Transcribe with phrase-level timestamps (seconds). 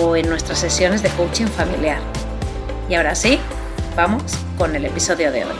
[0.00, 2.00] o en nuestras sesiones de coaching familiar.
[2.88, 3.38] Y ahora sí,
[3.96, 4.22] vamos
[4.56, 5.54] con el episodio de hoy.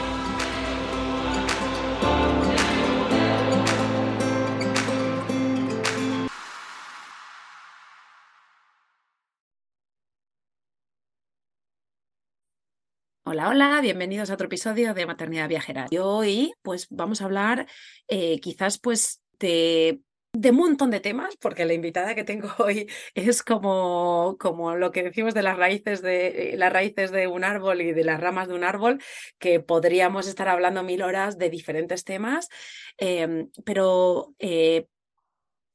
[13.24, 15.86] Hola, hola, bienvenidos a otro episodio de Maternidad Viajera.
[15.90, 17.66] Y hoy, pues, vamos a hablar
[18.08, 20.00] eh, quizás, pues, de
[20.34, 24.90] de un montón de temas, porque la invitada que tengo hoy es como, como lo
[24.90, 28.48] que decimos de las raíces de las raíces de un árbol y de las ramas
[28.48, 29.02] de un árbol,
[29.38, 32.48] que podríamos estar hablando mil horas de diferentes temas,
[32.96, 34.86] em, pero eh,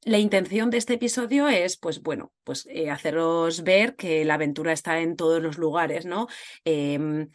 [0.04, 4.72] la intención de este episodio es, pues bueno, pues eh, haceros ver que la aventura
[4.72, 6.28] está en todos los lugares, ¿no?
[6.64, 7.30] Em,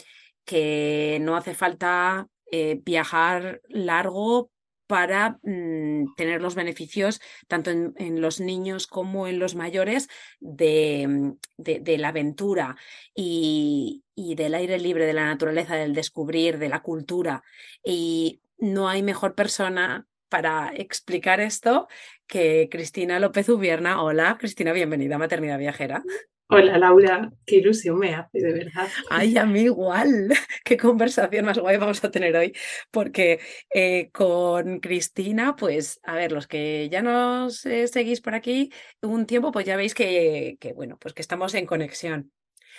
[0.46, 4.52] que no hace falta eh, viajar largo
[4.94, 10.08] para mm, tener los beneficios tanto en, los niños como en los mayores
[10.40, 12.76] de, mm, de, la aventura
[13.16, 17.42] y, y, del aire libre, de la naturaleza, del descubrir, de la cultura.
[17.84, 21.88] Y no hay mejor persona para explicar esto
[22.28, 24.00] que Cristina López Ubierna.
[24.00, 26.04] Hola, Cristina, bienvenida a Maternidad Viajera.
[26.48, 28.88] Hola Laura, qué ilusión me hace, de verdad.
[29.10, 30.30] Ay, a mí igual.
[30.64, 32.54] Qué conversación más guay vamos a tener hoy,
[32.92, 33.40] porque
[33.74, 38.72] eh, con Cristina, pues, a ver, los que ya nos eh, seguís por aquí
[39.02, 42.32] un tiempo, pues ya veis que, que, bueno, pues que estamos en conexión.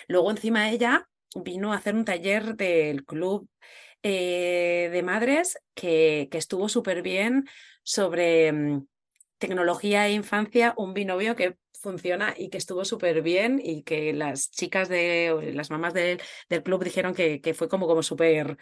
[0.07, 3.49] Luego encima ella vino a hacer un taller del club
[4.03, 7.45] eh, de madres que, que estuvo súper bien
[7.83, 8.87] sobre mm,
[9.37, 14.49] tecnología e infancia, un binomio que funciona y que estuvo súper bien y que las
[14.49, 16.19] chicas de, las mamás del
[16.63, 18.57] club dijeron que, que, fue como, como súper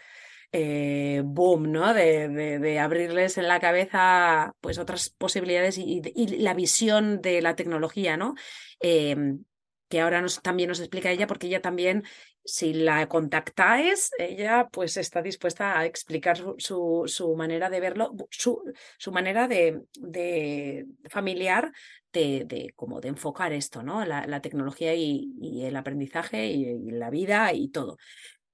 [0.51, 1.93] eh, boom, ¿no?
[1.93, 6.01] De, de, abrirles en la cabeza pues otras posibilidades y,
[6.37, 8.35] la visión de la tecnología, ¿no?
[8.79, 9.43] Em,
[9.89, 12.03] que ahora nos, también nos explica ella, porque ella también,
[12.45, 18.61] si la contactáis, ella pues está dispuesta a explicar su, su, manera de verlo, su,
[18.97, 21.71] su manera de, de familiar
[22.11, 24.05] de, de, como de enfocar esto, ¿no?
[24.05, 27.97] La, la tecnología y, el aprendizaje y, la vida y todo.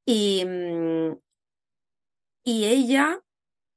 [0.06, 1.18] Y, mm,
[2.44, 3.20] y ella,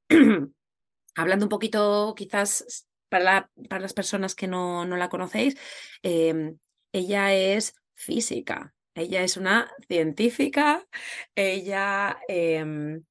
[1.15, 5.57] hablando un poquito quizás para, para las personas que no, no la conocéis,
[6.03, 6.55] eh,
[6.91, 10.87] ella es física, ella es una científica,
[11.35, 13.03] ella em,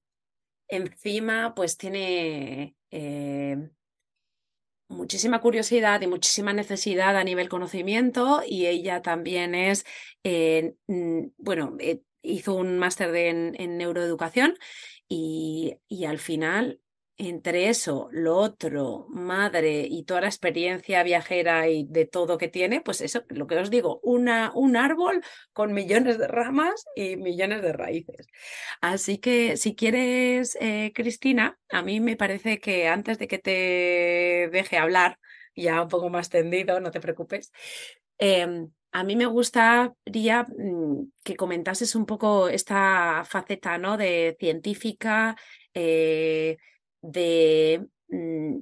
[0.69, 3.70] encima pues tiene eh,
[4.88, 9.84] muchísima curiosidad y muchísima necesidad a nivel conocimiento y ella también es,
[10.25, 10.75] eh,
[11.38, 14.56] bueno, eh, hizo un máster en, en, neuroeducación
[15.09, 16.81] y, y al final
[17.28, 22.81] entre eso, lo otro, madre y toda la experiencia viajera y de todo que tiene,
[22.81, 25.22] pues eso, lo que os digo, una, un árbol
[25.53, 28.27] con millones de ramas y millones de raíces.
[28.81, 34.48] Así que si quieres, eh, Cristina, a mí me parece que antes de que te
[34.53, 35.18] deje hablar,
[35.54, 37.53] ya un poco más tendido, no te preocupes,
[38.18, 43.97] eh, a mí me gustaría mm, que comentases un poco esta faceta ¿no?
[43.97, 45.36] de científica,
[45.75, 46.59] eh,
[47.03, 48.59] de mm,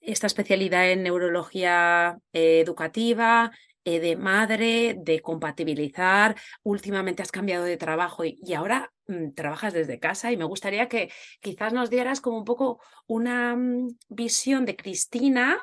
[0.00, 3.50] esta especialidad en neurología eh, educativa,
[3.84, 6.36] eh, de madre, de compatibilizar.
[6.62, 11.10] Últimamente has cambiado de trabajo y, ahora mm, trabajas desde casa y me gustaría que
[11.40, 15.58] quizás nos dieras como un poco una mm, visión de Cristina,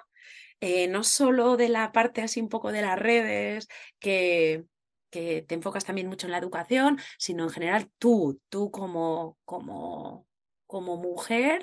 [0.60, 3.68] eh, no solo de la parte así un poco de las redes,
[4.00, 4.66] que,
[5.12, 10.25] que te enfocas también mucho en la educación, sino en general tú, tú como, como,
[10.66, 11.62] como mujer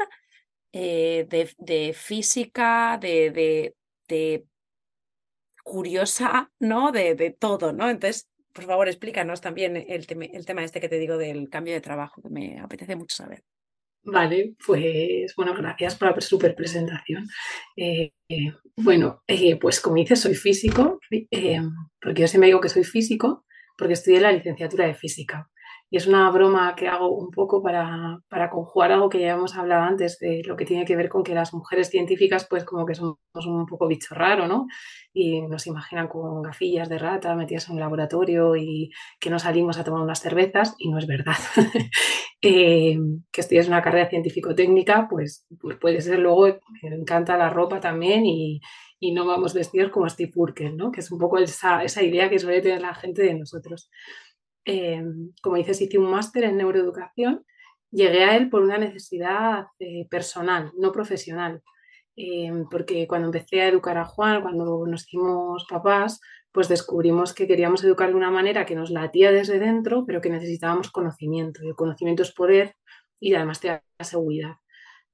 [0.76, 3.30] eh, de, de, física, de,
[4.08, 4.44] de,
[5.62, 6.90] curiosa, ¿no?
[6.90, 7.88] De, de todo, ¿no?
[7.88, 11.80] Entonces, por favor, explícanos también el, el tema este que te digo del cambio de
[11.80, 13.44] trabajo, que me apetece mucho saber.
[14.02, 17.26] Vale, pues bueno, gracias por la super presentación.
[17.76, 19.22] Eh, eh, bueno,
[19.60, 20.98] pues como dices, soy físico,
[22.00, 23.46] porque yo siempre digo que soy físico,
[23.78, 25.48] porque estudié la licenciatura de física.
[25.94, 29.54] Y es una broma que hago un poco para, para, conjugar algo que ya hemos
[29.54, 32.84] hablado antes de lo que tiene que ver con que las mujeres científicas pues como
[32.84, 34.66] que somos un poco bicho raro, ¿no?
[35.12, 39.78] Y nos imaginan con gafillas de rata metidas en un laboratorio y que no salimos
[39.78, 41.36] a tomar unas cervezas y no es verdad.
[42.42, 42.98] eh,
[43.30, 48.26] que estudias una carrera científico-técnica, pues, pues, puede ser luego, me encanta la ropa también
[48.26, 48.60] y,
[49.12, 50.90] no vamos vestidos como Steve Burke, ¿no?
[50.90, 53.90] Que es un poco esa, esa idea que suele tener la gente de nosotros.
[54.64, 57.44] Em, como dices, hice un máster en neuroeducación.
[57.90, 61.62] Llegué a él por una necesidad eh, personal, no profesional.
[62.16, 66.20] Em, porque cuando empecé a educar a Juan, cuando nos hicimos papás,
[66.52, 70.30] pues descubrimos que queríamos educar de una manera que nos latía desde dentro, pero que
[70.30, 71.62] necesitábamos conocimiento.
[71.64, 72.76] Y el conocimiento es poder
[73.20, 74.54] y además te da seguridad.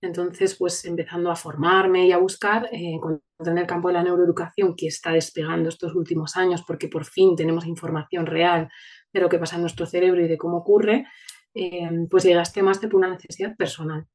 [0.03, 2.99] Entonces, pues empezando a formarme y a buscar, eh,
[3.39, 7.37] en el campo de la neuroeducación que está despegando estos últimos años porque por fin
[7.37, 8.69] tenemos información real
[9.13, 11.07] de lo que pasa en nuestro cerebro y de cómo ocurre,
[11.55, 14.07] eh, pues llegaste más por una necesidad personal.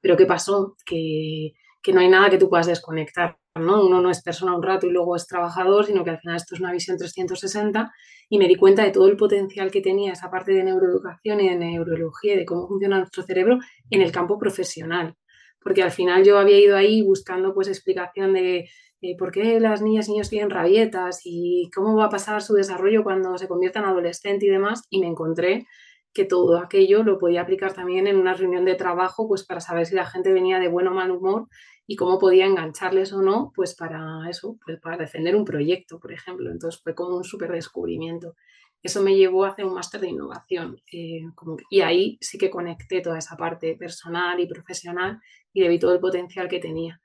[0.00, 0.76] Pero ¿qué pasó?
[0.84, 1.52] Que,
[1.82, 3.36] que, no hay nada que tú puedas desconectar.
[3.54, 3.84] ¿no?
[3.84, 6.54] Uno no es persona un rato y luego es trabajador, sino que al final esto
[6.54, 7.92] es una visión 360
[8.28, 11.50] y me di cuenta de todo el potencial que tenía esa parte de neuroeducación y
[11.50, 13.58] de neurología y de cómo funciona nuestro cerebro
[13.90, 15.16] en el campo profesional.
[15.60, 18.68] Porque al final yo había ido ahí buscando pues explicación de
[19.02, 22.54] eh, por qué las niñas y niños tienen rabietas y cómo va a pasar su
[22.54, 25.66] desarrollo cuando se conviertan en adolescente y demás, y me encontré
[26.14, 29.86] que todo aquello lo podía aplicar también en una reunión de trabajo, pues para saber
[29.86, 31.48] si la gente venía de buen o mal humor
[31.86, 36.12] y cómo podía engancharles o no, pues para eso, pues para defender un proyecto, por
[36.12, 36.50] ejemplo.
[36.50, 38.36] Entonces fue como un súper descubrimiento.
[38.82, 41.22] Eso me llevó a hacer un máster de innovación eh,
[41.70, 45.20] y ahí sí que conecté toda esa parte personal y profesional
[45.52, 47.01] y le vi todo el potencial que tenía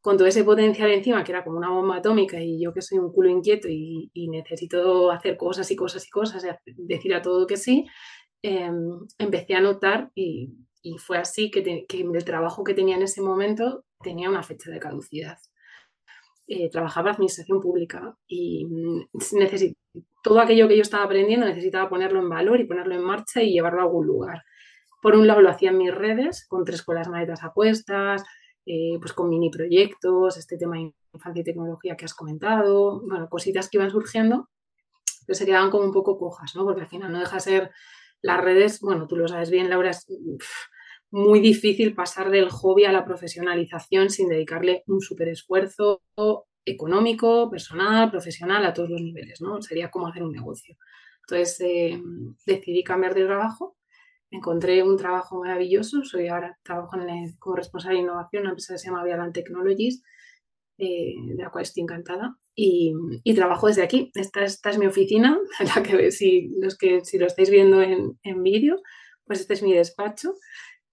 [0.00, 2.98] con todo ese potencial encima, que era como una bomba atómica, y yo que soy
[2.98, 7.56] un culo inquieto y, necesito hacer cosas y cosas y cosas, decir a todo que
[7.56, 7.86] sí,
[8.42, 10.50] em, empecé a notar y,
[10.98, 15.38] fue así que, el trabajo que tenía en ese momento tenía una fecha de caducidad.
[16.46, 19.02] Eh, trabajaba en administración pública y mm,
[20.22, 23.52] todo aquello que yo estaba aprendiendo necesitaba ponerlo en valor y ponerlo en marcha y
[23.52, 24.42] llevarlo a algún lugar.
[25.00, 28.24] Por un lado lo hacía en mis redes, con tres colas maletas apuestas,
[28.66, 33.28] eh, pues con mini proyectos, este tema de infancia y tecnología que has comentado, bueno,
[33.28, 34.48] cositas que iban surgiendo,
[35.26, 36.64] pero se quedaban como un poco cojas, ¿no?
[36.64, 37.70] Porque al final no deja de ser
[38.22, 40.06] las redes, bueno, tú lo sabes bien, Laura, es
[41.10, 46.02] muy difícil pasar del hobby a la profesionalización sin dedicarle un súper esfuerzo
[46.64, 49.60] económico, personal, profesional, a todos los niveles, ¿no?
[49.62, 50.76] Sería como hacer un negocio.
[51.22, 52.02] Entonces eh,
[52.46, 53.76] decidí cambiar de trabajo
[54.30, 56.04] encontré un trabajo maravilloso.
[56.04, 59.32] Soy ahora trabajo en como responsable de innovación en una empresa que se llama Vialan
[59.32, 60.02] Technologies,
[60.78, 62.36] eh, de la cual estoy encantada.
[62.54, 62.94] Y,
[63.34, 64.10] trabajo desde aquí.
[64.14, 65.38] Esta, esta, es mi oficina,
[65.76, 68.76] la que si, los que, si lo estáis viendo en, en vídeo,
[69.24, 70.34] pues este es mi despacho.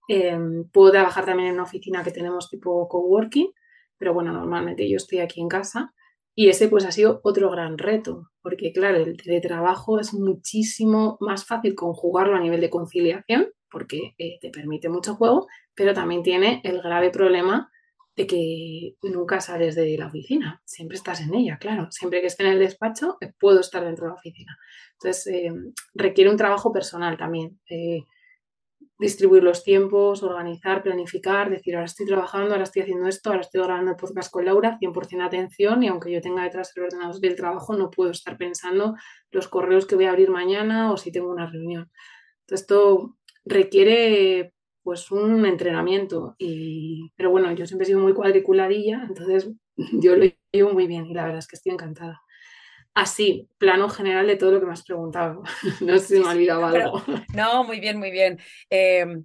[0.08, 3.50] Em, puedo trabajar también en una oficina que tenemos tipo coworking,
[3.98, 5.92] pero bueno, normalmente yo estoy aquí en casa.
[6.38, 11.44] Y ese pues ha sido otro gran reto, porque claro, el teletrabajo es muchísimo más
[11.44, 16.60] fácil conjugarlo a nivel de conciliación, porque eh, te permite mucho juego, pero también tiene
[16.62, 17.72] el grave problema
[18.14, 22.44] de que nunca sales de la oficina, siempre estás en ella, claro, siempre que esté
[22.44, 24.56] en el despacho eh, puedo estar dentro de la oficina.
[24.92, 25.52] Entonces, eh,
[25.92, 27.58] requiere un trabajo personal también
[28.98, 33.62] distribuir los tiempos, organizar, planificar, decir, ahora estoy trabajando, ahora estoy haciendo esto, ahora estoy
[33.62, 37.36] grabando el podcast con Laura, 100% atención y aunque yo tenga detrás el ordenador del
[37.36, 38.96] trabajo, no puedo estar pensando
[39.30, 41.90] los correos que voy a abrir mañana o si tengo una reunión.
[42.48, 44.52] Esto requiere
[44.82, 49.50] pues un entrenamiento, y, pero bueno, yo siempre he sido muy cuadriculadilla, entonces
[49.92, 52.20] yo lo llevo muy bien y la verdad es que estoy encantada
[52.94, 55.42] así, plano general de todo lo que me has preguntado.
[55.80, 57.02] no sé si me ha olvidado algo.
[57.34, 58.38] no, muy bien, muy bien.
[58.70, 59.24] Em,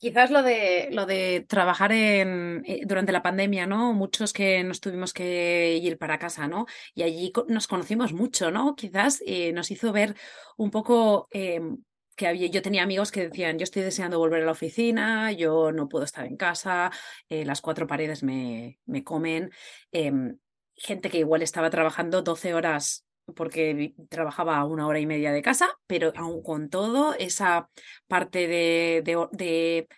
[0.00, 3.92] quizás lo de, lo de trabajar en, eh, durante la pandemia, ¿no?
[3.92, 6.66] Muchos que nos tuvimos que ir para casa, ¿no?
[6.94, 8.74] Y allí nos conocimos mucho, ¿no?
[8.74, 10.16] Quizás eh, nos hizo ver
[10.56, 11.78] un poco em,
[12.16, 15.70] que había, yo tenía amigos que decían, yo estoy deseando volver a la oficina, yo
[15.72, 16.90] no puedo estar en casa,
[17.28, 19.50] eh, las cuatro paredes me, me comen.
[19.92, 20.36] Em,
[20.80, 23.04] gente que igual estaba trabajando 12 horas
[23.36, 27.68] porque trabajaba una hora y media de casa, pero aún con todo, esa
[28.08, 29.88] parte de, de,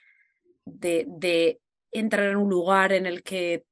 [1.06, 1.60] de,
[1.92, 3.64] entrar en un lugar en el que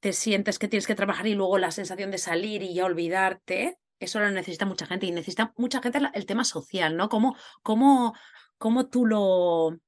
[0.00, 3.78] te sientes que tienes que trabajar y luego la sensación de salir y ya olvidarte,
[4.00, 7.08] eso lo necesita mucha gente y necesita mucha gente el tema social, ¿no?
[7.08, 8.14] ¿Cómo, cómo,
[8.58, 9.78] cómo tú lo...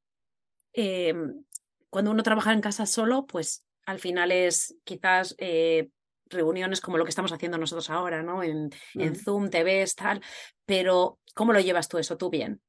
[0.73, 1.43] Em,
[1.91, 5.89] cuando uno trabaja en casa solo, pues al final es quizás eh,
[6.29, 8.43] reuniones como lo que estamos haciendo nosotros ahora, ¿no?
[8.43, 10.21] En, en Zoom, te ves, tal,
[10.67, 12.17] pero ¿cómo lo llevas tú eso?
[12.17, 12.61] ¿Tú bien?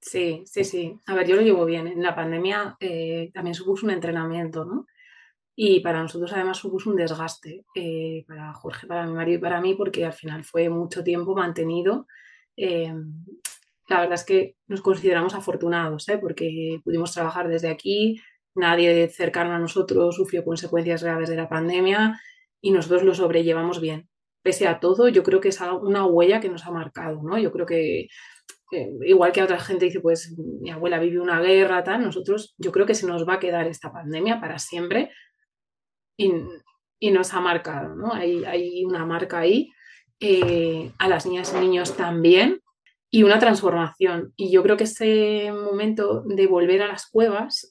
[0.00, 0.98] Sí, sí, sí.
[1.06, 1.86] A ver, yo lo llevo bien.
[1.86, 4.86] En la pandemia eh, también supuso un entrenamiento, ¿no?
[5.56, 9.60] Y para nosotros además supuso un desgaste, eh, para Jorge, para mi marido y para
[9.60, 12.06] mí, porque al final fue mucho tiempo mantenido.
[12.56, 12.92] Eh,
[13.88, 16.18] la verdad es que nos consideramos afortunados, ¿eh?
[16.18, 18.20] porque pudimos trabajar desde aquí,
[18.54, 22.20] nadie cercano a nosotros sufrió consecuencias graves de la pandemia
[22.60, 24.08] y nosotros lo sobrellevamos bien.
[24.42, 27.38] Pese a todo, yo creo que es una huella que nos ha marcado, ¿no?
[27.38, 28.08] Yo creo que
[29.06, 32.86] igual que otra gente dice, pues mi abuela vive una guerra, tal, nosotros, yo creo
[32.86, 35.10] que se nos va a quedar esta pandemia para siempre
[36.16, 36.32] y,
[37.10, 38.14] nos ha marcado, ¿no?
[38.14, 39.70] Hay, hay una marca ahí,
[40.20, 42.62] eh, a las niñas y niños también,
[43.14, 44.32] y una transformación.
[44.34, 47.68] Y yo creo que ese momento de volver a las cuevas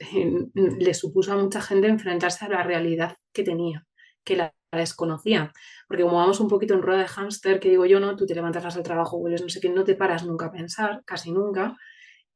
[0.54, 3.86] le supuso a mucha gente enfrentarse a la realidad que tenía,
[4.24, 5.52] que la, desconocía.
[5.86, 8.16] Porque como vamos un poquito en rueda de hámster, que digo yo, ¿no?
[8.16, 11.04] Tú te levantas al trabajo, vuelves, no sé qué, no te paras nunca a pensar,
[11.06, 11.76] casi nunca.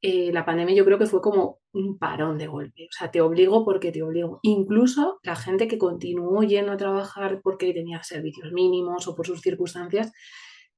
[0.02, 2.90] Eh, la pandemia yo creo que fue como un parón de golpe.
[2.92, 4.40] O sea, te obligo porque te obligo.
[4.44, 9.40] Incluso la gente que continuó yendo a trabajar porque tenía servicios mínimos o por sus
[9.40, 10.12] circunstancias,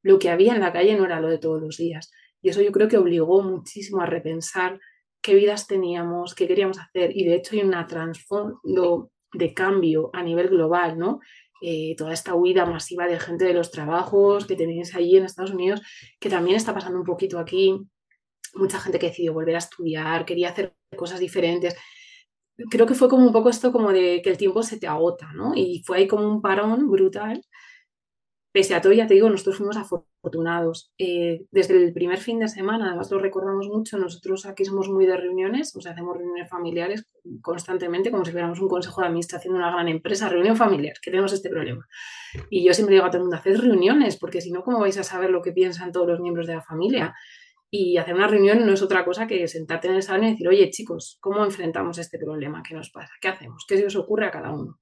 [0.02, 2.12] lo que había en la calle no era lo de todos los días.
[2.42, 4.80] Y eso yo creo que obligó muchísimo a repensar
[5.22, 7.16] qué vidas teníamos, qué queríamos hacer.
[7.16, 11.20] Y de hecho hay una trasfondo de cambio a nivel global, ¿no?
[11.62, 15.52] Eh, toda esta huida masiva de gente de los trabajos que tenéis allí en Estados
[15.52, 15.82] Unidos,
[16.20, 17.78] que también está pasando un poquito aquí
[18.54, 21.76] mucha gente que decidió volver a estudiar, quería hacer cosas diferentes.
[22.70, 25.32] Creo que fue como un poco esto como de que el tiempo se te agota,
[25.34, 25.54] ¿no?
[25.56, 27.42] Y fue ahí como un parón brutal.
[28.60, 30.92] Pese a todo, ya te digo, nosotros fuimos afortunados.
[30.98, 35.06] Eh, desde el primer fin de semana, además lo recordamos mucho, nosotros aquí somos muy
[35.06, 37.06] de reuniones, o sea, hacemos reuniones familiares
[37.42, 41.10] constantemente, como si fuéramos un consejo de administración de una gran empresa, reunión familiar, que
[41.10, 41.88] tenemos este problema.
[42.50, 44.98] Y yo siempre digo a todo el mundo, haced reuniones, porque si no, ¿cómo vais
[44.98, 47.16] a saber lo que piensan todos los miembros de la familia?
[47.72, 50.50] Y hacer una reunión no es otra cosa que sentarte en el salón y decir,
[50.50, 52.62] oye chicos, ¿cómo enfrentamos este problema?
[52.62, 53.14] ¿Qué nos pasa?
[53.22, 53.64] ¿Qué hacemos?
[53.66, 54.82] ¿Qué se os ocurre a cada uno?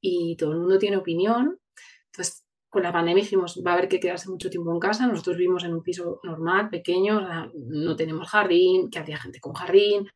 [0.00, 1.60] Y todo el mundo tiene opinión.
[2.06, 5.06] Entonces, con la pandemia dijimos, va a haber que quedarse mucho tiempo en casa.
[5.06, 7.20] Nosotros vivimos en un piso normal, pequeño,
[7.54, 10.08] no tenemos jardín, que había gente con jardín.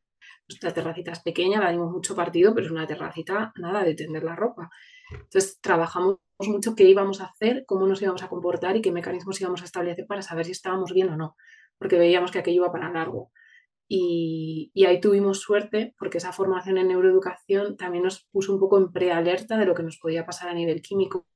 [0.49, 4.25] Nuestra terracita es pequeña, la dimos mucho partido, pero es una terracita, nada de tender
[4.25, 4.71] la ropa.
[5.13, 9.41] Entonces, trabajamos mucho qué íbamos a hacer, cómo nos íbamos a comportar y qué mecanismos
[9.41, 11.37] íbamos a establecer para saber si estábamos bien o no
[11.79, 13.31] porque veíamos que aquello iba para largo.
[13.89, 18.93] Y, ahí tuvimos suerte porque esa formación en neuroeducación también nos puso un poco en
[18.93, 21.27] prealerta de lo que nos podía pasar a nivel químico.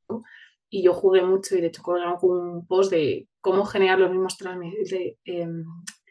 [0.71, 4.39] Y yo jugué mucho y de hecho colgamos un post de cómo generar los mismos
[5.25, 5.65] em,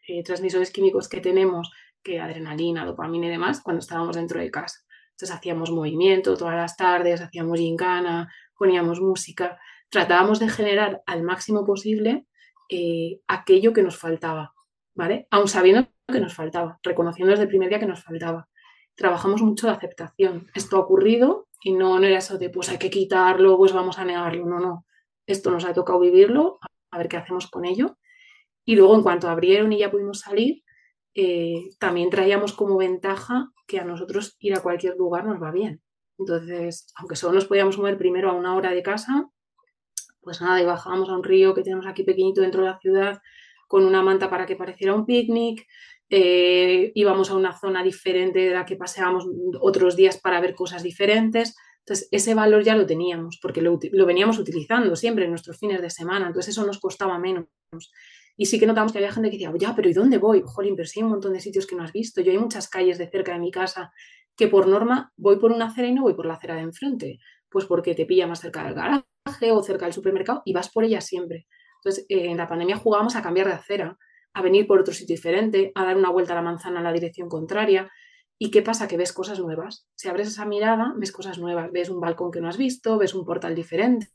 [0.08, 1.72] eh, transmisores químicos que tenemos,
[2.04, 4.80] que adrenalina, dopamina y demás, cuando estábamos dentro de casa.
[5.12, 11.66] Entonces hacíamos movimiento todas las tardes, hacíamos gincana, poníamos música, tratábamos de generar al máximo
[11.66, 12.26] posible
[12.70, 14.54] eh, aquello que nos faltaba,
[14.96, 15.28] ¿vale?
[15.32, 18.48] Aun sabiendo que nos faltaba, reconociendo desde el primer día que nos faltaba.
[18.96, 20.48] Trabajamos mucho de aceptación.
[20.54, 24.00] Esto ha ocurrido y no, no era eso de pues hay que quitarlo, pues vamos
[24.00, 24.46] a negarlo.
[24.46, 24.86] No, no.
[25.26, 26.60] Esto nos ha tocado vivirlo,
[26.92, 27.98] a ver qué hacemos con ello.
[28.66, 30.64] Y luego, en cuanto abrieron y ya pudimos salir,
[31.16, 35.82] eh, también traíamos como ventaja que a nosotros ir a cualquier lugar nos va bien.
[36.18, 39.30] Entonces, aunque solo nos podíamos mover primero a una hora de casa,
[40.22, 43.22] pues nada, y bajábamos a un río que tenemos aquí pequeñito dentro de la ciudad
[43.68, 45.66] con una manta para que pareciera un picnic,
[46.10, 49.28] eh, íbamos a una zona diferente de la que paseábamos
[49.62, 51.56] otros días para ver cosas diferentes.
[51.80, 55.90] Entonces, ese valor ya lo teníamos, porque lo, veníamos utilizando siempre en nuestros fines de
[55.90, 57.46] semana, entonces eso nos costaba menos.
[58.38, 60.44] Y sí que notamos que había gente que decía, ya, pero ¿y dónde voy?
[60.46, 62.22] Jolín, pero sí hay un montón de sitios que no has visto.
[62.22, 63.92] Yo hay muchas calles de cerca de mi casa
[64.36, 67.20] que por norma voy por una acera y no voy por la acera de enfrente.
[67.50, 70.86] Pues porque te pilla más cerca del garaje o cerca del supermercado y vas por
[70.86, 71.48] ella siempre.
[71.84, 73.98] Entonces, eh, en la pandemia jugábamos a cambiar de acera,
[74.34, 76.94] a venir por otro sitio diferente, a dar una vuelta a la manzana en la
[76.94, 77.92] dirección contraria.
[78.42, 78.88] ¿Y qué pasa?
[78.88, 79.88] Que ves cosas nuevas.
[79.96, 81.72] Si abres esa mirada, ves cosas nuevas.
[81.72, 84.10] Ves un balcón que no has visto, ves un portal diferente,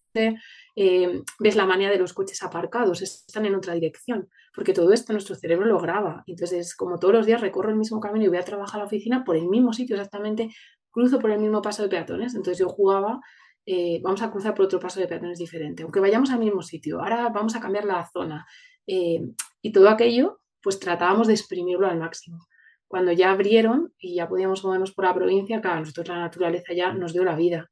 [0.76, 4.28] eh, ves la manía de los coches aparcados, están en otra dirección.
[4.54, 6.24] Porque todo esto nuestro cerebro lo graba.
[6.26, 8.86] Entonces, como todos los días recorro el mismo camino y voy a trabajar a la
[8.86, 10.48] oficina por el mismo sitio exactamente,
[10.90, 12.34] cruzo por el mismo paso de peatones.
[12.34, 13.20] Entonces yo jugaba
[13.66, 17.00] eh, vamos a cruzar por otro paso de peatones diferente, aunque vayamos al mismo sitio,
[17.00, 18.46] ahora vamos a cambiar la zona.
[18.86, 19.20] Eh,
[19.64, 22.46] y todo aquello, pues tratábamos de exprimirlo al máximo.
[22.86, 26.92] Cuando ya abrieron y ya podíamos movernos por la provincia, claro, nosotros la naturaleza ya
[26.92, 27.70] nos dio la vida,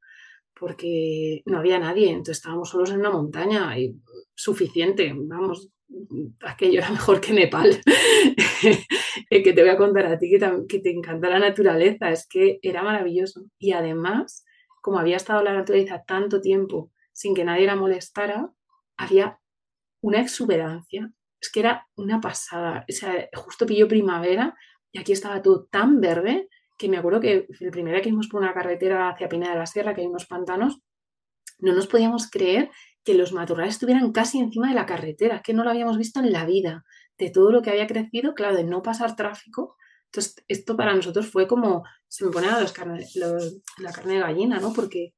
[0.59, 3.95] porque no había nadie, entonces estábamos solos en una montaña y
[4.33, 5.69] suficiente, vamos,
[6.41, 7.79] aquello era mejor que Nepal,
[9.29, 12.27] que te voy a contar a ti que te, que te encanta la naturaleza, es
[12.27, 13.43] que era maravilloso.
[13.59, 14.43] Y además,
[14.81, 18.51] como había estado la naturaleza tanto tiempo sin que nadie la molestara,
[18.97, 19.39] había
[20.01, 24.55] una exuberancia, es que era una pasada, o sea, justo pilló primavera
[24.91, 26.47] y aquí estaba todo tan verde
[26.77, 29.59] que me acuerdo que el primer día que íbamos por una carretera hacia Pina de
[29.59, 30.79] la Sierra, que hay unos pantanos,
[31.59, 32.71] no nos podíamos creer
[33.03, 36.31] que los matorrales estuvieran casi encima de la carretera, que no lo habíamos visto en
[36.31, 36.83] la vida,
[37.17, 39.75] de todo lo que había crecido, claro, de no pasar tráfico.
[40.05, 42.73] Entonces, esto para nosotros fue como, se me ponía los
[43.79, 44.71] la carne de gallina, ¿no?
[44.73, 45.13] Porque,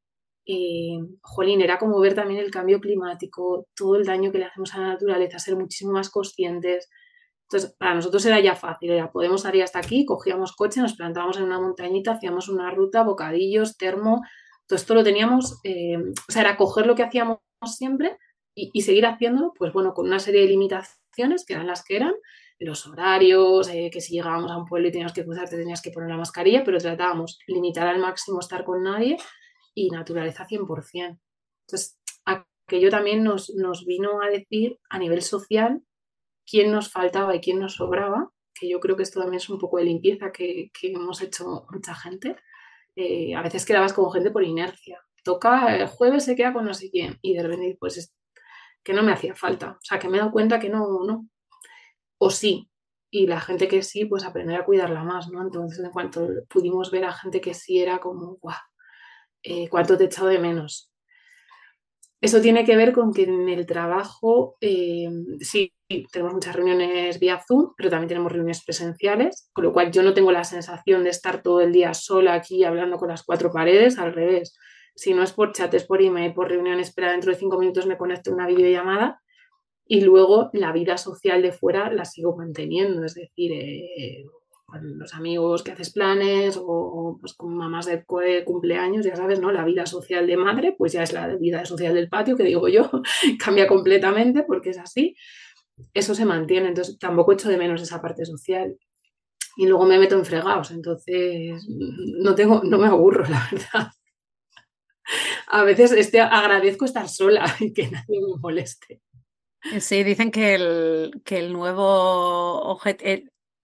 [0.47, 4.73] eh, jolín, era como ver también el cambio climático, todo el daño que le hacemos
[4.73, 6.89] a la naturaleza, ser muchísimo más conscientes.
[7.43, 11.37] Entonces, para nosotros era ya fácil, era, podemos salir hasta aquí, cogíamos coche, nos plantábamos
[11.37, 14.21] en una montañita, hacíamos una ruta, bocadillos, termo,
[14.67, 18.17] todo esto lo teníamos, eh, o sea, era coger lo que hacíamos siempre
[18.55, 22.13] y, seguir haciéndolo, pues bueno, con una serie de limitaciones que eran las que eran,
[22.57, 25.81] los horarios, eh, que si llegábamos a un pueblo y tenías que cruzar te tenías
[25.81, 29.17] que poner la mascarilla, pero tratábamos limitar al máximo estar con nadie
[29.75, 31.19] y naturaleza 100%.
[31.67, 35.83] Entonces, aquello también nos, nos vino a decir a nivel social
[36.49, 39.59] quién nos faltaba y quién nos sobraba, que yo creo que esto también es un
[39.59, 42.37] poco de limpieza que, que hemos hecho mucha gente.
[42.95, 46.73] Eh, a veces quedabas como gente por inercia toca el jueves se queda con no
[46.73, 48.15] sé quién y de repente pues es
[48.83, 51.27] que no me hacía falta, o sea que me he dado cuenta que no, no,
[52.19, 52.69] o sí,
[53.09, 55.41] y la gente que sí, pues aprender a cuidarla más, ¿no?
[55.41, 58.55] Entonces en cuanto pudimos ver a gente que sí era como, guau,
[59.45, 60.91] eh, cuánto te he echado de menos.
[62.21, 65.07] Eso tiene que ver con que en el trabajo, eh,
[65.41, 65.73] sí,
[66.11, 70.13] tenemos muchas reuniones vía Zoom, pero también tenemos reuniones presenciales, con lo cual yo no
[70.13, 73.99] tengo la sensación de estar todo el día sola aquí hablando con las cuatro paredes,
[73.99, 74.57] al revés
[74.95, 77.85] si no es por chat, es por email, por reunión, espera dentro de cinco minutos
[77.85, 79.21] me conecto a una videollamada
[79.85, 84.25] y luego la vida social de fuera la sigo manteniendo, es decir, eh,
[84.81, 88.03] los amigos que haces planes o, pues con mamás de,
[88.45, 89.51] cumpleaños, ya sabes, ¿no?
[89.51, 92.67] La vida social de madre, pues ya es la vida social del patio, que digo
[92.67, 92.89] yo,
[93.43, 95.15] cambia completamente porque es así.
[95.93, 98.77] Eso se mantiene, entonces tampoco echo de menos esa parte social.
[99.57, 103.91] Y luego me meto en fregados, entonces no, tengo, no me aburro, la verdad
[105.47, 109.01] a veces este, agradezco estar sola y que nadie me moleste.
[109.79, 113.03] Sí, dicen que el, que el nuevo objeto,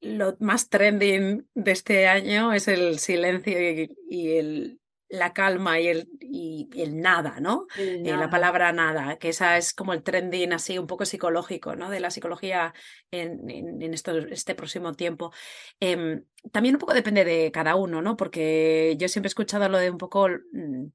[0.01, 6.09] lo más trending de este año es el silencio y, el, la calma y el,
[6.19, 7.67] y el nada, ¿no?
[7.77, 11.91] Eh, la palabra nada, que esa es como el trending así un poco psicológico, ¿no?
[11.91, 12.73] De la psicología
[13.11, 15.31] en, en, esto, este próximo tiempo.
[15.79, 18.17] Em, también un poco depende de cada uno, ¿no?
[18.17, 20.87] Porque yo siempre he escuchado lo de un poco mm,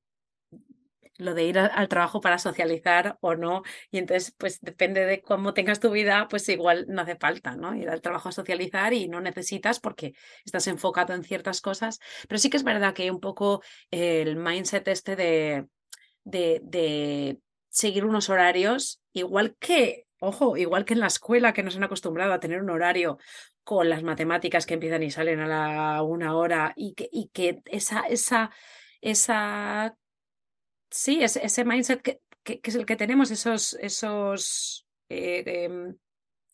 [1.18, 3.62] lo de ir al trabajo para socializar o no.
[3.90, 7.74] Y entonces, pues depende de cómo tengas tu vida, pues igual no hace falta, ¿no?
[7.74, 11.98] Ir al trabajo a socializar y no necesitas porque estás enfocado en ciertas cosas.
[12.28, 15.66] Pero sí que es verdad que un poco el mindset este de,
[16.24, 21.76] de, de seguir unos horarios, igual que, ojo, igual que en la escuela que nos
[21.76, 23.18] han acostumbrado a tener un horario
[23.64, 27.62] con las matemáticas que empiezan y salen a la una hora y que, y que
[27.66, 28.50] esa, esa,
[29.00, 29.96] esa
[30.96, 35.68] sí, ese mindset que, es el que tenemos, esos, esos, eh,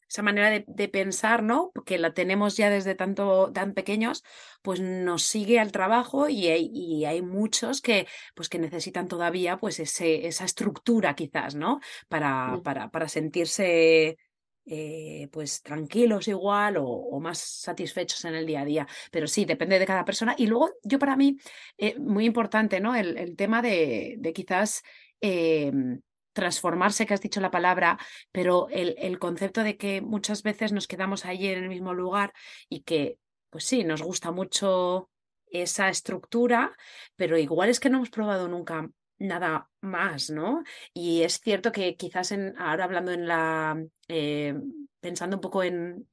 [0.09, 1.72] esa manera de, pensar, ¿no?
[1.87, 4.24] Que la tenemos ya desde tanto, tan pequeños,
[4.61, 9.81] pues nos sigue al trabajo y hay, hay muchos que, pues que necesitan todavía pues
[9.81, 11.81] ese, esa estructura quizás, ¿no?
[12.09, 14.18] Para, para, para sentirse
[14.64, 18.87] eh, pues tranquilos igual o, más satisfechos en el día a día.
[19.11, 20.35] Pero sí, depende de cada persona.
[20.38, 21.37] Y luego yo para mí,
[21.79, 22.94] eh, muy importante, ¿no?
[22.94, 24.83] El, tema de, quizás...
[25.20, 26.01] Em,
[26.35, 27.98] transformarse, que has dicho la palabra,
[28.33, 32.33] pero el, el, concepto de que muchas veces nos quedamos allí en el mismo lugar
[32.70, 33.18] y que,
[33.51, 35.11] pues sí, nos gusta mucho
[35.53, 36.75] esa estructura,
[37.16, 38.88] pero igual es que no hemos probado nunca
[39.22, 40.64] nada más, ¿no?
[40.92, 44.54] Y es cierto que quizás en, ahora hablando en la, eh,
[45.00, 46.08] pensando un poco en,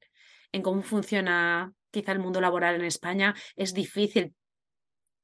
[0.52, 4.34] en cómo funciona quizá el mundo laboral en España, es difícil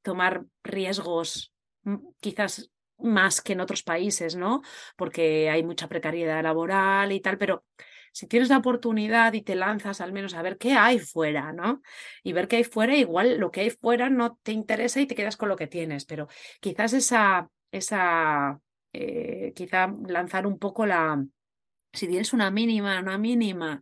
[0.01, 4.61] tomar riesgos mm, quizás más que en otros países, ¿no?
[4.95, 7.65] Porque hay mucha precariedad laboral y tal, pero
[8.13, 11.81] si tienes la oportunidad y te lanzas al menos a ver qué hay fuera, ¿no?
[12.23, 15.15] Y ver qué hay fuera, igual lo que hay fuera no te interesa y te
[15.15, 16.29] quedas con lo que tienes, pero
[16.61, 18.59] quizás esa esa,
[18.93, 21.23] eh, quizá lanzar un poco la,
[21.93, 23.81] si tienes una mínima, una mínima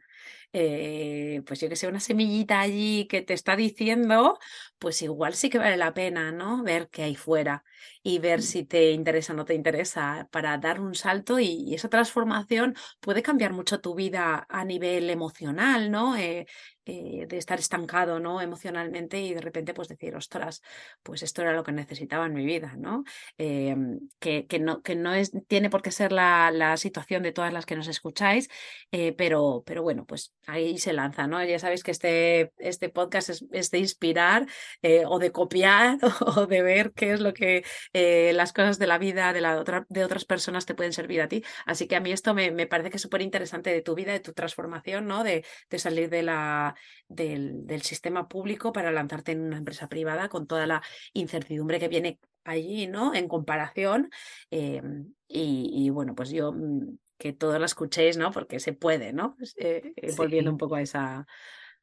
[0.54, 4.40] eh, pues yo que sé, una semillita allí que te está diciendo,
[4.80, 6.64] pues igual sí que vale la pena, ¿no?
[6.64, 7.64] Ver qué hay fuera
[8.04, 11.90] y ver si te interesa o no te interesa para dar un salto y, esa
[11.90, 16.16] transformación puede cambiar mucho tu vida a nivel emocional, ¿no?
[16.18, 16.46] Eh,
[16.86, 18.42] eh, de estar estancado, ¿no?
[18.42, 20.62] Emocionalmente y de repente pues decir, ostras,
[21.02, 23.06] pues esto era lo que necesitaba en mi vida, ¿no?
[23.38, 27.32] Em, que, que, no, que no es, tiene por qué ser la, la situación de
[27.32, 28.50] todas las que nos escucháis,
[28.92, 31.42] eh, pero, pero bueno, pues ahí se lanza, ¿no?
[31.44, 34.46] Ya sabéis que este, este podcast es, de inspirar
[35.08, 35.98] o de copiar
[36.36, 37.64] o de ver qué es lo que
[37.94, 41.22] eh, las cosas de la vida de, la otra, de otras personas te pueden servir
[41.22, 41.44] a ti.
[41.66, 44.12] Así que a mí esto me, me parece que es súper interesante de tu vida,
[44.12, 45.24] de tu transformación, ¿no?
[45.24, 46.76] De, de salir de la
[47.08, 50.82] del, sistema público para lanzarte en una empresa privada con toda la
[51.14, 53.14] incertidumbre que viene allí, ¿no?
[53.14, 54.10] En comparación.
[54.50, 58.32] Em, y, bueno, pues yo mm, que todos la escuchéis, ¿no?
[58.32, 59.36] Porque se puede, ¿no?
[59.58, 61.28] Eh, eh, volviendo un poco a esa,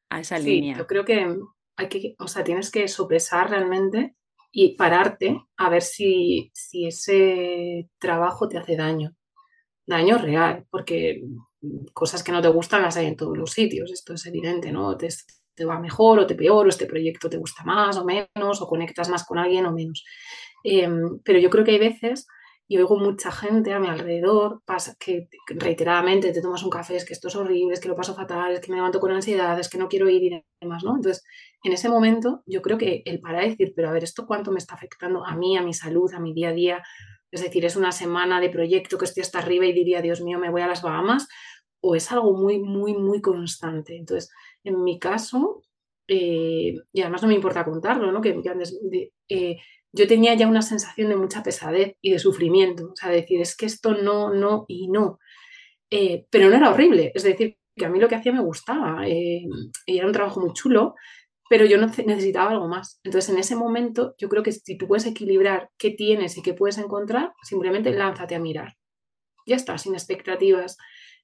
[0.09, 0.79] a esa sí, línea.
[0.79, 1.37] yo creo que
[1.77, 4.15] hay que, o sea, tienes que sopesar realmente
[4.53, 9.15] y pararte a ver si, si ese trabajo te hace daño.
[9.87, 11.23] Daño real, porque
[11.93, 14.97] cosas que no te gustan las hay en todos los sitios, esto es evidente, ¿no?
[14.97, 15.09] Te,
[15.55, 18.67] te va mejor o te peor, o este proyecto te gusta más o menos, o
[18.67, 20.05] conectas más con alguien o menos.
[20.65, 22.27] Em, pero yo creo que hay veces,
[22.71, 24.63] y oigo mucha gente a mi alrededor,
[25.01, 28.15] que reiteradamente te tomas un café, es que esto es horrible, es que lo paso
[28.15, 30.95] fatal, es que me levanto con ansiedad, es que no quiero ir y demás, ¿no?
[30.95, 31.25] Entonces,
[31.65, 34.53] en ese momento, yo creo que el parar y decir, pero a ver, ¿esto cuánto
[34.53, 36.83] me está afectando a mí, a mi salud, a mi día a día?
[37.33, 40.39] Es decir, es una semana de proyecto que estoy hasta arriba y diría, Dios mío,
[40.39, 41.27] me voy a las Bahamas,
[41.81, 43.97] o es algo muy, muy, muy constante.
[43.97, 44.31] Entonces,
[44.63, 45.65] en mi caso,
[46.07, 48.21] eh, y además no me importa contarlo, ¿no?
[48.21, 48.41] Que,
[49.29, 49.57] eh,
[49.93, 53.57] yo tenía ya una sensación de mucha pesadez y de sufrimiento, o sea, decir, es
[53.57, 55.19] que esto no, no y no.
[55.91, 59.09] Eh, pero no era horrible, es decir, que a mí lo que hacía me gustaba
[59.09, 59.49] y
[59.87, 60.95] era un trabajo muy chulo,
[61.49, 63.01] pero yo necesitaba algo más.
[63.03, 66.55] Entonces, en ese momento, yo creo que si tú puedes equilibrar qué tienes y qué
[66.55, 68.77] puedes encontrar, simplemente lánzate a mirar.
[69.47, 70.77] Ya está, sin expectativas.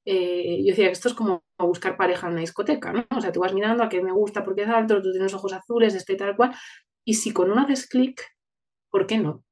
[0.05, 3.07] Eh, yo decía que esto es como buscar pareja en una discoteca, ¿no?
[3.17, 5.53] O sea, tú vas mirando a qué me gusta porque es alto, tú tienes ojos
[5.53, 6.53] azules, este tal cual,
[7.05, 8.21] y si con uno haces clic,
[8.91, 9.45] ¿por qué no?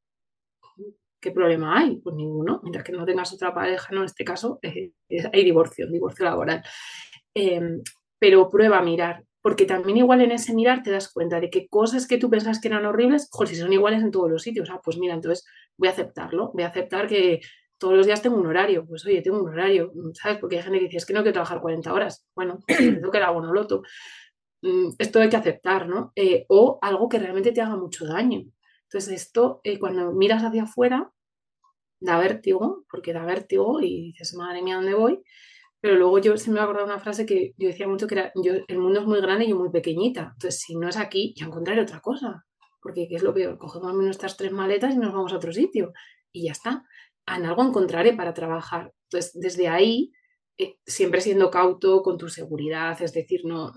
[1.20, 1.96] ¿Qué problema hay?
[1.96, 2.60] Pues ninguno.
[2.62, 4.00] Mientras que no tengas otra pareja, ¿no?
[4.00, 4.92] En este caso eh,
[5.32, 6.62] hay divorcio, divorcio laboral.
[7.34, 7.82] Em,
[8.18, 11.68] pero prueba a mirar, porque también igual en ese mirar te das cuenta de que
[11.68, 14.70] cosas que tú pensas que eran horribles, joder, si son iguales en todos los sitios,
[14.70, 17.40] ah, pues mira, entonces voy a aceptarlo, voy a aceptar que
[17.78, 18.86] todos los días tengo un horario.
[18.86, 20.38] Pues oye, tengo un horario, ¿sabes?
[20.38, 22.26] Porque hay gente que dice, es que no quiero trabajar 40 horas.
[22.34, 23.82] Bueno, tengo que la loto.
[24.62, 26.12] Mm, esto hay que aceptar, ¿no?
[26.16, 28.44] Eh, o algo que realmente te haga mucho daño.
[28.88, 31.12] Entonces, esto, eh, cuando miras hacia afuera,
[32.00, 35.22] da vértigo, porque da vértigo y dices, madre mía, ¿dónde voy?
[35.80, 38.32] Pero luego yo se me ha acordado una frase que yo decía mucho que era,
[38.42, 40.32] yo, el mundo es muy grande y yo muy pequeñita.
[40.34, 42.44] Entonces, si no es aquí, ya encontraré otra cosa.
[42.80, 43.58] Porque ¿qué es lo peor?
[43.58, 45.92] Cogemos nuestras tres maletas y nos vamos a otro sitio.
[46.32, 46.84] Y ya está
[47.26, 48.92] en algo encontraré para trabajar.
[49.10, 50.12] Entonces, desde ahí,
[50.58, 53.72] eh, siempre siendo cauto con tu seguridad, es decir, no,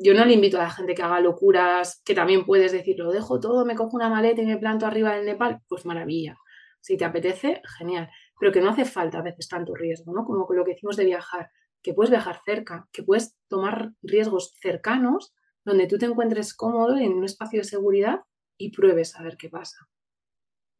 [0.00, 3.10] yo no le invito a la gente que haga locuras, que también puedes decir, lo
[3.10, 6.38] dejo todo, me cojo una maleta y me planto arriba del Nepal, pues maravilla.
[6.80, 8.08] Si te apetece, genial.
[8.38, 10.24] Pero que no hace falta a veces tanto riesgo, ¿no?
[10.24, 11.50] Como lo que decimos de viajar,
[11.82, 15.34] que puedes viajar cerca, que puedes tomar riesgos cercanos
[15.64, 18.20] donde tú te encuentres cómodo en un espacio de seguridad
[18.56, 19.88] y pruebes a ver qué pasa.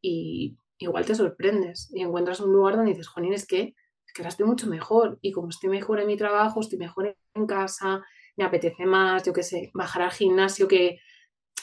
[0.01, 3.75] Y igual te sorprendes y encuentras un lugar donde dices, Juanín, es que,
[4.07, 7.17] es que ahora estoy mucho mejor y como estoy mejor en mi trabajo, estoy mejor
[7.35, 8.03] en casa,
[8.39, 11.01] me apetece más, yo qué sé, bajar al gimnasio que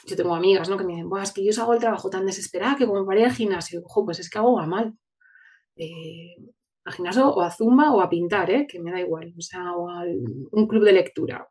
[0.06, 0.78] yo tengo amigas, ¿no?
[0.78, 3.26] Que me dicen, es que yo hago el trabajo tan desesperada que como para ir
[3.26, 4.94] al gimnasio, ojo, pues es que hago a mal.
[5.78, 6.36] Eh,
[6.86, 8.68] al gimnasio o a zumba o a pintar, ¿eh?
[8.68, 11.48] Que me da igual, o sea, o a un club de lectura,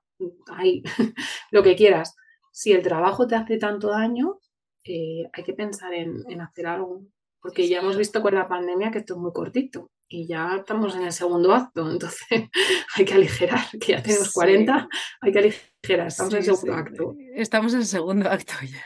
[0.52, 0.82] ahí,
[1.50, 2.14] lo que quieras.
[2.52, 4.38] Si el trabajo te hace tanto daño,
[4.84, 7.02] eh, hay que pensar en, en hacer algo
[7.40, 10.94] porque ya hemos visto con la pandemia que esto es muy cortito y ya estamos
[10.94, 12.26] en el segundo acto, entonces
[12.96, 14.88] hay que aligerar, que ya tenemos 40,
[15.20, 17.16] hay que aligerar, estamos en el segundo acto.
[17.34, 18.84] Estamos en el segundo acto ya.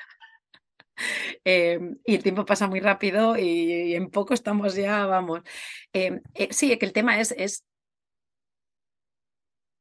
[1.45, 5.43] Em, y el tiempo pasa muy rápido y, en poco estamos ya, vamos.
[5.93, 7.65] Em, eh, sí, que el tema es, es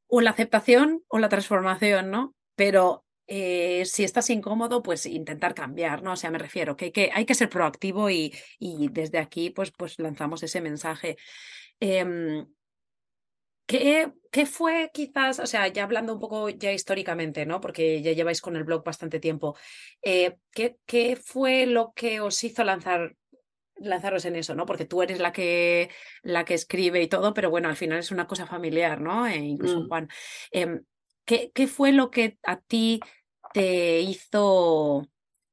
[0.07, 2.35] o la aceptación o la transformación, ¿no?
[2.55, 6.13] Pero eh, si estás incómodo, pues intentar cambiar, ¿no?
[6.13, 9.71] O sea, me refiero que, que hay que ser proactivo y, y, desde aquí pues,
[9.71, 11.17] pues lanzamos ese mensaje.
[11.79, 12.47] Em,
[13.65, 17.59] ¿qué, ¿qué, fue quizás, o sea, ya hablando un poco ya históricamente, ¿no?
[17.59, 19.57] Porque ya lleváis con el blog bastante tiempo,
[20.01, 23.15] eh, ¿qué, ¿qué, fue lo que os hizo lanzar
[23.79, 24.65] lanzaros en eso, ¿no?
[24.65, 25.89] Porque tú eres la que,
[26.23, 29.27] la que escribe y todo, pero bueno, al final es una cosa familiar, ¿no?
[29.27, 29.87] E incluso Mm.
[29.87, 30.09] Juan.
[30.51, 30.83] Em,
[31.25, 32.99] ¿qué, qué fue lo que a ti
[33.53, 35.07] te hizo,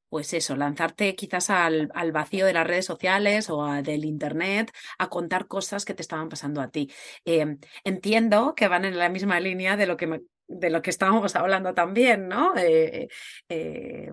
[0.08, 4.72] pues eso, lanzarte quizás al, al vacío de las redes sociales o a- del internet
[4.98, 6.90] a contar cosas que te estaban pasando a ti?
[7.24, 10.90] Em, entiendo que van en la misma línea de lo que me- de lo que
[10.90, 12.54] estábamos hablando también, ¿no?
[12.56, 13.08] Eh,
[13.48, 14.10] eh,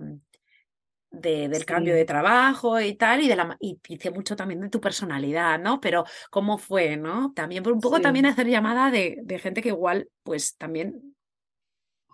[1.12, 4.70] de- del cambio de trabajo y tal, y de la y dice mucho también de
[4.70, 5.82] tu personalidad, ¿no?
[5.82, 7.34] Pero cómo fue, ¿no?
[7.36, 11.15] También por un poco también hacer llamada de, de gente que igual, pues también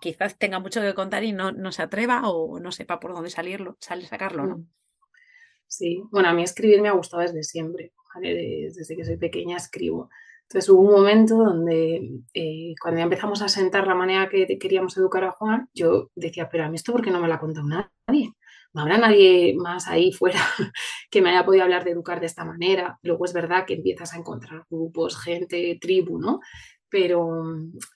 [0.00, 3.30] quizás tenga mucho que contar y no, no se atreva o no sepa por dónde
[3.30, 4.56] salirlo, sale sacarlo, ¿no?
[4.58, 4.68] Mm.
[5.66, 8.34] Sí, bueno, a mí escribir me ha gustado desde siempre, ¿vale?
[8.34, 10.08] Des- Desde que soy pequeña escribo.
[10.42, 14.96] Entonces hubo un momento donde eh, cuando ya empezamos a sentar la manera que queríamos
[14.96, 17.40] educar a Juan, yo decía, pero a mí esto ¿por qué no me lo ha
[17.40, 18.32] contado nadie?
[18.72, 20.40] No habrá nadie más ahí fuera
[21.10, 22.98] que me haya podido hablar de educar de esta manera.
[23.02, 26.40] Luego es verdad que empiezas a encontrar grupos, gente, tribu, ¿no?
[26.90, 27.44] Pero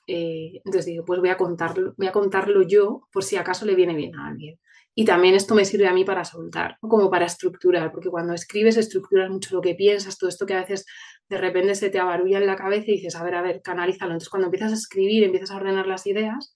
[0.06, 3.74] eh, entonces digo, pues voy a contarlo, voy a contarlo yo por si acaso le
[3.74, 4.58] viene bien a alguien.
[4.94, 8.76] Y también esto me sirve a mí para soltar, como para estructurar, porque cuando escribes
[8.76, 10.84] estructuras mucho lo que piensas, todo esto que a veces
[11.30, 14.12] de repente se te abarulla en la cabeza y dices, a ver, a ver, canalízalo.
[14.12, 16.54] Entonces cuando empiezas a escribir, empiezas a ordenar las ideas,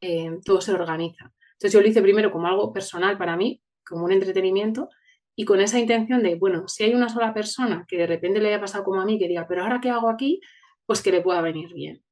[0.00, 1.32] eh, todo se organiza.
[1.52, 4.88] Entonces yo lo hice primero como algo personal para mí, como un entretenimiento,
[5.36, 8.48] y con esa intención de, bueno, si hay una sola persona que de repente le
[8.48, 10.40] haya pasado como a mí, que diga, pero ahora qué hago aquí,
[10.86, 12.02] pues que le pueda venir bien.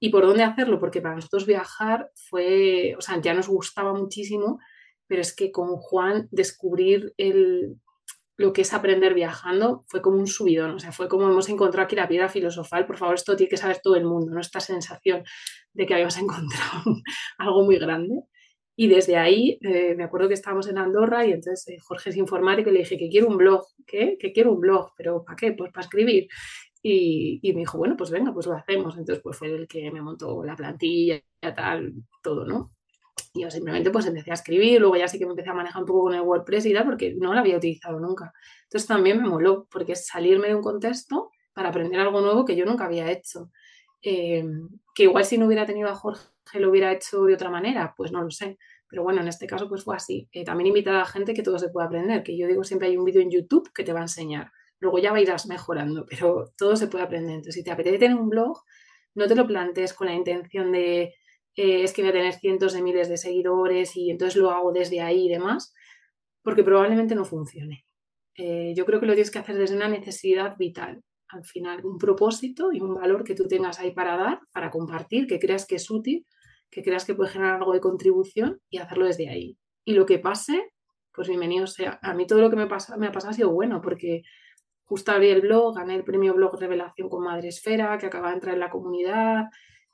[0.00, 0.78] ¿Y por dónde hacerlo?
[0.78, 4.60] Porque para nosotros viajar fue, o sea, ya nos gustaba muchísimo,
[5.06, 7.76] pero es que con Juan descubrir el,
[8.38, 11.84] lo que es aprender viajando fue como un subidón, o sea, fue como hemos encontrado
[11.84, 14.40] aquí la piedra filosofal, por favor, esto tiene que saber todo el mundo, ¿no?
[14.40, 15.24] Esta sensación
[15.72, 17.02] de que habíamos encontrado
[17.38, 18.22] algo muy grande.
[18.80, 22.16] Y desde ahí, eh, me acuerdo que estábamos en Andorra y entonces eh, Jorge es
[22.16, 23.66] informático y le dije que quiero un blog.
[23.84, 24.16] ¿Qué?
[24.20, 25.50] Que quiero un blog, pero ¿para qué?
[25.50, 26.28] Pues para escribir.
[26.90, 28.96] Y, y, me dijo, bueno, pues venga, pues lo hacemos.
[28.96, 31.20] Entonces, pues fue el que me montó la plantilla,
[31.54, 32.72] tal, todo, ¿no?
[33.34, 35.82] Y yo simplemente pues empecé a escribir, luego ya sí que me empecé a manejar
[35.82, 38.32] un poco con el WordPress y tal, porque no lo había utilizado nunca.
[38.64, 42.56] Entonces también me moló, porque es salirme de un contexto para aprender algo nuevo que
[42.56, 43.50] yo nunca había hecho.
[44.02, 44.44] Eh,
[44.94, 48.12] que igual si no hubiera tenido a Jorge lo hubiera hecho de otra manera, pues
[48.12, 48.58] no lo sé.
[48.88, 50.28] Pero bueno, en este caso pues fue así.
[50.32, 52.88] Eh, también invitar a la gente que todo se puede aprender, que yo digo siempre
[52.88, 54.50] hay un vídeo en YouTube que te va a enseñar.
[54.80, 57.30] Luego ya irás mejorando, pero todo se puede aprender.
[57.30, 58.58] Entonces, si te apetece tener un blog,
[59.14, 61.14] no te lo plantees con la intención de
[61.58, 64.70] eh, es que voy a tener cientos de miles de seguidores y entonces lo hago
[64.70, 65.74] desde ahí y demás,
[66.42, 67.84] porque probablemente no funcione.
[68.36, 71.02] Eh, yo creo que lo tienes que hacer desde una necesidad vital.
[71.30, 75.26] Al final, un propósito y un valor que tú tengas ahí para dar, para compartir,
[75.26, 76.24] que creas que es útil,
[76.70, 79.58] que creas que puede generar algo de contribución y hacerlo desde ahí.
[79.84, 80.70] Y lo que pase,
[81.12, 81.98] pues bienvenido sea.
[82.02, 84.22] A mí todo lo que me, pasa, me ha pasado ha sido bueno, porque
[84.88, 88.34] justo abrí el blog, gané el premio blog revelación con Madre Esfera, que acaba de
[88.34, 89.44] entrar en la comunidad.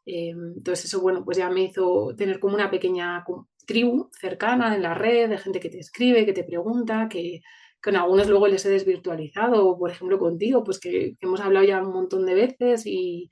[0.06, 3.24] Eh, entonces eso, bueno, pues ya me hizo tener como una pequeña
[3.66, 7.40] tribu cercana en la red, de gente que te escribe, que te pregunta, que
[7.82, 11.92] con algunos luego les he desvirtualizado, por ejemplo contigo, pues que hemos hablado ya un
[11.92, 13.30] montón de veces y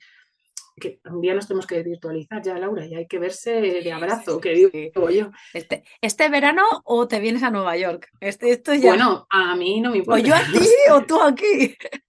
[0.79, 4.39] que un día nos tenemos que desvirtualizar ya, Laura, y hay que verse de abrazo,
[4.41, 5.17] que digo Sí.
[5.17, 5.31] yo.
[5.53, 8.09] Este, este verano o te vienes a Nueva York.
[8.19, 8.89] Este, esto ya.
[8.89, 10.19] Bueno, a mí no me o importa.
[10.21, 11.75] yo a ti o tú aquí.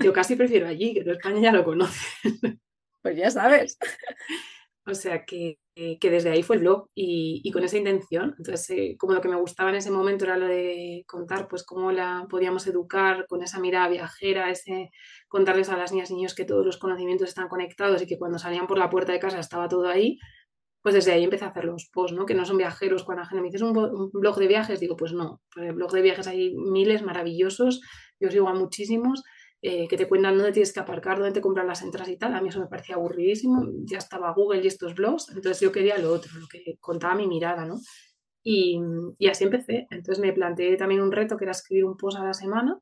[0.00, 2.60] Yo casi prefiero allí, que en España ya lo conocen.
[3.02, 3.78] Pues ya sabes.
[4.86, 5.58] O sea que,
[6.00, 8.34] que desde ahí fue el blog y, con esa intención.
[8.38, 11.62] Entonces, eh, como lo que me gustaba en ese momento era lo de contar, pues
[11.64, 14.90] cómo la podíamos educar con esa mirada viajera, ese
[15.28, 18.38] contarles a las niñas y niños que todos los conocimientos están conectados y que cuando
[18.38, 20.18] salían por la puerta de casa estaba todo ahí.
[20.82, 22.24] Pues desde ahí empecé a hacer los posts, ¿no?
[22.26, 23.04] Que no son viajeros.
[23.04, 25.40] Cuando la gente me dices un, un, blog de viajes, digo, pues no.
[25.56, 27.80] El blog de viajes hay miles maravillosos.
[28.20, 29.22] Yo sigo a muchísimos
[29.62, 32.34] eh, que te cuentan dónde tienes que aparcar, dónde te compran las entradas y tal.
[32.34, 33.66] A mí eso me parecía aburridísimo.
[33.84, 37.26] Ya estaba Google y estos blogs, entonces yo quería lo otro, lo que contaba mi
[37.26, 37.80] mirada, ¿no?
[38.42, 38.80] Y,
[39.18, 39.86] y así empecé.
[39.90, 42.80] Entonces me planteé también un reto que era escribir un post a la semana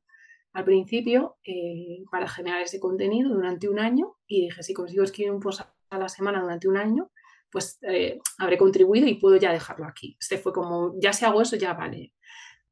[0.57, 5.31] al principio eh, para generar ese contenido durante un año y dije, si consigo escribir
[5.31, 5.61] un post
[5.91, 7.11] a la semana durante un año,
[7.51, 10.17] pues eh, habré contribuido y puedo ya dejarlo aquí.
[10.19, 12.13] Este fue como, ya si hago eso, ya vale.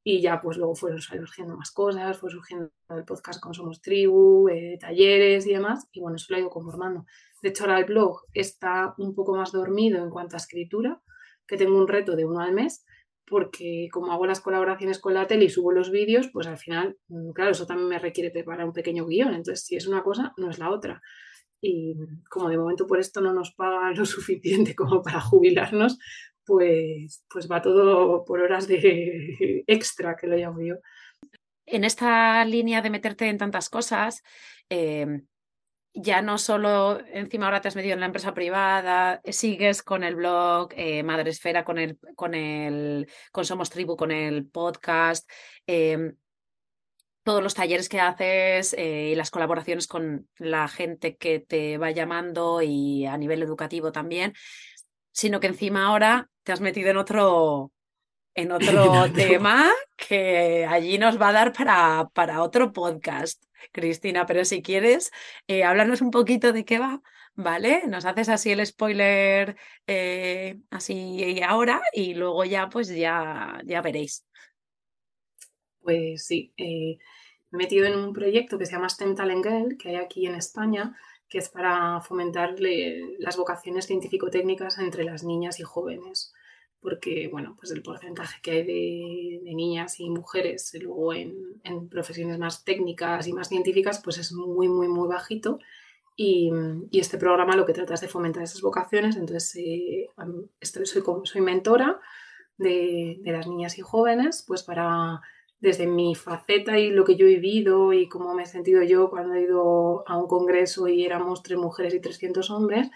[0.07, 4.47] Y ya pues luego fueron surgiendo más cosas, fue surgiendo el podcast con Somos Tribu,
[4.49, 7.05] eh, talleres y demás, y bueno, eso lo he ido conformando.
[7.41, 11.01] De hecho, ahora el blog está un poco más dormido en cuanto a escritura,
[11.47, 12.85] que tengo un reto de uno al mes,
[13.25, 16.97] porque como hago las colaboraciones con la tele y subo los vídeos, pues al final,
[17.33, 20.49] claro, eso también me requiere preparar un pequeño guion, entonces si es una cosa, no
[20.49, 21.01] es la otra.
[21.61, 21.95] Y
[22.29, 25.97] como de momento por esto no nos pagan lo suficiente como para jubilarnos,
[26.45, 30.75] pues, pues va todo por horas de extra, que lo llamo yo.
[31.65, 34.23] en esta línea de meterte en tantas cosas,
[34.69, 35.25] em,
[35.95, 40.15] ya no solo encima ahora te has metido en la empresa privada, sigues con el
[40.15, 45.29] blog, eh, Madresfera, con el, con el, con Somos Tribu, con el podcast,
[45.65, 46.15] em,
[47.23, 51.89] todos los talleres que haces eh, y las colaboraciones con la gente que te va
[51.89, 54.33] llamando y a nivel educativo también,
[55.11, 57.73] sino que encima ahora te has metido en otro,
[58.35, 64.25] en otro tema que allí nos va a dar para, para otro podcast, Cristina.
[64.25, 65.11] Pero si quieres,
[65.47, 67.01] eh, háblanos un poquito de qué va,
[67.33, 67.83] ¿vale?
[67.87, 74.25] Nos haces así el spoiler eh, así ahora y luego ya, pues ya, ya veréis.
[75.81, 76.97] Pues sí, eh,
[77.49, 80.27] me he metido en un proyecto que se llama STEM Talent Girl, que hay aquí
[80.27, 80.95] en España,
[81.27, 82.55] que es para fomentar
[83.17, 86.34] las vocaciones científico-técnicas entre las niñas y jóvenes
[86.85, 92.63] porque bueno, pues el porcentaje que hay de, niñas y mujeres luego en, profesiones más
[92.63, 95.57] técnicas y más científicas, pues es muy, muy, muy bajito.
[96.15, 96.51] Y,
[96.91, 99.15] este programa lo que trata es de fomentar esas vocaciones.
[99.15, 100.09] Entonces, eh,
[100.59, 101.99] estoy, soy, soy mentora
[102.57, 105.21] de, de, las niñas y jóvenes, pues para,
[105.59, 109.09] desde mi faceta y lo que yo he vivido y cómo me he sentido yo
[109.09, 112.91] cuando he ido a un congreso y éramos tres mujeres y 300 hombres,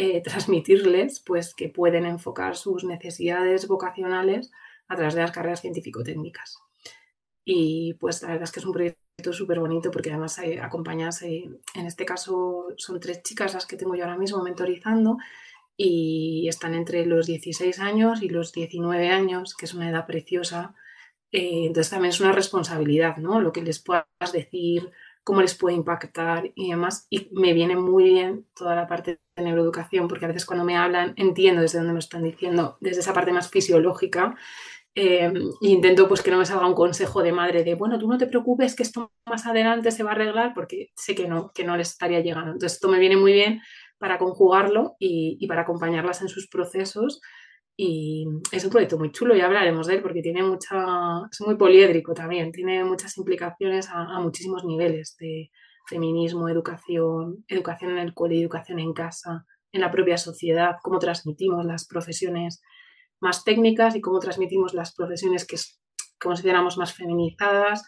[0.00, 4.52] eh, transmitirles pues, que pueden enfocar sus necesidades vocacionales
[4.86, 6.56] a través de las carreras científico-técnicas.
[7.44, 11.22] Y pues la verdad es que es un proyecto súper bonito porque además eh, acompañas,
[11.22, 15.16] eh, en este caso son tres chicas las que tengo yo ahora mismo mentorizando
[15.76, 20.76] y están entre los 16 años y los 19 años, que es una edad preciosa.
[21.32, 23.40] entonces también es una responsabilidad, ¿no?
[23.40, 24.92] Lo que les puedas decir,
[25.28, 27.06] cómo les puede impactar y demás.
[27.10, 30.74] Y me viene muy bien toda la parte de neuroeducación, porque a veces cuando me
[30.74, 34.34] hablan entiendo desde dónde me están diciendo, desde esa parte más fisiológica.
[34.94, 38.08] Eh, e intento pues que no me salga un consejo de madre de, bueno, tú
[38.08, 41.52] no te preocupes que esto más adelante se va a arreglar porque sé que no,
[41.52, 42.52] que no les estaría llegando.
[42.52, 43.60] Entonces esto me viene muy bien
[43.98, 47.20] para conjugarlo y, y para acompañarlas en sus procesos
[47.80, 50.84] y es un proyecto muy chulo y hablaremos de él porque tiene mucha,
[51.30, 55.52] es muy poliédrico también, tiene muchas implicaciones a, muchísimos niveles de
[55.86, 61.64] feminismo, educación, educación en el cole, educación en casa, en la propia sociedad, cómo transmitimos
[61.64, 62.60] las profesiones
[63.20, 65.56] más técnicas y cómo transmitimos las profesiones que
[66.20, 67.86] consideramos más feminizadas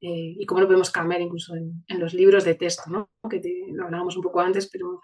[0.00, 3.10] eh, y cómo lo podemos cambiar incluso en, los libros de texto, ¿no?
[3.28, 5.02] que lo hablábamos un poco antes, pero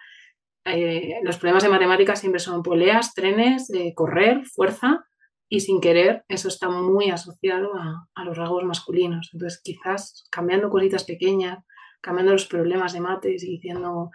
[0.65, 5.05] eh, los problemas de matemáticas siempre son poleas, trenes, eh, correr, fuerza,
[5.49, 9.31] y sin querer eso está muy asociado a, los rasgos masculinos.
[9.33, 11.59] Entonces, quizás cambiando cositas pequeñas,
[12.01, 14.11] cambiando los problemas de mates y diciendo,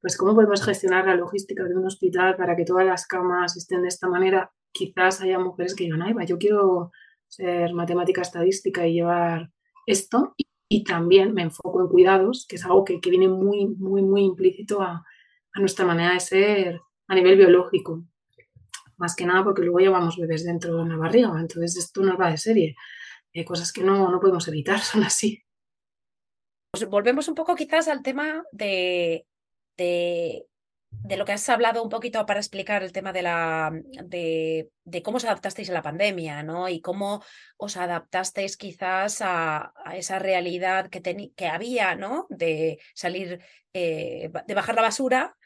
[0.00, 3.82] pues, ¿cómo podemos gestionar la logística de un hospital para que todas las camas estén
[3.82, 4.52] de esta manera?
[4.72, 6.92] Quizás haya mujeres que digan, ay, va, yo quiero
[7.26, 9.50] ser matemática estadística y llevar
[9.86, 10.34] esto.
[10.68, 14.22] Y, también me enfoco en cuidados, que es algo que, que viene muy, muy, muy
[14.22, 15.04] implícito a,
[15.56, 18.04] a nuestra manera de ser a nivel biológico.
[18.98, 22.30] Más que nada porque luego llevamos bebés dentro de la barriga, entonces esto nos va
[22.30, 22.76] de serie.
[23.34, 25.42] Hay cosas que no, no podemos evitar, son así.
[26.70, 29.26] Pues volvemos un poco quizás al tema de,
[29.78, 30.46] de,
[30.90, 33.72] de, lo que has hablado un poquito para explicar el tema de, la,
[34.04, 36.68] de, de cómo os adaptasteis a la pandemia, ¿no?
[36.68, 37.22] Y cómo
[37.56, 42.26] os adaptasteis quizás a, a esa realidad que, que había, ¿no?
[42.28, 43.40] De salir,
[43.72, 45.36] eh, de bajar la basura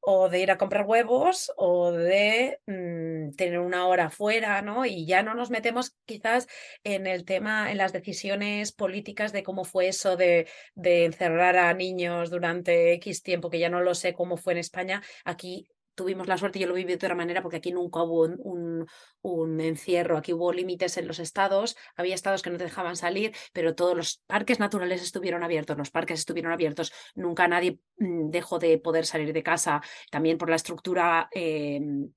[0.00, 4.86] o de ir a comprar huevos o de mm, tener una hora fuera, ¿no?
[4.86, 6.46] Y ya no nos metemos quizás
[6.84, 11.74] en el tema, en las decisiones políticas de cómo fue eso de, de encerrar a
[11.74, 15.02] niños durante X tiempo, que ya no lo sé cómo fue en España.
[15.24, 19.60] Aquí tuvimos la suerte, yo lo viví de otra manera, porque aquí nunca hubo un,
[19.60, 23.74] encierro, aquí hubo límites en los estados, había estados que no te dejaban salir, pero
[23.74, 28.78] todos los parques naturales estuvieron abiertos, los parques estuvieron abiertos, nunca nadie mm, dejó de
[28.78, 32.12] poder salir de casa, también por la estructura em,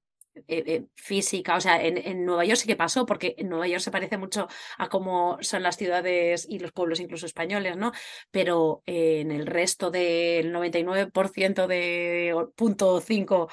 [0.47, 1.55] eh, física.
[1.55, 4.47] O sea, en, Nueva York sí que pasó, porque Nueva York se parece mucho
[4.77, 7.91] a cómo son las ciudades y los pueblos incluso españoles, ¿no?
[8.31, 13.49] Pero en el resto del 99% de punto 5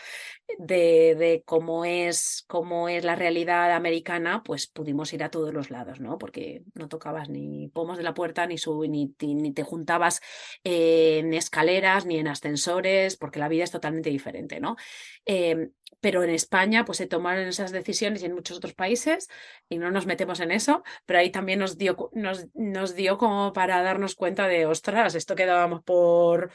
[0.59, 5.71] de, de, cómo es cómo es la realidad americana, pues pudimos ir a todos los
[5.71, 6.19] lados, ¿no?
[6.19, 8.57] Porque no tocabas ni pomos de la puerta, ni,
[8.89, 10.21] ni, ni te juntabas
[10.65, 14.77] en escaleras, ni en ascensores, porque la vida es totalmente diferente, ¿no?
[15.25, 19.29] Em, pero en España pues se tomaron esas decisiones y en muchos otros países
[19.69, 23.53] y no nos metemos en eso, pero ahí también nos dio, nos, nos dio como
[23.53, 26.53] para darnos cuenta de, ostras, esto quedábamos por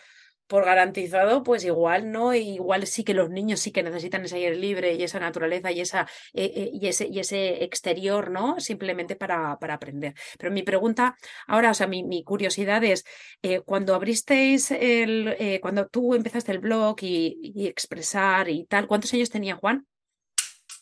[0.52, 4.58] por garantizado, pues igual no, igual sí que los niños sí que necesitan ese aire
[4.58, 8.60] libre y esa naturaleza y, esa, eh, eh, y, ese, y ese exterior, ¿no?
[8.60, 10.14] Simplemente para, para, aprender.
[10.38, 11.16] Pero mi pregunta
[11.48, 13.06] ahora, o sea, mi, mi curiosidad es,
[13.42, 19.14] eh, cuando abristeis el, cuando tú empezaste el blog y, y, expresar y tal, ¿cuántos
[19.14, 19.88] años tenía Juan?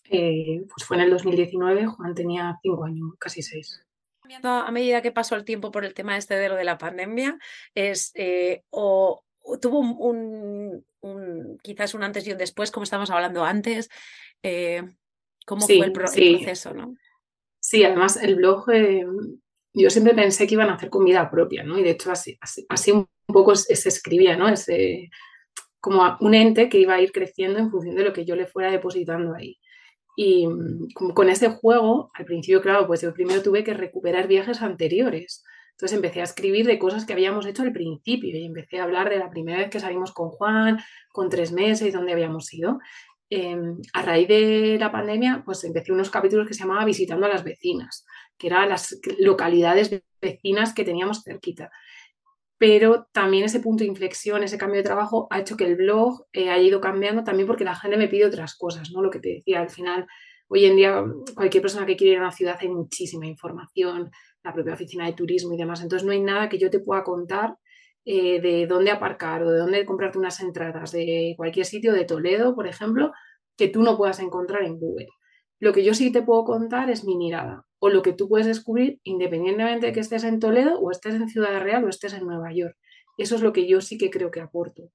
[0.09, 3.85] pues fue en el 2019, Juan tenía cinco años, casi seis
[4.43, 7.37] a medida que pasó el tiempo por el tema este de lo de la pandemia,
[7.73, 8.13] es
[8.69, 9.23] o,
[9.61, 10.85] tuvo un,
[11.61, 13.89] quizás un antes y un después, como estábamos hablando antes.
[14.43, 14.83] Eh,
[15.45, 16.73] ¿Cómo fue el, proceso?
[16.73, 16.95] ¿no?
[17.59, 19.05] Sí, además el blog, eh,
[19.73, 21.77] yo siempre pensé que iban a hacer comida propia, ¿no?
[21.77, 22.37] Y de hecho así,
[22.69, 24.47] así, un poco se, escribía, ¿no?
[24.47, 25.09] Ese,
[25.79, 28.47] como un ente que iba a ir creciendo en función de lo que yo le
[28.47, 29.59] fuera depositando ahí.
[30.15, 34.61] Y mm, con ese juego, al principio, claro, pues yo primero tuve que recuperar viajes
[34.61, 35.43] anteriores.
[35.79, 39.09] Entonces empecé a escribir de cosas que habíamos hecho al principio y empecé a hablar
[39.09, 40.77] de la primera vez que salimos con Juan,
[41.13, 42.79] con tres meses, dónde habíamos ido.
[43.29, 47.29] Em, a raíz de la pandemia, pues empecé unos capítulos que se llamaba Visitando a
[47.29, 48.05] las vecinas,
[48.37, 51.71] que eran las localidades vecinas que teníamos cerquita.
[52.57, 56.25] Pero también ese punto de inflexión, ese cambio de trabajo, ha hecho que el blog
[56.33, 59.01] eh, haya ido cambiando también porque la gente me pide otras cosas, ¿no?
[59.01, 60.07] Lo que te decía, al final,
[60.49, 61.05] hoy en día,
[61.35, 64.11] cualquier persona que quiere ir a una ciudad hay muchísima información,
[64.43, 65.81] la propia oficina de turismo y demás.
[65.81, 67.57] Entonces no hay nada que yo te pueda contar
[68.05, 72.55] eh, de dónde aparcar o de dónde comprarte unas entradas de cualquier sitio de Toledo,
[72.55, 73.11] por ejemplo,
[73.57, 75.09] que tú no puedas encontrar en Google.
[75.59, 78.47] Lo que yo sí te puedo contar es mi mirada o lo que tú puedes
[78.47, 82.25] descubrir independientemente de que estés en Toledo o estés en Ciudad Real o estés en
[82.25, 82.77] Nueva York.
[83.17, 84.91] Eso es lo que yo sí que creo que aporto.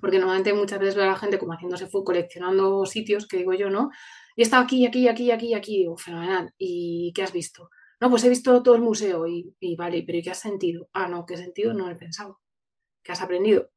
[0.00, 3.54] Porque normalmente muchas veces veo a la gente como haciéndose fue coleccionando sitios que digo
[3.54, 3.90] yo, ¿no?
[4.36, 6.52] Y he estado aquí, aquí, aquí, aquí, aquí, fenomenal.
[6.58, 7.70] ¿Y qué has visto?
[8.00, 10.88] No, pues he visto todo el museo y, vale, pero ¿qué has sentido?
[10.92, 11.74] Ah, no, ¿qué sentido?
[11.74, 12.40] No he pensado.
[13.02, 13.70] ¿Qué has aprendido?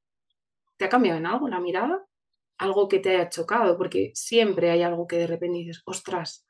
[0.77, 2.05] ¿Te ha cambiado en algo la mirada?
[2.57, 6.47] Algo que te haya chocado, porque siempre hay algo que de repente dices, ostras,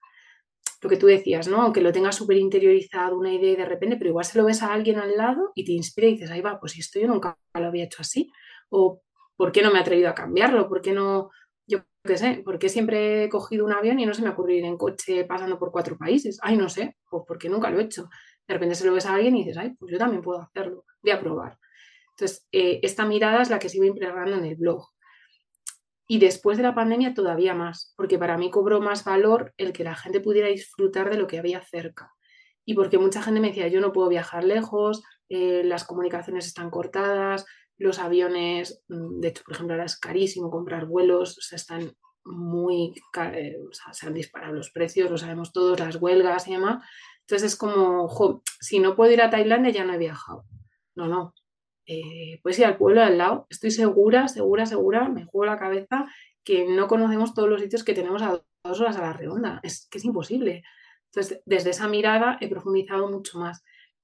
[0.81, 1.61] lo que tú decías, ¿no?
[1.61, 4.61] Aunque lo tengas súper interiorizado, una idea y de repente, pero igual se lo ves
[4.63, 7.37] a alguien al lado y te inspira y dices, ahí va, pues esto yo nunca
[7.55, 8.31] lo había hecho así.
[8.69, 9.01] O
[9.35, 10.67] ¿por qué no me he atrevido a cambiarlo?
[10.69, 11.31] ¿Por qué no,
[12.03, 14.65] qué sé, ¿por qué siempre he cogido un avión y no se me ocurre ir
[14.65, 16.37] en coche pasando por cuatro países?
[16.41, 18.09] Ay, no sé, pues porque nunca lo he hecho.
[18.47, 20.85] De repente se lo ves a alguien y dices, ay, pues yo también puedo hacerlo,
[21.01, 21.57] voy a probar.
[22.11, 24.85] Entonces, eh, esta mirada es la que sigo impregnando en el blog.
[26.07, 29.85] Y después de la pandemia todavía más, porque para mí cobró más valor el que
[29.85, 32.11] la gente pudiera disfrutar de lo que había cerca.
[32.65, 36.69] Y porque mucha gente me decía, yo no puedo viajar lejos, eh, las comunicaciones están
[36.69, 37.45] cortadas,
[37.77, 41.93] los aviones, mm, de hecho, por ejemplo, ahora es carísimo comprar vuelos, o están
[42.25, 42.93] muy,
[43.33, 43.57] eh,
[43.91, 46.83] se han disparado los precios, lo sabemos todos, las huelgas y demás.
[47.21, 50.45] Entonces es como, si no puedo ir a Tailandia ya no he viajado.
[50.95, 51.33] No, no.
[51.85, 53.47] Eh, puedes ir al pueblo al lado.
[53.49, 56.05] Estoy segura, segura, segura, me juego la cabeza
[56.43, 59.59] que no conocemos todos los sitios que tenemos a dos horas a la redonda.
[59.63, 60.63] Es que es imposible.
[61.11, 63.63] Entonces, desde esa mirada he profundizado mucho más.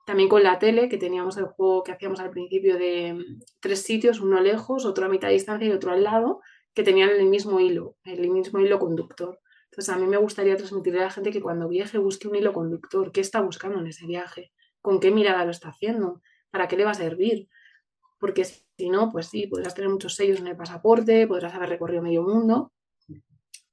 [0.09, 3.83] También con la tele, que teníamos el juego que hacíamos al principio de mm, tres
[3.83, 6.41] sitios, uno lejos, otro a mitad de distancia y otro al lado,
[6.73, 9.39] que tenían el mismo hilo, el mismo hilo conductor.
[9.65, 12.53] Entonces, a mí me gustaría transmitirle a la gente que cuando viaje busque un hilo
[12.53, 13.11] conductor.
[13.11, 14.51] ¿Qué está buscando en ese viaje?
[14.81, 16.23] ¿Con qué mirada lo está haciendo?
[16.49, 17.47] ¿Para qué le va a servir?
[18.17, 22.01] Porque si no, pues sí, podrás tener muchos sellos en el pasaporte, podrás haber recorrido
[22.01, 22.73] medio mundo,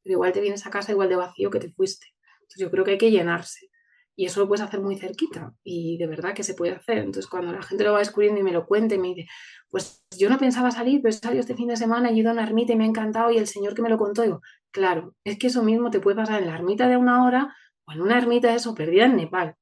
[0.03, 2.09] pero igual te vienes a casa igual de vacío que te fuiste.
[2.43, 3.70] Entonces, yo creo que hay que llenarse.
[4.17, 6.99] Y eso lo puedes hacer muy cerquita y de verdad que se puede hacer.
[6.99, 9.29] Entonces, cuando la gente lo va descubriendo y me lo cuente me dice,
[9.69, 12.33] pues yo no pensaba salir, pero he salido este fin de semana, he ido a
[12.33, 14.41] una ermita y me ha encantado y el señor que me lo contó, digo,
[14.71, 17.55] claro, es que eso mismo te puede pasar en la ermita de una hora
[17.87, 19.55] o en una ermita de eso perdida en Nepal.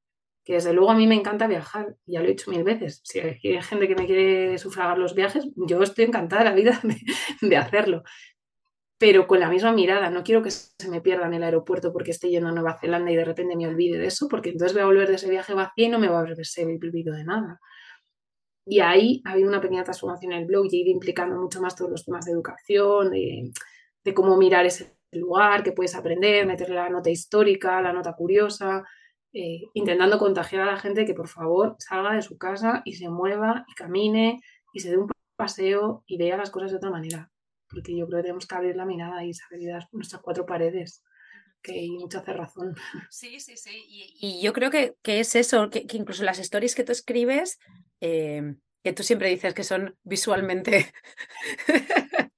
[0.45, 3.01] Que desde luego a mí me encanta viajar, ya lo he hecho mil veces.
[3.05, 6.81] Si hay gente que me quiere sufragar los viajes, yo estoy encantada de la vida
[7.41, 8.05] de hacerlo
[8.99, 10.11] pero con la misma mirada.
[10.11, 13.11] No quiero que se me pierda en el aeropuerto porque esté yendo a Nueva Zelanda
[13.11, 15.55] y de repente me olvide de eso, porque entonces voy a volver de ese viaje
[15.55, 17.61] vacío y no me va a haber de nada.
[18.67, 21.61] Y ahí ha habido una pequeña transformación en el blog y he ido implicando mucho
[21.61, 23.53] más todos los temas de educación, de,
[24.15, 28.85] cómo mirar ese lugar, que puedes aprender, meterle la nota histórica, la nota curiosa,
[29.33, 33.09] eh, intentando contagiar a la gente que por favor salga de su casa y se
[33.09, 34.41] mueva y camine
[34.73, 37.34] y se dé un paseo y vea las cosas de otra manera
[37.75, 41.03] porque yo creo que tenemos que abrir la mirada y saber nuestras cuatro paredes,
[41.62, 42.75] que hay mucha razón.
[43.11, 43.85] Sí, sí, sí.
[43.89, 47.59] Y, yo creo que, es eso, que, incluso las stories que tú escribes,
[48.01, 50.93] eh, que tú siempre dices que son visualmente...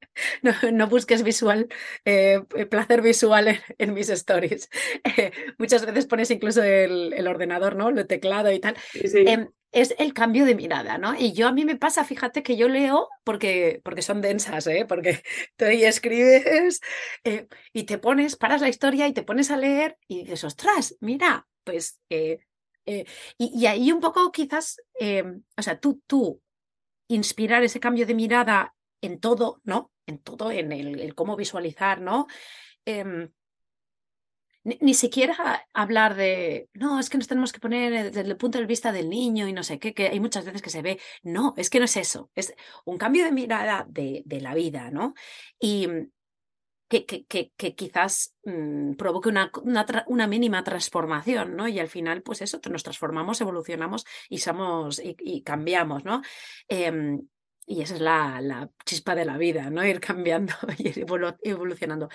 [0.73, 1.69] No, busques visual,
[2.07, 4.71] eh, placer visual en, mis stories.
[5.59, 7.91] muchas veces pones incluso el, ordenador, ¿no?
[7.91, 8.77] Lo teclado y tal.
[8.93, 11.15] Sí, em, es el cambio de mirada, ¿no?
[11.15, 14.87] Y yo a mí me pasa, fíjate que yo leo porque, porque son densas, ¿eh?
[14.89, 15.23] Porque
[15.57, 16.81] tú ahí escribes
[17.25, 20.97] eh, y te pones, paras la historia y te pones a leer y dices, ostras,
[21.01, 22.01] mira, pues...
[22.09, 22.39] Eh,
[22.87, 23.05] eh,
[23.37, 26.41] y, ahí un poco quizás, o sea, tú, tú
[27.09, 29.91] inspirar ese cambio de mirada en todo, ¿no?
[30.07, 32.29] En todo, en el, cómo visualizar, ¿no?
[34.67, 38.67] Ni, siquiera hablar de, no, es que nos tenemos que poner desde el punto de
[38.67, 41.55] vista del niño y no sé qué, que hay muchas veces que se ve, no,
[41.57, 42.53] es que no es eso, es
[42.85, 45.15] un cambio de mirada de, la vida, ¿no?
[45.61, 45.87] Y
[46.89, 49.53] que, que, que, quizás mm, provoque una,
[50.07, 51.69] una, mínima transformación, ¿no?
[51.69, 56.23] Y al final, pues eso, nos transformamos, evolucionamos y somos y, cambiamos, ¿no?
[56.69, 57.21] Em,
[57.67, 59.85] y esa es la, la, chispa de la vida, ¿no?
[59.85, 61.07] Ir cambiando y ir
[61.43, 62.09] evolucionando.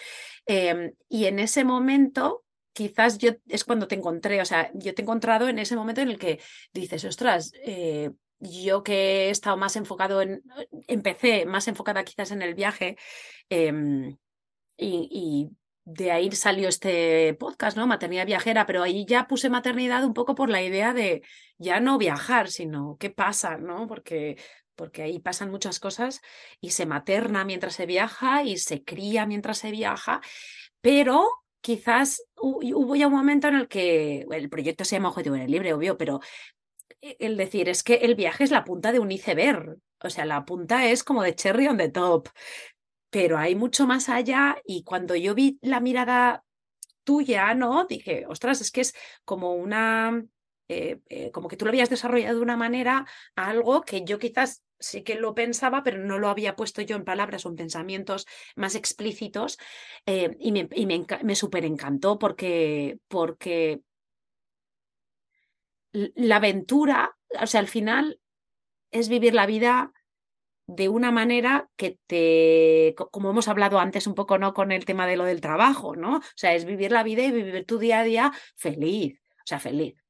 [0.45, 5.01] Em, y en ese momento, quizás yo es cuando te encontré, o sea, yo te
[5.01, 6.39] he encontrado en ese momento en el que
[6.73, 10.41] dices, ostras, eh, yo que he estado más enfocado en,
[10.87, 12.97] empecé más enfocada quizás en el viaje
[13.49, 14.17] em,
[14.77, 15.49] y, y
[15.83, 17.87] de ahí salió este podcast, ¿no?
[17.87, 21.23] Maternidad viajera, pero ahí ya puse maternidad un poco por la idea de
[21.57, 23.87] ya no viajar, sino qué pasa, ¿no?
[23.87, 24.37] Porque
[24.81, 26.21] porque ahí pasan muchas cosas
[26.59, 30.21] y se materna mientras se viaja y se cría mientras se viaja,
[30.81, 31.29] pero
[31.61, 35.51] quizás hubo ya un momento en el que el proyecto se llama Objetivo en el
[35.51, 36.19] Libre, obvio, pero
[36.99, 40.25] e, el decir es que el viaje es la punta de un iceberg, o sea,
[40.25, 42.29] la punta es como de cherry on the top,
[43.11, 46.43] pero hay mucho más allá y cuando yo vi la mirada
[47.03, 47.85] tuya, ¿no?
[47.85, 50.25] Dije, ostras, es que es como una
[50.73, 53.05] eh, eh, como que tú lo habías desarrollado de una manera
[53.35, 57.05] algo que yo quizás sí que lo pensaba, pero no lo había puesto yo en
[57.05, 59.57] palabras o en pensamientos más explícitos
[60.05, 63.81] eh, y me, y súper encantó porque, porque
[65.93, 68.19] la aventura, o sea, al final
[68.91, 69.93] es vivir la vida
[70.67, 74.53] de una manera que te, como hemos hablado antes un poco, ¿no?
[74.53, 76.17] Con el tema de lo del trabajo, ¿no?
[76.17, 79.59] O sea, es vivir la vida y vivir tu día a día feliz, o sea,
[79.59, 80.00] feliz.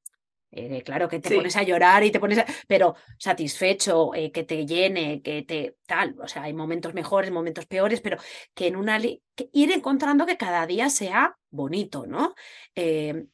[0.51, 4.65] Eh, claro que te pones a llorar y te pones pero satisfecho, eh, que te
[4.65, 8.17] llene, que te tal, o sea, hay momentos mejores, momentos peores, pero
[8.53, 12.35] que en una ir encontrando que cada día sea bonito, ¿no?
[12.75, 13.27] Em,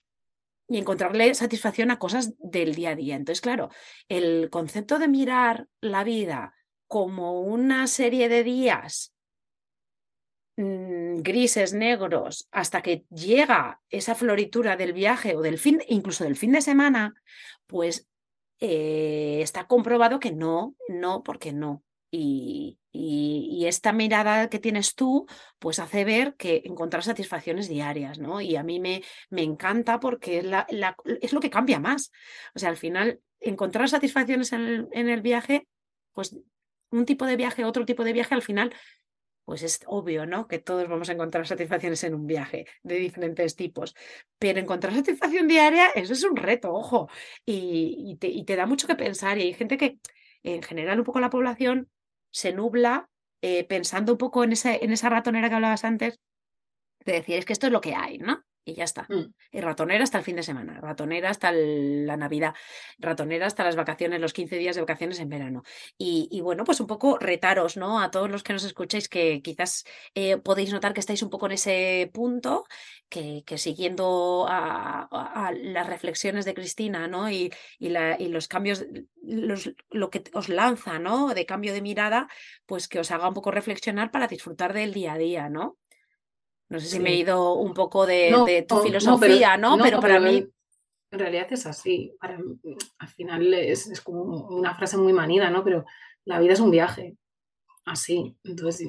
[0.69, 3.15] y encontrarle satisfacción a cosas del día a día.
[3.15, 3.69] Entonces, claro,
[4.09, 6.53] el concepto de mirar la vida
[6.87, 9.13] como una serie de días
[10.57, 16.51] grises, negros, hasta que llega esa floritura del viaje o del fin, incluso del fin
[16.51, 17.13] de semana,
[17.67, 18.07] pues
[18.59, 21.83] eh, está comprobado que no, no, porque no.
[22.09, 25.27] Y, y, esta mirada que tienes tú,
[25.59, 28.39] pues hace ver que encontrar satisfacciones diarias, ¿no?
[28.39, 30.65] Y a mí me, me encanta porque es, la,
[31.21, 32.11] es lo que cambia más.
[32.55, 35.67] O sea, al final, encontrar satisfacciones en el, en el viaje,
[36.13, 36.35] pues
[36.89, 38.73] un tipo de viaje, otro tipo de viaje, al final
[39.47, 40.45] pues es obvio, ¿no?
[40.45, 43.95] Que todos vamos a encontrar satisfacciones en un viaje de diferentes tipos.
[44.37, 47.09] Pero encontrar satisfacción diaria, eso es un reto, ojo.
[47.45, 49.37] Y, te, da mucho que pensar.
[49.37, 49.99] Y hay gente que,
[50.43, 51.89] en general, un poco la población
[52.29, 53.09] se nubla
[53.41, 56.19] eh, pensando un poco en, ese, en esa ratonera que hablabas antes,
[57.05, 58.43] de decir, es que esto es lo que hay, ¿no?
[58.67, 59.05] Y ya está.
[59.07, 59.33] Mm.
[59.51, 62.53] Y ratonera hasta el fin de semana, ratonera hasta la Navidad,
[62.99, 65.63] ratonera hasta las vacaciones, los 15 días de vacaciones en verano.
[65.97, 68.01] Y, bueno, pues un poco retaros, ¿no?
[68.01, 71.45] A todos los que nos escucháis, que quizás eh, podéis notar que estáis un poco
[71.45, 72.65] en ese punto,
[73.07, 77.31] que, siguiendo a, las reflexiones de Cristina, ¿no?
[77.31, 78.85] Y, y los cambios,
[79.23, 81.33] los, lo que os lanza, ¿no?
[81.33, 82.27] De cambio de mirada,
[82.65, 85.77] pues que os haga un poco reflexionar para disfrutar del día a día, ¿no?
[86.69, 89.77] No sé si me he ido un poco de, tu filosofía, ¿no?
[89.77, 90.45] Pero, para mí...
[91.09, 92.13] En realidad es así.
[92.19, 95.63] al final es, como una frase muy manida, ¿no?
[95.63, 95.85] Pero
[96.25, 97.15] la vida es un viaje.
[97.85, 98.37] Así.
[98.43, 98.85] Entonces,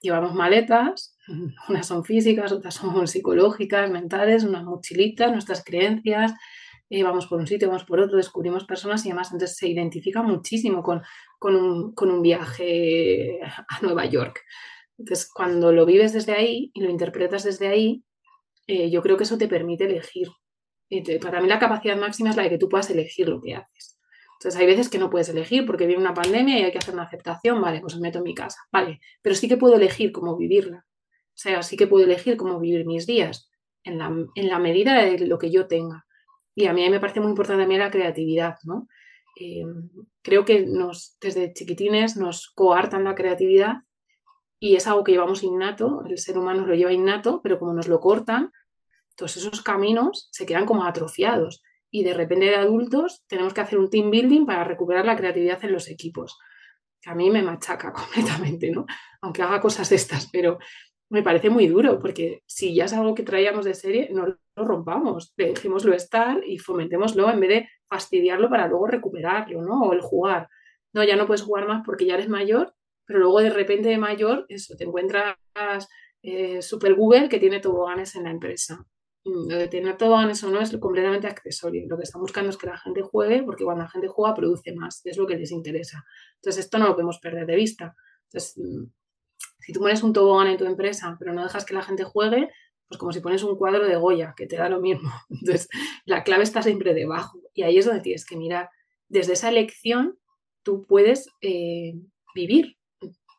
[0.00, 1.16] llevamos maletas,
[1.68, 6.32] unas son físicas, otras son psicológicas, mentales, unas mochilitas, nuestras creencias,
[6.90, 10.22] eh, vamos por un sitio, vamos por otro, descubrimos personas y además entonces se identifica
[10.22, 11.02] muchísimo con,
[11.42, 14.42] un, con un viaje a Nueva York.
[14.98, 18.04] Entonces, cuando lo vives desde ahí y lo interpretas desde ahí,
[18.66, 20.28] eh, yo creo que eso te permite elegir.
[21.20, 23.98] para mí la capacidad máxima es la de que tú puedas elegir lo que haces.
[24.38, 26.94] Entonces hay veces que no puedes elegir porque viene una pandemia y hay que hacer
[26.94, 30.12] una aceptación, vale, pues me meto en mi casa, vale, pero sí que puedo elegir
[30.12, 30.78] cómo vivirla.
[30.78, 33.50] O sea, sí que puedo elegir cómo vivir mis días
[33.84, 36.04] en la, en la medida de lo que yo tenga.
[36.54, 38.88] Y a mí me parece muy importante también la creatividad, ¿no?
[39.40, 39.64] Eh,
[40.22, 43.76] creo que nos, desde chiquitines nos coartan la creatividad
[44.60, 47.88] y es algo que llevamos innato, el ser humano lo lleva innato, pero como nos
[47.88, 48.52] lo cortan,
[49.16, 51.62] todos esos caminos se quedan como atrofiados.
[51.90, 55.64] y de repente de adultos tenemos que hacer un team building para recuperar la creatividad
[55.64, 56.38] en los equipos.
[57.00, 58.84] Que a mí me machaca completamente, ¿no?
[59.22, 60.58] Aunque haga cosas de estas, pero
[61.10, 64.64] me parece muy duro porque si ya es algo que traíamos de serie, no lo
[64.64, 69.80] rompamos, dejémoslo estar y fomentémoslo en vez de fastidiarlo para luego recuperarlo, ¿no?
[69.82, 70.48] O el jugar.
[70.92, 72.74] No, ya no puedes jugar más porque ya eres mayor,
[73.08, 75.34] pero luego de repente de mayor, eso, te encuentras
[76.22, 78.86] eh, Super Google que tiene toboganes en la empresa.
[79.24, 81.86] Mm, lo de tener toboganes o no es completamente accesorio.
[81.88, 84.74] Lo que están buscando es que la gente juegue, porque cuando la gente juega produce
[84.74, 86.04] más, es lo que les interesa.
[86.34, 87.96] Entonces, esto no lo podemos perder de vista.
[88.24, 88.84] Entonces, mm,
[89.60, 92.50] si tú pones un tobogán en tu empresa, pero no dejas que la gente juegue,
[92.88, 95.10] pues como si pones un cuadro de Goya, que te da lo mismo.
[95.30, 95.68] Entonces,
[96.04, 97.40] la clave está siempre debajo.
[97.54, 98.68] Y ahí es donde tienes que mirar.
[99.08, 100.18] Desde esa elección,
[100.62, 101.94] tú puedes eh,
[102.34, 102.77] vivir.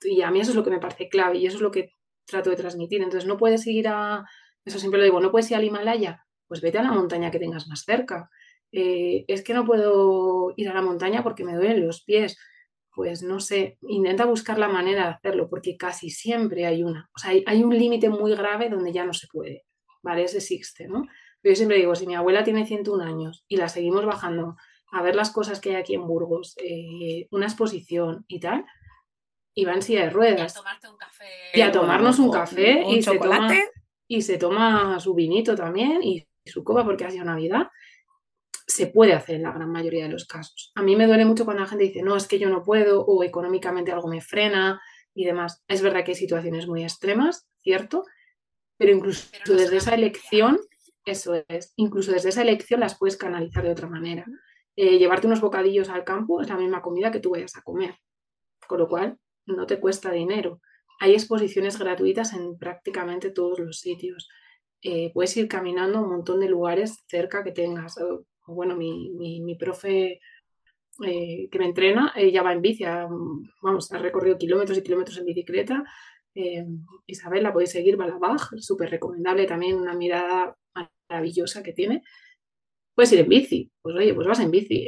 [0.01, 1.93] Y a mí eso es lo que me parece clave y eso es lo que
[2.25, 3.01] trato de transmitir.
[3.01, 4.25] Entonces, no puedes ir a,
[4.65, 7.39] eso siempre lo digo, no puedes ir al Himalaya, pues vete a la montaña que
[7.39, 8.29] tengas más cerca.
[8.71, 12.37] Eh, es que no puedo ir a la montaña porque me duelen los pies.
[12.93, 17.09] Pues no sé, intenta buscar la manera de hacerlo, porque casi siempre hay una.
[17.15, 19.65] O sea, hay, un límite muy grave donde ya no se puede,
[20.01, 20.23] ¿vale?
[20.23, 21.07] Ese existe, ¿no?
[21.41, 24.57] Yo siempre digo, si mi abuela tiene 101 años y la seguimos bajando
[24.91, 28.65] a ver las cosas que hay aquí en Burgos, eh, una exposición y tal,
[29.59, 30.55] y va en silla de ruedas.
[30.55, 31.25] Y a tomarte un café.
[31.53, 33.71] Y a tomarnos un café y chocolate.
[34.07, 37.67] y se toma su vinito también y su copa porque ha sido Navidad.
[38.65, 40.71] Se puede hacer en la gran mayoría de los casos.
[40.75, 43.03] A mí me duele mucho cuando la gente dice, no, es que yo no puedo
[43.05, 44.81] o económicamente algo me frena
[45.13, 45.61] y demás.
[45.67, 48.05] Es verdad que hay situaciones muy extremas, ¿cierto?
[48.77, 50.57] Pero incluso desde esa elección,
[51.03, 54.25] eso es, incluso desde esa elección las puedes canalizar de otra manera.
[54.77, 57.95] Eh, llevarte unos bocadillos al campo es la misma comida que tú vayas a comer.
[58.65, 59.17] Con lo cual,
[59.55, 60.61] no te cuesta dinero.
[60.99, 64.27] Hay exposiciones gratuitas en prácticamente todos los sitios.
[64.81, 67.95] Eh, puedes ir caminando a un montón de lugares cerca que tengas.
[68.47, 70.19] bueno, mi, mi, profe
[71.05, 72.83] eh, que me entrena, ella va en bici,
[73.61, 75.83] vamos, ha recorrido kilómetros y kilómetros en bicicleta.
[76.35, 76.65] Eh,
[77.07, 80.55] Isabel la podéis seguir, Balabaj, súper recomendable también, una mirada
[81.09, 82.03] maravillosa que tiene.
[82.93, 84.87] Puedes ir en bici, pues oye, pues vas en bici.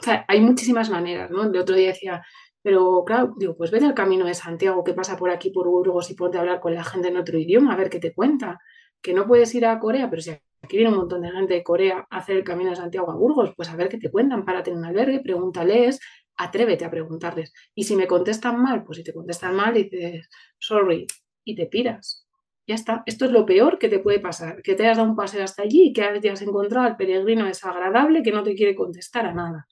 [0.00, 1.44] o sea, hay muchísimas maneras, ¿no?
[1.44, 2.22] El otro día decía,
[2.62, 6.10] pero claro, digo, pues vete al camino de Santiago que pasa por aquí, por Burgos
[6.10, 8.60] y ponte a hablar con la gente en otro idioma, a ver qué te cuenta.
[9.00, 11.64] Que no puedes ir a Corea, pero si aquí viene un montón de gente de
[11.64, 14.44] Corea a hacer el camino de Santiago a Burgos, pues a ver qué te cuentan
[14.44, 15.98] para tener un albergue, pregúntales,
[16.36, 17.52] atrévete a preguntarles.
[17.74, 21.06] Y si me contestan mal, pues si te contestan mal, dices, sorry,
[21.44, 22.26] y te piras.
[22.66, 23.02] Ya está.
[23.06, 25.62] Esto es lo peor que te puede pasar, que te hayas dado un paseo hasta
[25.62, 29.66] allí y que hayas encontrado al peregrino desagradable que no te quiere contestar a nada.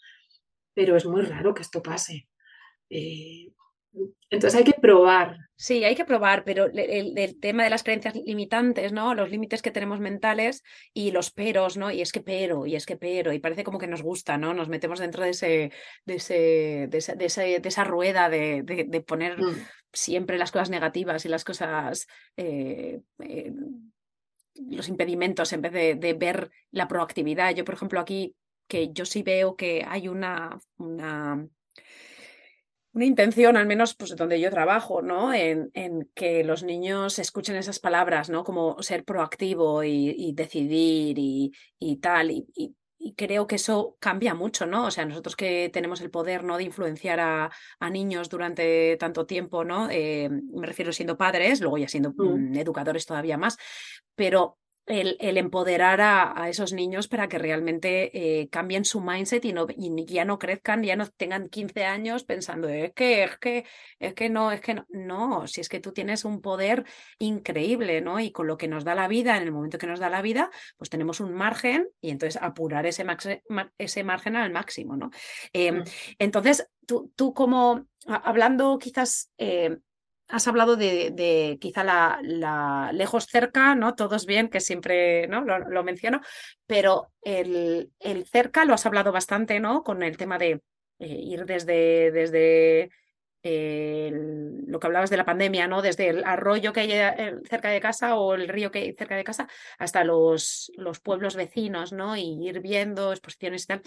[0.74, 2.29] Pero es muy raro que esto pase.
[2.90, 3.52] Eh,
[4.28, 5.36] entonces hay que probar.
[5.56, 9.14] Sí, hay que probar, pero el, tema de las creencias limitantes, ¿no?
[9.14, 10.62] Los límites que tenemos mentales
[10.94, 11.90] y los peros, ¿no?
[11.90, 14.54] Y es que pero, y es que pero, y parece como que nos gusta, ¿no?
[14.54, 15.72] Nos metemos dentro de ese,
[16.06, 19.66] de ese, de esa, rueda de, poner mm.
[19.92, 22.06] siempre las cosas negativas y las cosas.
[22.36, 23.52] Eh, eh,
[24.68, 27.54] los impedimentos en vez de, ver la proactividad.
[27.54, 28.34] Yo, por ejemplo, aquí
[28.68, 31.46] que yo sí veo que hay una, una
[32.92, 35.32] una intención, al menos pues donde yo trabajo, ¿no?
[35.32, 38.42] En, en, que los niños escuchen esas palabras, ¿no?
[38.42, 42.30] Como ser proactivo y, decidir y, y tal.
[42.32, 42.74] Y, y,
[43.16, 44.86] creo que eso cambia mucho, ¿no?
[44.86, 46.58] O sea, nosotros que tenemos el poder, ¿no?
[46.58, 49.88] De influenciar a, a niños durante tanto tiempo, ¿no?
[49.90, 52.50] Eh, me refiero siendo padres, luego ya siendo mm.
[52.50, 53.56] Mm, educadores todavía más,
[54.14, 54.58] pero
[54.90, 58.10] el, empoderar a, esos niños para que realmente
[58.40, 62.24] eh, cambien su mindset y, no, y ya no crezcan, ya no tengan 15 años
[62.24, 63.64] pensando, es que, es que,
[64.00, 64.86] es que no, es que no.
[64.90, 66.84] No, si es que tú tienes un poder
[67.18, 68.18] increíble, ¿no?
[68.18, 70.22] Y con lo que nos da la vida, en el momento que nos da la
[70.22, 73.06] vida, pues tenemos un margen y entonces apurar ese,
[73.78, 75.10] ese margen al máximo, ¿no?
[75.52, 75.84] Em,
[76.18, 79.30] entonces, tú, tú como, hablando quizás...
[79.38, 79.78] Eh,
[80.30, 83.94] has hablado de, quizá la, lejos cerca, ¿no?
[83.94, 85.42] Todos bien, que siempre ¿no?
[85.42, 86.20] lo, menciono,
[86.66, 87.90] pero el,
[88.30, 89.82] cerca lo has hablado bastante, ¿no?
[89.82, 90.60] Con el tema de
[90.98, 92.90] eh, ir desde, desde
[93.42, 95.80] lo que hablabas de la pandemia, ¿no?
[95.82, 99.16] Desde el arroyo que hay eh, cerca de casa o el río que hay cerca
[99.16, 102.16] de casa hasta los, los pueblos vecinos, ¿no?
[102.16, 103.82] Y ir viendo exposiciones y tal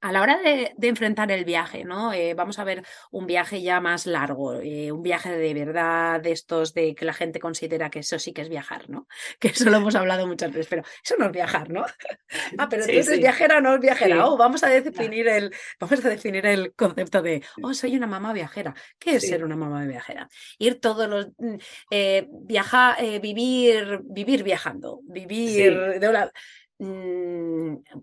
[0.00, 2.12] a la hora de, enfrentar el viaje, ¿no?
[2.12, 6.32] Eh, vamos a ver un viaje ya más largo, eh, un viaje de verdad, de
[6.32, 9.06] estos de que la gente considera que eso sí que es viajar, ¿no?
[9.40, 11.84] Que eso lo hemos hablado muchas veces, pero eso no es viajar, ¿no?
[12.58, 14.26] ah, pero entonces es viajera o no es viajera.
[14.26, 18.32] Oh, vamos a definir el, vamos a definir el concepto de, oh, soy una mamá
[18.32, 18.74] viajera.
[18.98, 20.28] ¿Qué es ser una mamá viajera?
[20.58, 21.56] Ir todos los mm,
[21.90, 26.30] eh, viajar, vivir, vivir viajando, vivir de una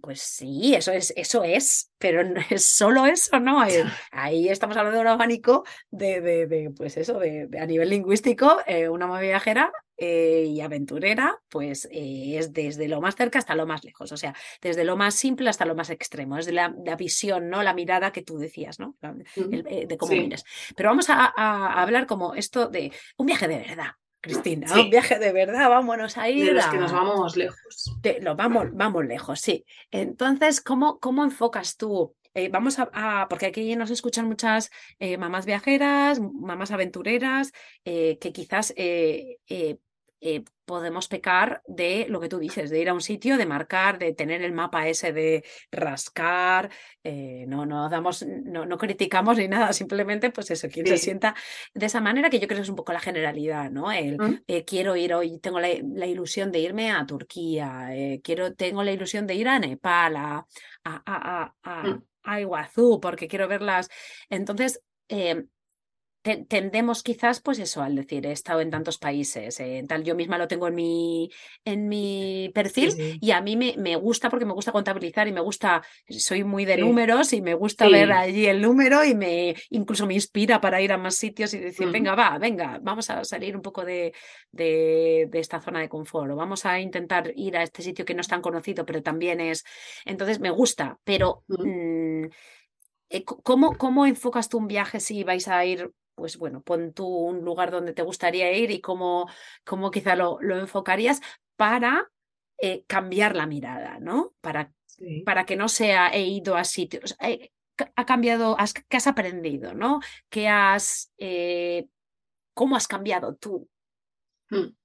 [0.01, 3.63] pues sí, eso es, eso es, pero no es solo eso, ¿no?
[3.73, 8.57] Eh, ahí estamos hablando de un abanico de, de, pues eso, de, a nivel lingüístico,
[8.67, 13.65] eh, una mamá viajera eh, y aventurera, pues es desde lo más cerca hasta lo
[13.65, 16.69] más lejos, o sea, desde lo más simple hasta lo más extremo, es de la,
[16.97, 17.63] visión, ¿no?
[17.63, 18.95] La mirada que tú decías, ¿no?
[19.01, 20.43] de cómo miras.
[20.75, 23.93] Pero vamos a, a hablar como esto de un viaje de verdad,
[24.23, 26.45] Cristina, un viaje de verdad, vámonos a ir.
[26.45, 27.93] De los que nos vamos lejos.
[28.21, 29.65] lo vamos, vamos lejos, sí.
[29.91, 32.15] Entonces, ¿cómo, cómo enfocas tú?
[32.33, 37.51] Eh, vamos a, porque aquí nos escuchan muchas eh, mamás viajeras, mamás aventureras,
[37.83, 38.73] eh, que quizás
[40.25, 43.99] eh, podemos pecar de lo que tú dices, de ir a un sitio, de marcar,
[43.99, 46.71] de tener el mapa ese de rascar,
[47.03, 51.35] eh, no, no damos, no, no, criticamos ni nada, simplemente pues eso, quien se sienta
[51.73, 53.91] de esa manera, que yo creo que es un poco la generalidad, ¿no?
[53.91, 54.43] El mm.
[54.47, 55.69] eh, quiero ir hoy, tengo la,
[56.07, 57.89] ilusión de irme a Turquía,
[58.23, 60.47] quiero, tengo la ilusión de ir a Nepal, a,
[60.85, 62.03] a, a, mm.
[62.23, 63.89] a Iguazú, porque quiero verlas.
[64.29, 64.81] Entonces,
[66.23, 70.37] tendemos quizás, pues eso, al decir, he estado en tantos países, eh, tal, yo misma
[70.37, 71.29] lo tengo en mi,
[71.65, 75.41] en mi perfil y a mí me, me, gusta porque me gusta contabilizar y me
[75.41, 80.07] gusta, soy muy de números y me gusta ver allí el número y me incluso
[80.07, 83.57] me inspira para ir a más sitios y decir, venga, va, venga, vamos a salir
[83.57, 84.13] un poco de,
[84.49, 88.21] de, esta zona de confort o vamos a intentar ir a este sitio que no
[88.21, 89.65] es tan conocido, pero también es,
[90.05, 91.43] entonces me gusta, pero...
[91.65, 92.29] Eh,
[93.25, 97.43] ¿Cómo, ¿Cómo enfocas tú un viaje si vais a ir pues bueno, pon tú un
[97.43, 99.29] lugar donde te gustaría ir y cómo,
[99.65, 101.21] cómo quizá lo, lo enfocarías
[101.55, 102.11] para
[102.57, 104.33] eh, cambiar la mirada, ¿no?
[104.41, 104.71] Para,
[105.25, 107.15] para que no sea he ido a sitios.
[107.19, 107.51] Eh,
[107.95, 109.99] ha cambiado, has, ¿qué has aprendido, no?
[110.29, 111.87] ¿Qué has, eh,
[112.53, 113.67] ¿Cómo has cambiado tú?
[114.49, 114.75] Hmm.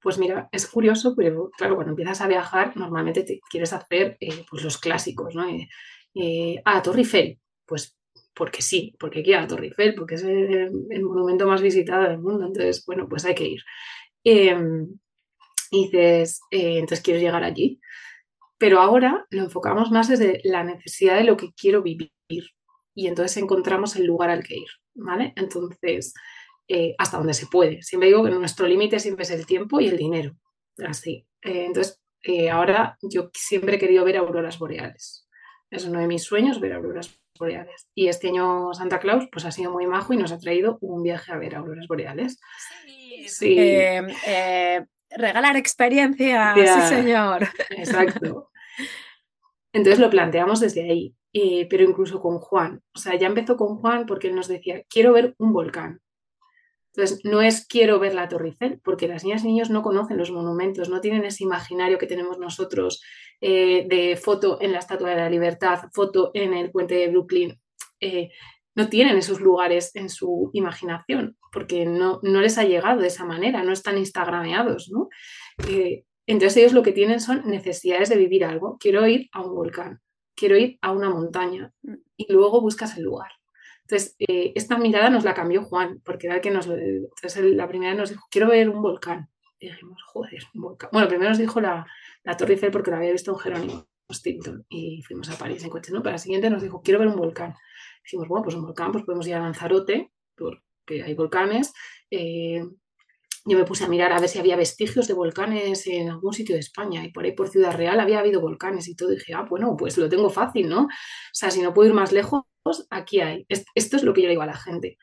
[0.00, 4.16] Pues mira, es curioso, pero claro, cuando empiezas a viajar, normalmente te quieres hacer
[4.48, 5.44] pues los clásicos, ¿no?
[6.64, 7.99] ah, Torre Eiffel, pues
[8.34, 10.70] porque sí, porque quiero a Torre Eiffel, porque es el,
[11.02, 13.62] monumento más visitado del mundo, entonces, bueno, pues hay que ir.
[14.24, 14.88] Em,
[15.70, 17.80] y dices, eh, entonces quiero llegar allí.
[18.58, 22.10] Pero ahora lo enfocamos más desde la necesidad de lo que quiero vivir
[22.94, 25.32] y entonces encontramos el lugar al que ir, ¿vale?
[25.36, 26.12] Entonces,
[26.68, 27.82] eh, hasta donde se puede.
[27.82, 30.36] Siempre digo que nuestro límite siempre es el tiempo y el dinero.
[30.84, 31.26] Así.
[31.42, 32.02] Eh, entonces,
[32.52, 35.26] ahora yo siempre he querido ver auroras boreales.
[35.70, 37.88] Es uno de mis sueños, ver auroras boreales.
[37.94, 41.02] Y este año Santa Claus pues ha sido muy majo y nos ha traído un
[41.02, 42.38] viaje a ver auroras boreales.
[43.26, 43.56] Sí.
[43.58, 47.48] Em, eh, regalar experiencia, sí señor.
[47.70, 48.50] Exacto.
[49.72, 52.82] Entonces lo planteamos desde ahí, eh, pero incluso con Juan.
[52.94, 56.00] O sea, ya empezó con Juan porque él nos decía, quiero ver un volcán.
[56.94, 60.16] Entonces, no es quiero ver la Torre Eiffel, porque las niñas y niños no conocen
[60.16, 63.02] los monumentos, no tienen ese imaginario que tenemos nosotros
[63.40, 67.60] eh, de foto en la Estatua de la Libertad, foto en el puente de Brooklyn.
[68.00, 68.30] Eh,
[68.74, 73.24] no tienen esos lugares en su imaginación, porque no, no, les ha llegado de esa
[73.24, 75.08] manera, no están instagrameados, ¿no?
[75.68, 78.78] Eh, entonces ellos lo que tienen son necesidades de vivir algo.
[78.78, 80.00] Quiero ir a un volcán,
[80.36, 81.72] quiero ir a una montaña
[82.16, 83.30] y luego buscas el lugar.
[83.90, 86.68] Entonces, eh, esta mirada nos la cambió Juan, porque era el que nos.
[86.68, 89.28] Entonces, la primera nos dijo, quiero ver un volcán.
[89.58, 90.90] Y dijimos, joder, un volcán.
[90.92, 91.86] Bueno, primero nos dijo la,
[92.22, 95.70] la Torre Eiffel porque la había visto en Jerónimo Stilton y fuimos a París en
[95.70, 96.02] coche, ¿no?
[96.02, 97.54] Pero la siguiente nos dijo, quiero ver un volcán.
[98.04, 101.72] Dijimos, bueno, pues un volcán, pues podemos ir a Lanzarote, porque hay volcanes.
[102.10, 102.64] Eh,
[103.44, 106.54] yo me puse a mirar a ver si había vestigios de volcanes en algún sitio
[106.54, 109.12] de España y por ahí por Ciudad Real había habido volcanes y todo.
[109.12, 110.82] Y dije, ah, bueno, pues lo tengo fácil, ¿no?
[110.84, 110.88] O
[111.32, 112.42] sea, si no puedo ir más lejos,
[112.90, 113.46] aquí hay.
[113.48, 114.98] Esto es lo que yo le digo a la gente.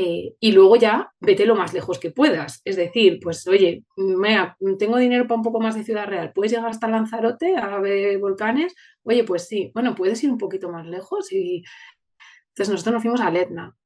[0.00, 2.60] Eh, y luego ya vete lo más lejos que puedas.
[2.64, 3.84] Es decir, pues oye,
[4.78, 8.18] tengo dinero para un poco más de Ciudad Real, ¿puedes llegar hasta Lanzarote a ver
[8.18, 8.76] volcanes?
[9.02, 11.64] Oye, pues sí, bueno, puedes ir un poquito más lejos y
[12.50, 13.76] entonces nosotros nos fuimos a Letna,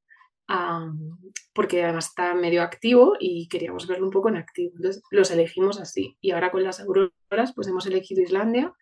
[1.55, 4.73] porque además está medio activo y queríamos verlo un poco en activo.
[4.77, 6.17] Entonces los elegimos así.
[6.21, 8.73] Y ahora con las auroras, pues hemos elegido Islandia.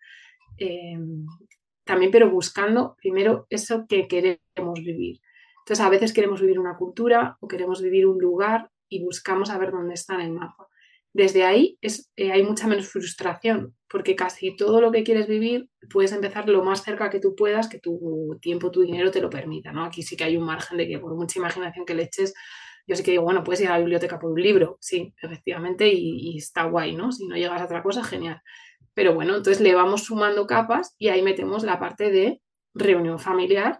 [0.57, 1.25] Em,
[1.83, 5.19] también, pero buscando primero eso que queremos vivir.
[5.61, 9.57] Entonces, a veces queremos vivir una cultura o queremos vivir un lugar y buscamos a
[9.57, 10.67] ver dónde está en el mapa.
[11.13, 15.69] Desde ahí es, eh, hay mucha menos frustración, porque casi todo lo que quieres vivir
[15.91, 19.29] puedes empezar lo más cerca que tú puedas, que tu tiempo, tu dinero te lo
[19.29, 19.73] permita.
[19.73, 19.83] ¿no?
[19.83, 22.33] Aquí sí que hay un margen de que por mucha imaginación que le eches,
[22.87, 25.87] yo sí que digo, bueno, puedes ir a la biblioteca por un libro, sí, efectivamente,
[25.87, 27.11] y, y está guay, ¿no?
[27.11, 28.41] Si no llegas a otra cosa, genial.
[28.93, 32.41] Pero bueno, entonces le vamos sumando capas y ahí metemos la parte de
[32.73, 33.77] reunión familiar,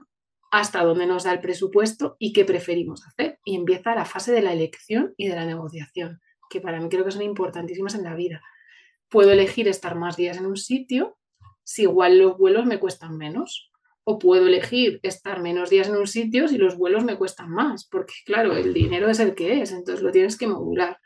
[0.52, 3.40] hasta dónde nos da el presupuesto y qué preferimos hacer.
[3.46, 6.20] Y empieza la fase de la elección y de la negociación,
[6.52, 8.43] que para mí creo que son importantísimas en la vida.
[9.10, 11.18] Puedo elegir estar más días en un sitio
[11.64, 13.72] si igual los vuelos me cuestan menos.
[14.04, 17.86] O puedo elegir estar menos días en un sitio si los vuelos me cuestan más,
[17.86, 20.97] porque claro, el dinero es el que es, entonces lo tienes que modular.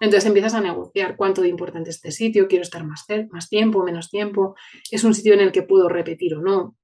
[0.00, 3.82] Entonces empiezas a negociar cuánto de importante es este sitio, quiero estar más, más tiempo,
[3.82, 4.54] menos tiempo,
[4.90, 6.76] es un sitio en el que puedo repetir o no.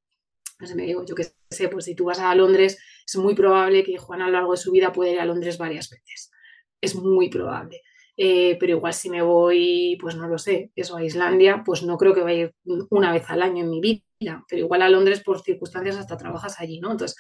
[0.53, 3.85] Entonces me digo, yo qué sé, pues si tú vas a Londres, es muy probable
[3.85, 6.33] que Juan a lo largo de su vida pueda ir a Londres varias veces.
[6.81, 7.81] Es muy probable.
[8.23, 11.97] Eh, pero igual si me voy, pues no lo sé, eso a Islandia, pues no
[11.97, 12.51] creo que vaya
[12.91, 16.61] una vez al año en mi vida, pero igual a Londres por circunstancias hasta trabajas
[16.61, 16.91] allí, ¿no?
[16.91, 17.17] Entonces,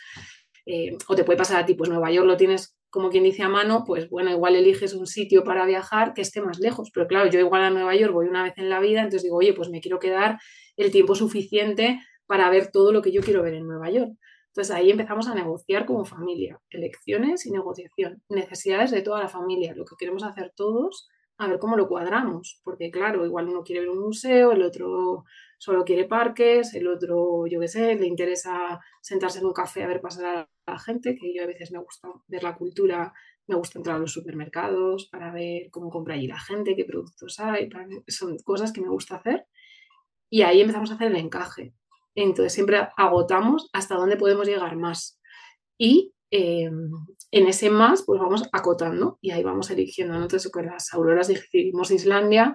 [0.66, 3.42] eh, o te puede pasar a ti, pues Nueva York lo tienes como quien dice
[3.42, 7.07] a mano, pues bueno, igual eliges un sitio para viajar que esté más lejos, pero
[7.07, 9.55] claro, yo igual a Nueva York voy una vez en la vida, entonces digo, oye,
[9.55, 10.38] pues me quiero quedar
[10.76, 14.11] el tiempo suficiente para ver todo lo que yo quiero ver en Nueva York.
[14.51, 19.74] Entonces ahí empezamos a negociar como familia, elecciones y negociación, necesidades de toda la familia,
[19.74, 23.80] lo que queremos hacer todos, a ver cómo lo cuadramos, porque claro, igual uno quiere
[23.80, 25.24] ver un museo, el otro
[25.57, 29.86] solo quiere parques, el otro, yo qué sé, le interesa sentarse en un café a
[29.86, 33.12] ver pasar a la gente, que yo a veces me gusta ver la cultura,
[33.46, 37.38] me gusta entrar a los supermercados para ver cómo compra allí la gente, qué productos
[37.40, 37.68] hay,
[38.09, 39.46] son cosas que me gusta hacer.
[40.30, 41.74] Y ahí empezamos a hacer el encaje.
[42.14, 45.20] Entonces siempre agotamos hasta dónde podemos llegar más.
[45.78, 46.90] Y em,
[47.30, 50.14] en ese más, pues vamos acotando y ahí vamos eligiendo.
[50.14, 52.54] Entonces con las auroras decidimos Islandia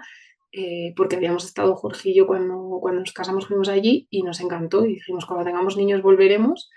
[0.58, 4.40] eh, porque habíamos estado Jorge y yo cuando, cuando nos casamos fuimos allí y nos
[4.40, 6.70] encantó y dijimos cuando tengamos niños volveremos.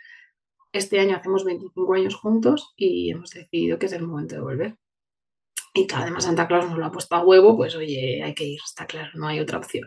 [0.72, 4.76] Este año hacemos 25 años juntos y hemos decidido que es el momento de volver.
[5.74, 8.44] Y que además Santa Claus nos lo ha puesto a huevo, pues oye, hay que
[8.44, 9.86] ir, está claro, no hay otra opción.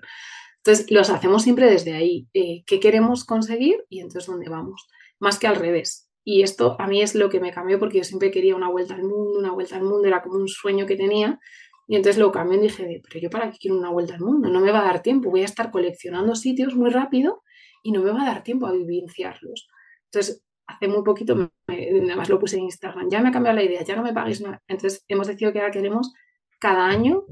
[0.63, 2.27] Entonces, los hacemos siempre desde ahí.
[2.33, 3.83] Eh, ¿Qué queremos conseguir?
[3.89, 4.87] Y entonces, ¿dónde vamos?
[5.19, 6.07] Más que al revés.
[6.23, 8.93] Y esto a mí es lo que me cambió porque yo siempre quería una vuelta
[8.93, 11.39] al mundo, una vuelta al mundo, era como un sueño que tenía.
[11.87, 14.49] Y entonces lo cambié y dije, pero yo para qué quiero una vuelta al mundo,
[14.49, 17.41] no me va a dar tiempo, voy a estar coleccionando sitios muy rápido
[17.81, 19.67] y no me va a dar tiempo a vivenciarlos.
[20.05, 23.83] Entonces, hace muy poquito, además lo puse en Instagram, ya me ha cambiado la idea,
[23.83, 24.61] ya no me paguéis nada.
[24.67, 26.13] Entonces, hemos decidido que ahora queremos
[26.59, 27.25] cada año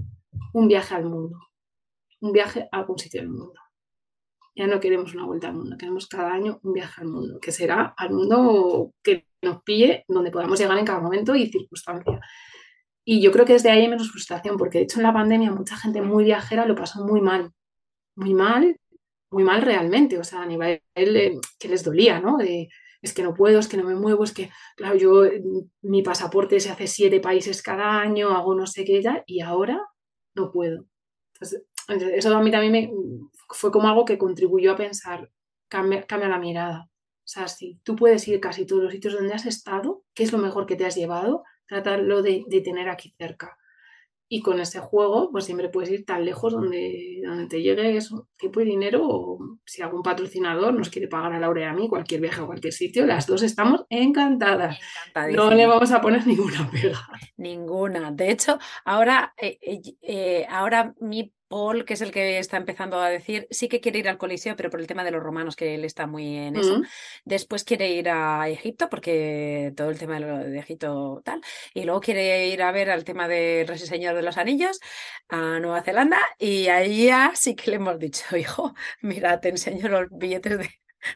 [0.54, 1.38] un viaje al mundo
[2.22, 3.60] un viaje a algún sitio del mundo.
[4.56, 7.52] Ya no queremos una vuelta al mundo, queremos cada año un viaje al mundo, que
[7.52, 12.20] será al mundo que nos pille, donde podamos llegar en cada momento y circunstancia.
[13.06, 15.52] Y yo creo que desde ahí hay menos frustración, porque de hecho en la pandemia
[15.52, 17.52] mucha gente muy viajera lo pasó muy mal,
[18.16, 18.78] muy mal,
[19.32, 22.38] muy mal realmente, o sea, a nivel que les dolía, ¿no?
[23.02, 25.24] es que no puedo, es que no me muevo, es que, claro, yo,
[25.82, 29.88] mi pasaporte se hace siete países cada año, hago no sé qué ya, y ahora
[30.36, 30.86] no puedo.
[31.34, 32.92] Entonces, eso a mí también me,
[33.50, 35.32] fue como algo que contribuyó a pensar,
[35.68, 36.90] cambia, cambia la mirada.
[36.90, 40.32] O sea, si tú puedes ir casi todos los sitios donde has estado, ¿qué es
[40.32, 41.44] lo mejor que te has llevado?
[41.68, 43.56] Tratarlo de, de tener aquí cerca.
[44.32, 48.28] Y con ese juego, pues siempre puedes ir tan lejos donde, donde te llegue eso,
[48.38, 51.90] tiempo y dinero, o si algún patrocinador nos quiere pagar a Laura y a mí
[51.90, 54.80] cualquier viaje a cualquier sitio, las dos estamos encantadas.
[55.34, 57.00] No le vamos a poner ninguna pega.
[57.38, 58.12] Ninguna.
[58.12, 63.00] De hecho, ahora, eh, eh, eh, ahora mi Paul, que es el que está empezando
[63.00, 65.56] a decir, sí que quiere ir al Coliseo, pero por el tema de los romanos,
[65.56, 66.78] que él está muy en eso.
[66.78, 66.84] Mm.
[67.26, 71.42] Después quiere ir a Egipto, porque todo el tema de, Egipto tal.
[71.74, 74.80] Y luego quiere ir a ver al tema del Rey Señor de los Anillos,
[75.28, 76.20] a Nueva Zelanda.
[76.38, 80.70] Y ahí ya sí que le hemos dicho, hijo, mira, te enseño los billetes de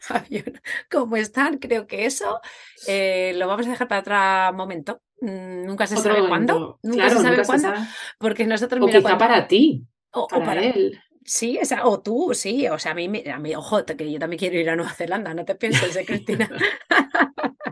[0.08, 0.60] avión,
[0.90, 1.58] cómo están.
[1.58, 2.40] Creo que eso
[2.88, 5.00] eh, lo vamos a dejar para otro momento.
[5.20, 6.80] Mm, nunca se sabe cuándo.
[6.82, 7.72] Nunca se sabe cuándo.
[8.18, 8.82] Porque nosotros.
[8.82, 9.86] O quizá para ti.
[10.14, 10.98] O, para, él.
[11.24, 14.58] Sí, o tú, sí, o sea, a mí, a mí, ojo, que yo también quiero
[14.58, 16.50] ir a Nueva Zelanda, no te pienses, ¿eh, Cristina?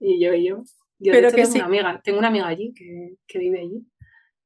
[0.00, 0.62] y yo, y yo.
[0.98, 3.86] Yo Pero que tengo, una amiga, tengo una amiga allí que, que, vive allí.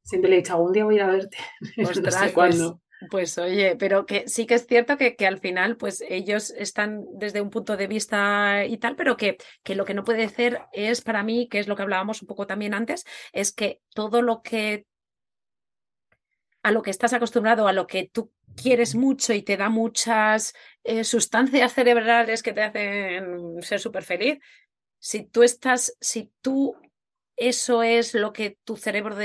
[0.02, 1.36] Siempre le he dicho, algún día voy a ir a verte.
[1.84, 2.80] Ostras, no sé cuándo.
[3.10, 6.50] Pues, pues, oye, pero que sí que es cierto que, que, al final, pues ellos
[6.50, 10.28] están desde un punto de vista y tal, pero que, que lo que no puede
[10.28, 13.82] ser es para mí, que es lo que hablábamos un poco también antes, es que
[13.94, 14.86] todo lo que
[16.68, 20.52] a lo que estás acostumbrado, a lo que tú quieres mucho y te da muchas
[20.84, 24.38] eh, sustancias cerebrales que te hacen ser súper feliz,
[24.98, 26.76] si tú estás, si tú
[27.36, 29.16] eso es lo que tu cerebro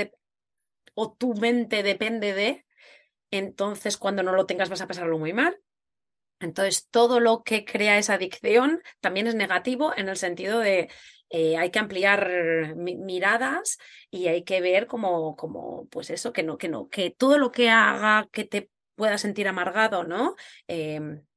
[0.94, 2.64] o tu mente depende de,
[3.30, 5.60] entonces cuando no lo tengas vas a pasarlo muy mal.
[6.40, 10.90] Entonces, todo lo que crea esa adicción también es negativo en el sentido de
[11.36, 13.78] eh, hay que ampliar miradas
[14.08, 17.50] y hay que ver como, como, pues eso, que no, que no, que todo lo
[17.50, 20.36] que haga que te pueda sentir amargado, ¿no?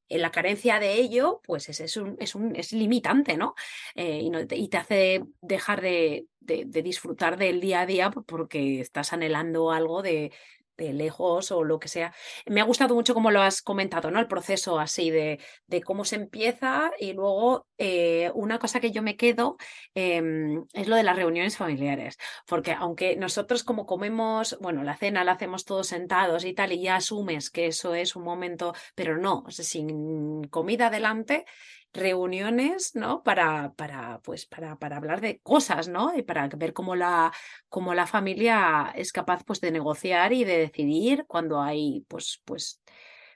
[0.09, 3.55] En la carencia de ello, pues es, es, un, es, un, es limitante, ¿no?
[3.95, 4.39] Eh, y, ¿no?
[4.39, 10.01] y, te hace dejar de, de, disfrutar del día a día porque estás anhelando algo
[10.01, 10.31] de,
[10.77, 12.13] de lejos o lo que sea.
[12.45, 14.19] Me ha gustado mucho cómo lo has comentado, ¿no?
[14.19, 19.01] El proceso así de, de cómo se empieza y luego eh, una cosa que yo
[19.01, 19.57] me quedo
[19.93, 22.17] em, es lo de las reuniones familiares,
[22.47, 26.81] porque aunque nosotros como comemos, bueno, la cena la hacemos todos sentados y tal, y
[26.81, 31.45] ya asumes que eso es un momento, pero no, sin comida adelante,
[31.93, 33.23] reuniones, ¿no?
[33.23, 36.15] Para, para, pues, para, para hablar de cosas, ¿no?
[36.15, 37.33] Y para ver cómo la,
[37.69, 42.81] cómo la familia es capaz pues, de negociar y de decidir cuando hay, pues, pues,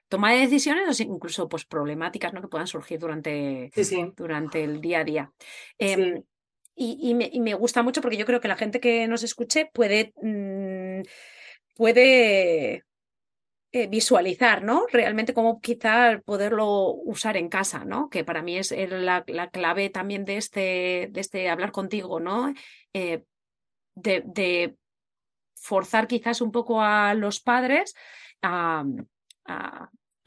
[0.07, 2.41] toma de decisiones o incluso pues, problemáticas ¿no?
[2.41, 3.71] que puedan surgir durante,
[4.15, 5.33] durante el día a día.
[5.77, 6.23] Em,
[6.75, 11.01] y, me, gusta mucho porque yo creo que la gente que nos escuche puede, mm,
[11.75, 12.83] puede
[13.73, 14.85] eh, visualizar, ¿no?
[14.91, 18.09] Realmente cómo quizá poderlo usar en casa, ¿no?
[18.09, 22.53] Que para mí es la, clave también de este, de este hablar contigo, ¿no?
[22.91, 23.23] Eh,
[23.95, 24.75] de,
[25.55, 27.93] forzar quizás un poco a los padres
[28.41, 28.83] a,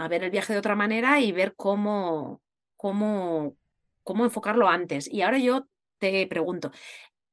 [0.09, 2.41] ver el viaje de otra manera y ver cómo,
[2.77, 3.57] cómo,
[4.03, 5.07] cómo enfocarlo antes.
[5.13, 5.67] Y ahora yo
[5.99, 6.71] te pregunto,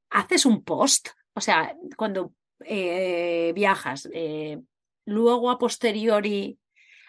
[0.09, 1.09] ¿haces un post?
[1.35, 2.33] O sea, cuando
[2.65, 4.09] eh, viajas,
[5.11, 6.57] luego a posteriori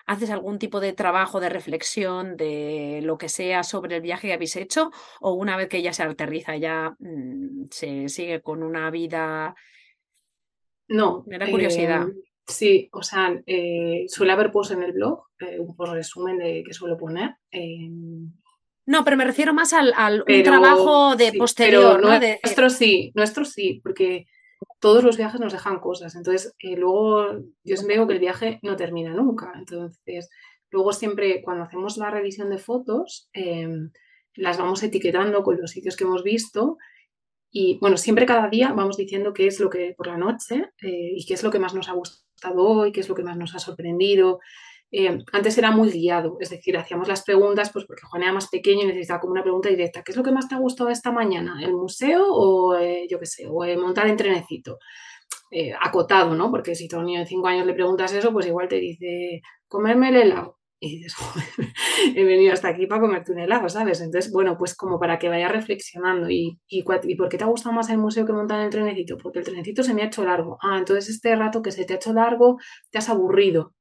[0.07, 4.34] haces algún tipo de trabajo de reflexión de lo que sea sobre el viaje que
[4.34, 4.90] habéis hecho
[5.20, 9.55] o una vez que ya se aterriza ya mm, se sigue con una vida
[10.88, 12.14] no me da curiosidad eh,
[12.46, 16.64] sí o sea eh, suele haber post en el blog eh, un post resumen de
[16.66, 17.36] que suelo poner
[18.84, 22.09] no, pero me refiero más al, un trabajo de posterior, ¿no?
[22.18, 24.26] Nuestro sí, nuestro sí, porque
[24.80, 26.14] todos los viajes nos dejan cosas.
[26.14, 27.32] Entonces, eh, luego
[27.64, 29.52] yo siempre digo que el viaje no termina nunca.
[29.56, 30.28] Entonces,
[30.70, 33.90] luego siempre cuando hacemos la revisión de fotos, em,
[34.34, 36.78] las vamos etiquetando con los sitios que hemos visto.
[37.50, 41.12] Y bueno, siempre cada día vamos diciendo qué es lo que por la noche eh,
[41.16, 43.36] y qué es lo que más nos ha gustado hoy, qué es lo que más
[43.36, 44.40] nos ha sorprendido.
[44.95, 48.49] Eh, antes era muy guiado, es decir, hacíamos las preguntas, pues porque Juan era más
[48.49, 50.03] pequeño y necesitaba como una pregunta directa.
[50.03, 51.61] ¿Qué es lo que más te ha gustado esta mañana?
[51.62, 54.78] ¿El museo o eh, yo qué sé, o montar en trenecito?
[55.51, 56.51] Eh, acotado, ¿no?
[56.51, 59.43] Porque si a un niño de 5 años le preguntas eso, pues igual te dice,
[59.68, 60.59] comerme el helado.
[60.80, 61.47] Y dices, joder,
[62.16, 64.01] he venido hasta aquí para comerte un helado, ¿sabes?
[64.01, 66.30] Entonces, bueno, pues como para que vaya reflexionando.
[66.30, 68.70] ¿Y, y, y por qué te ha gustado más el museo que montar en el
[68.70, 69.16] trenecito?
[69.18, 70.59] Porque el trenecito se me ha hecho largo.
[70.62, 72.59] Ah, entonces este rato que se te ha hecho largo,
[72.90, 73.74] te has aburrido.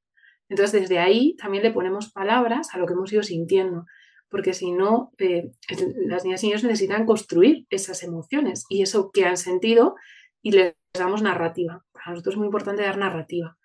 [0.51, 3.85] Entonces, desde ahí también le ponemos palabras a lo que hemos ido sintiendo,
[4.27, 5.49] porque si no, eh,
[5.95, 9.95] las niñas y niños necesitan construir esas emociones y eso que han sentido
[10.41, 11.85] y les damos narrativa.
[11.93, 13.57] Para nosotros es muy importante dar narrativa.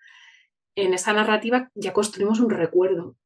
[0.77, 3.17] En esa narrativa ya construimos un recuerdo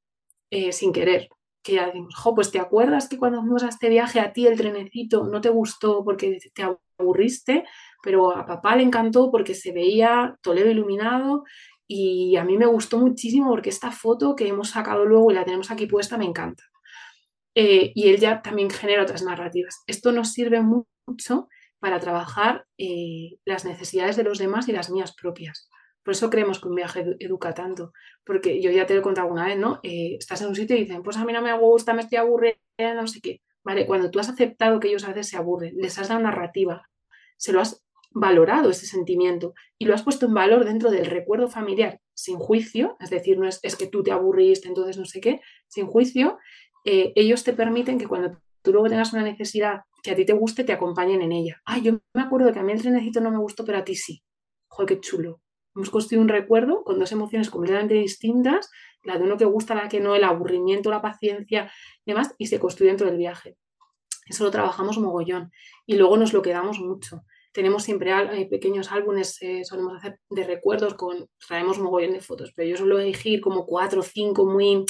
[0.48, 1.28] eh, sin querer,
[1.62, 4.46] que ya decimos, jo, pues te acuerdas que cuando fuimos a este viaje a ti
[4.46, 6.62] el trenecito no te gustó porque te
[6.98, 7.64] aburriste,
[8.02, 11.44] pero a papá le encantó porque se veía Toledo iluminado
[11.92, 15.44] y a mí me gustó muchísimo porque esta foto que hemos sacado luego y la
[15.44, 16.62] tenemos aquí puesta me encanta.
[17.56, 19.82] Eh, y él ya también genera otras narrativas.
[19.88, 21.48] Esto nos sirve mucho
[21.80, 25.68] para trabajar eh, las necesidades de los demás y las mías propias.
[26.04, 27.92] Por eso creemos que un viaje educa tanto.
[28.24, 29.80] Porque yo ya te lo he contado alguna vez, ¿no?
[29.82, 32.18] Eh, estás en un sitio y dicen, pues a mí no me gusta, me estoy
[32.18, 33.40] aburriendo, no sé qué.
[33.64, 36.88] Vale, cuando tú has aceptado que ellos a veces se aburren, les has dado narrativa,
[37.36, 41.48] se lo has valorado ese sentimiento y lo has puesto en valor dentro del recuerdo
[41.48, 45.20] familiar sin juicio, es decir, no es, es que tú te aburriste, entonces no sé
[45.20, 46.38] qué, sin juicio,
[46.84, 50.32] eh, ellos te permiten que cuando tú luego tengas una necesidad que a ti te
[50.32, 51.60] guste, te acompañen en ella.
[51.64, 53.94] Ah, yo me acuerdo que a mí el trenecito no me gustó, pero a ti
[53.94, 54.22] sí.
[54.68, 55.40] Joder, qué chulo.
[55.74, 58.70] Hemos construido un recuerdo con dos emociones completamente distintas,
[59.04, 61.70] la de uno que gusta, la que no, el aburrimiento, la paciencia
[62.04, 63.56] y demás, y se construye dentro del viaje.
[64.26, 65.50] Eso lo trabajamos mogollón
[65.86, 67.22] y luego nos lo quedamos mucho
[67.52, 72.52] tenemos siempre eh, pequeños álbumes, eh, solemos hacer de recuerdos, con, traemos mogollón de fotos,
[72.54, 74.84] pero yo suelo elegir como cuatro o cinco muy,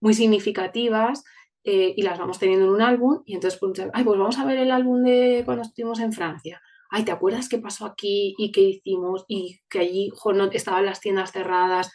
[0.00, 1.24] muy significativas
[1.64, 4.44] eh, y las vamos teniendo en un álbum y entonces pues, ay, pues vamos a
[4.44, 6.60] ver el álbum de cuando estuvimos en Francia.
[6.90, 9.24] Ay, ¿te acuerdas qué pasó aquí y qué hicimos?
[9.26, 11.90] Y que allí no, estaban las tiendas cerradas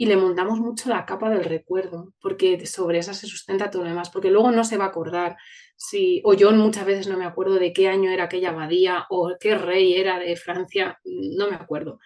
[0.00, 3.90] y le montamos mucho la capa del recuerdo, porque sobre esa se sustenta todo lo
[3.90, 5.36] demás, porque luego no se va a acordar
[5.76, 9.36] si, o yo muchas veces no me acuerdo de qué año era aquella abadía o
[9.38, 11.98] qué rey era de Francia, no me acuerdo,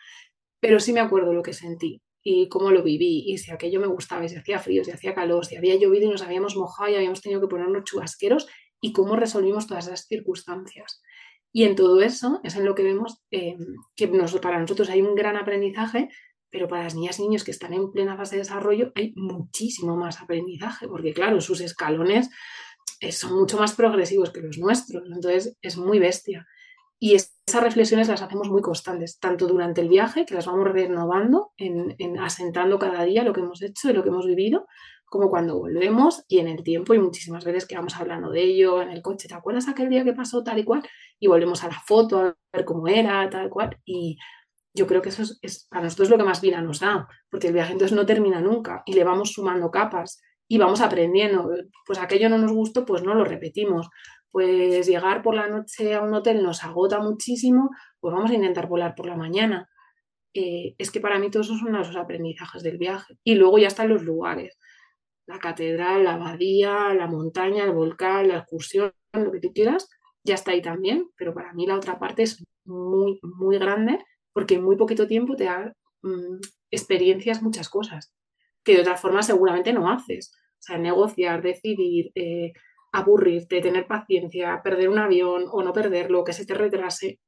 [0.58, 3.86] pero sí me acuerdo lo que sentí y cómo lo viví y si aquello me
[3.86, 6.90] gustaba, y si hacía frío, si hacía calor, si había llovido y nos habíamos mojado
[6.90, 8.48] y habíamos tenido que ponernos chubasqueros
[8.80, 11.00] y cómo resolvimos todas esas circunstancias.
[11.52, 13.56] Y en todo eso es en lo que vemos eh,
[13.94, 16.08] que para nosotros hay un gran aprendizaje,
[16.54, 19.96] pero para las niñas y niños que están en plena fase de desarrollo hay muchísimo
[19.96, 22.30] más aprendizaje, porque claro, sus escalones
[23.00, 26.46] eh, son mucho más progresivos que los nuestros, entonces es muy bestia.
[27.00, 31.50] Y esas reflexiones las hacemos muy constantes, tanto durante el viaje, que las vamos renovando,
[31.56, 34.68] en, asentando cada día lo que hemos hecho y lo que hemos vivido,
[35.06, 38.80] como cuando volvemos y en el tiempo, y muchísimas veces que vamos hablando de ello
[38.80, 40.88] en el coche, ¿te acuerdas aquel día que pasó tal y cual?
[41.18, 43.76] Y volvemos a la foto a ver cómo era, tal cual.
[43.84, 44.18] Y
[44.74, 47.54] yo creo que eso es, para nosotros lo que más vida nos da, porque el
[47.54, 51.48] viaje entonces no termina nunca y le vamos sumando capas y vamos aprendiendo.
[51.86, 53.88] Pues aquello no nos gustó, pues no lo repetimos.
[54.30, 57.70] Pues llegar por la noche a un hotel nos agota muchísimo,
[58.00, 59.68] pues vamos a intentar volar por la mañana.
[60.34, 63.16] Eh, es que para mí todos esos son los aprendizajes del viaje.
[63.22, 64.58] Y luego ya están los lugares.
[65.26, 69.88] La catedral, la abadía, la montaña, el volcán, la excursión, lo que tú quieras,
[70.24, 71.10] ya está ahí también.
[71.16, 74.00] Pero para mí la otra parte es muy, muy grande
[74.34, 78.12] porque en muy poquito tiempo te da mm, experiencias muchas cosas
[78.62, 80.32] que de otra forma seguramente no haces.
[80.34, 82.52] O sea, negociar, decidir, eh,
[82.92, 87.20] aburrirte, tener paciencia, perder un avión o no perderlo, que se te retrase,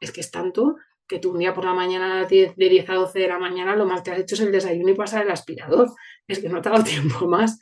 [0.00, 0.76] es que es tanto
[1.08, 3.86] que tú un día por la mañana de 10 a 12 de la mañana lo
[3.86, 5.88] más que has hecho es el desayuno y pasar el aspirador.
[6.26, 7.58] Es que no te ha dado tiempo más.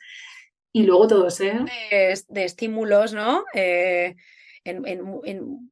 [0.73, 1.63] Y luego todo sea...
[1.91, 3.45] De, estímulos, ¿no?
[3.53, 4.15] Eh,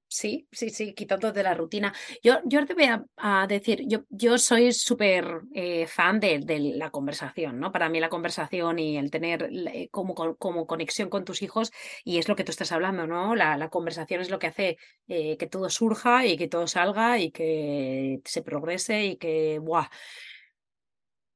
[0.07, 1.93] sí, sí, sí, quitando de la rutina.
[2.21, 2.85] Yo, yo te voy
[3.17, 6.39] a, decir, yo, yo soy súper eh, fan de,
[6.75, 7.71] la conversación, ¿no?
[7.71, 11.71] Para mí la conversación y el tener eh, como, como conexión con tus hijos,
[12.03, 13.35] y es lo que tú estás hablando, ¿no?
[13.35, 14.77] La, conversación es lo que hace
[15.07, 19.89] eh, que todo surja y que todo salga y que se progrese y que, ¡buah!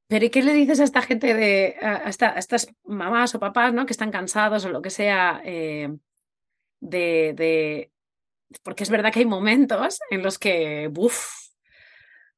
[0.06, 3.84] Pero ¿y qué le dices a esta gente de, a, estas mamás o papás, ¿no?
[3.84, 5.42] Que están cansados o lo que sea,
[6.80, 7.90] de,
[8.62, 11.26] porque es verdad que hay momentos en los que, uff,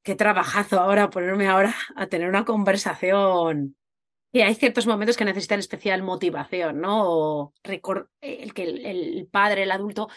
[0.02, 3.76] qué trabajazo ahora ponerme ahora a tener una conversación.
[4.32, 7.02] Y hay ciertos momentos que necesitan especial motivación, ¿no?
[7.04, 10.08] O el que el, padre, el adulto,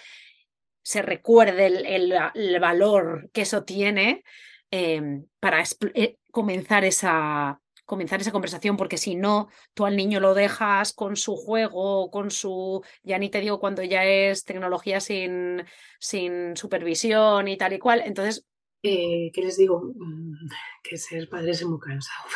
[0.84, 1.66] se recuerde
[1.96, 4.24] el, valor que eso tiene
[4.70, 5.64] em, para
[5.96, 7.60] eh, comenzar esa,
[7.94, 12.32] comenzar esa conversación, porque si no, tú al niño lo dejas con su juego, con
[12.32, 15.64] su, ya ni te digo cuando ya es tecnología sin,
[16.00, 18.02] sin supervisión y tal y cual.
[18.04, 18.48] Entonces...
[18.82, 19.94] Eh, ¿Qué les digo?
[19.96, 20.50] Mm,
[20.84, 22.28] que ser padre es muy cansado.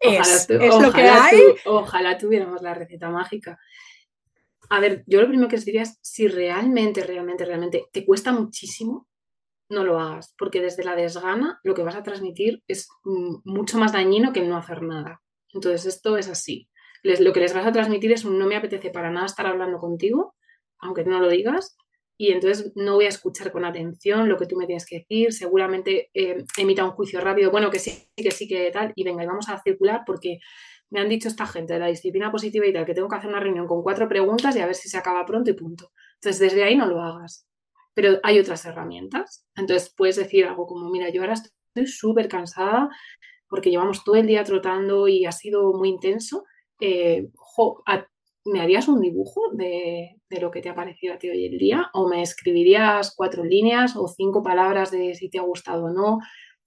[0.00, 1.40] es, lo que hay.
[1.66, 3.60] ojalá tuviéramos la receta mágica.
[4.70, 8.32] A ver, yo lo primero que les diría es si realmente, realmente, realmente te cuesta
[8.32, 9.06] muchísimo,
[9.70, 13.78] no lo hagas, porque desde la desgana lo que vas a transmitir es mm, mucho
[13.78, 15.22] más dañino que no hacer nada.
[15.52, 16.68] Entonces, esto es así.
[17.02, 19.78] lo que les vas a transmitir es un no me apetece para nada estar hablando
[19.78, 20.34] contigo,
[20.78, 21.76] aunque no lo digas,
[22.18, 25.32] y entonces no voy a escuchar con atención lo que tú me tienes que decir,
[25.32, 29.24] seguramente eh, emita un juicio rápido, bueno, que sí, que sí, que tal, y venga,
[29.24, 30.38] y vamos a circular porque
[30.90, 33.30] me han dicho esta gente de la disciplina positiva y tal, que tengo que hacer
[33.30, 35.92] una reunión con cuatro preguntas y a ver si se acaba pronto y punto.
[36.16, 37.49] Entonces, desde ahí no lo hagas
[37.94, 39.46] pero hay otras herramientas.
[39.56, 42.88] Entonces puedes decir algo como, mira, yo ahora estoy súper cansada
[43.48, 46.44] porque llevamos todo el día trotando y ha sido muy intenso.
[46.80, 47.28] Eh,
[48.44, 51.58] ¿Me harías un dibujo de, de, lo que te ha parecido a ti hoy el
[51.58, 51.90] día?
[51.92, 56.20] ¿O me escribirías cuatro líneas o cinco palabras de si te ha gustado o no?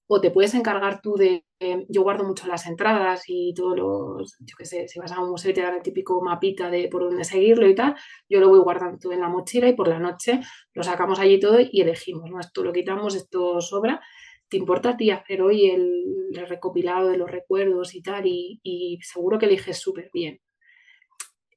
[0.07, 1.45] o te puedes encargar tú de,
[1.89, 5.29] yo guardo mucho las entradas y todos los, yo qué sé, si vas a un
[5.29, 7.95] museo y te dan el típico mapita de por dónde seguirlo y tal,
[8.29, 10.39] yo lo voy guardando todo en la mochila y por la noche
[10.73, 12.39] lo sacamos allí todo y elegimos, ¿no?
[12.39, 14.01] Esto lo quitamos, esto sobra.
[14.49, 18.25] ¿Te importa a ti hacer hoy el, recopilado de los recuerdos y tal?
[18.25, 20.39] Y, seguro que eliges súper bien.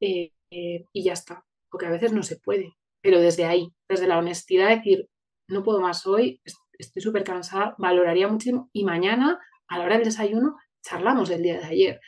[0.01, 4.07] Eh, eh, y ya está, porque a veces no se puede, pero desde ahí, desde
[4.07, 5.09] la honestidad, decir,
[5.49, 6.41] no puedo más hoy,
[6.79, 11.59] estoy súper cansada, valoraría muchísimo y mañana a la hora del desayuno charlamos del día
[11.59, 12.01] de ayer,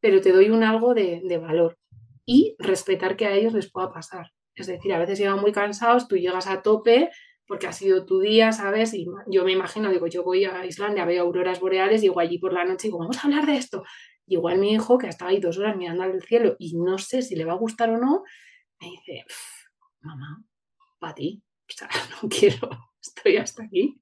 [0.00, 1.78] pero te doy un algo de, valor
[2.24, 4.30] y respetar que a ellos les pueda pasar.
[4.54, 7.10] Es decir, a veces llegan muy cansados, tú llegas a tope
[7.46, 8.94] porque ha sido tu día, ¿sabes?
[8.94, 12.52] Y yo me imagino, digo, yo voy a Islandia, veo auroras boreales, llego allí por
[12.52, 13.84] la noche y digo, vamos a hablar de esto.
[14.26, 16.96] Y igual mi hijo, que ha estado ahí dos horas mirando al cielo y no
[16.98, 18.22] sé si le va a gustar o no,
[18.80, 19.24] me dice,
[20.00, 20.42] mamá,
[20.98, 21.42] para ti,
[22.22, 24.00] no quiero, estoy hasta aquí.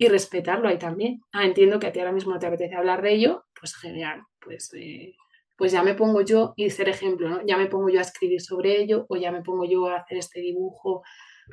[0.00, 1.20] Y respetarlo ahí también.
[1.30, 4.22] Ah, entiendo que a ti ahora mismo no te apetece hablar de ello, pues genial,
[4.40, 5.14] pues, eh,
[5.58, 7.42] pues ya me pongo yo y ser ejemplo, ¿no?
[7.44, 10.16] Ya me pongo yo a escribir sobre ello o ya me pongo yo a hacer
[10.16, 11.02] este dibujo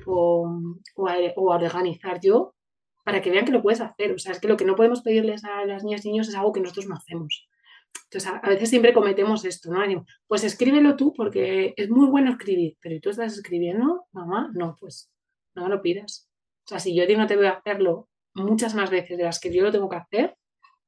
[0.06, 0.62] o,
[0.96, 2.56] o, a, organizar yo
[3.04, 4.14] para que vean que lo puedes hacer.
[4.14, 6.36] O sea, es que lo que no podemos pedirles a las niñas y niños es
[6.36, 7.50] algo que nosotros no hacemos.
[8.06, 10.06] Entonces, a, veces siempre cometemos esto, ¿no?
[10.26, 14.50] Pues escríbelo tú porque es muy bueno escribir, pero tú estás escribiendo, mamá?
[14.54, 15.12] No, pues
[15.54, 16.30] no me lo pidas.
[16.64, 18.08] O sea, si yo digo no te voy a hacerlo
[18.44, 20.38] muchas más veces de las que yo lo tengo que hacer,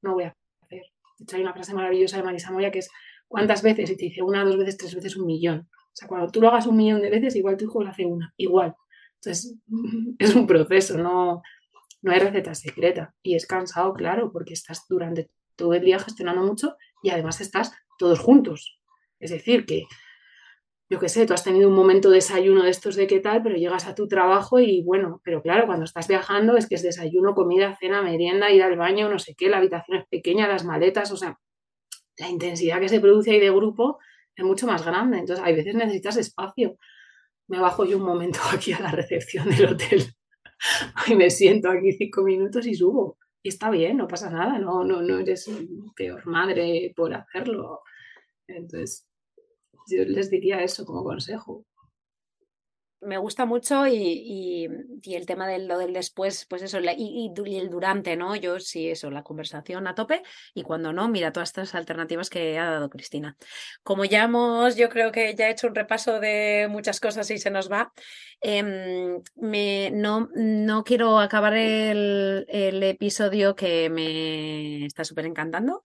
[0.02, 0.84] no voy a hacer.
[1.18, 2.90] De hecho, hay una frase maravillosa de Marisa Moya que es
[3.30, 3.90] ¿cuántas veces?
[3.92, 5.70] Y te dice una, dos veces, tres veces, un millón.
[5.72, 8.06] O sea, cuando tú lo hagas un millón de veces, igual tu hijo lo hace
[8.06, 8.76] una, igual.
[9.16, 9.56] Entonces,
[10.20, 11.42] es un proceso, no,
[12.02, 13.14] no hay receta secreta.
[13.24, 17.72] Y es cansado, claro, porque estás durante todo el día gestionando mucho y además estás
[17.98, 18.80] todos juntos.
[19.20, 19.84] Es decir, que
[20.90, 23.44] yo qué sé, tú has tenido un momento de desayuno de estos de qué tal,
[23.44, 26.82] pero llegas a tu trabajo y bueno, pero claro, cuando estás viajando es que es
[26.82, 30.66] desayuno, comida, cena, merienda, ir al baño, no sé qué, la habitación es pequeña, las
[30.66, 31.38] maletas, o sea,
[32.18, 34.00] la intensidad que se produce ahí de grupo
[34.36, 35.20] es mucho más grande.
[35.20, 36.78] Entonces, hay veces necesitas espacio.
[37.48, 40.04] Me bajo yo un momento aquí a la recepción del hotel
[41.08, 43.18] y me siento aquí cinco minutos y subo.
[43.42, 45.50] Y está bien, no pasa nada, no, no, no eres
[45.96, 47.82] peor madre por hacerlo.
[48.48, 49.09] Entonces,
[49.90, 51.66] yo les diría eso como consejo.
[53.02, 54.68] Me gusta mucho y,
[55.06, 58.36] el tema de lo del después, pues eso, y, el durante, ¿no?
[58.36, 60.22] Yo sí, eso, la conversación a tope
[60.54, 63.38] y cuando no, mira todas estas alternativas que ha dado Cristina.
[63.84, 67.38] Como ya hemos, yo creo que ya he hecho un repaso de muchas cosas y
[67.38, 67.94] se nos va,
[68.42, 72.46] em, me, no, no quiero acabar el,
[72.84, 75.84] episodio que me está súper encantando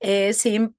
[0.00, 0.76] eh, sin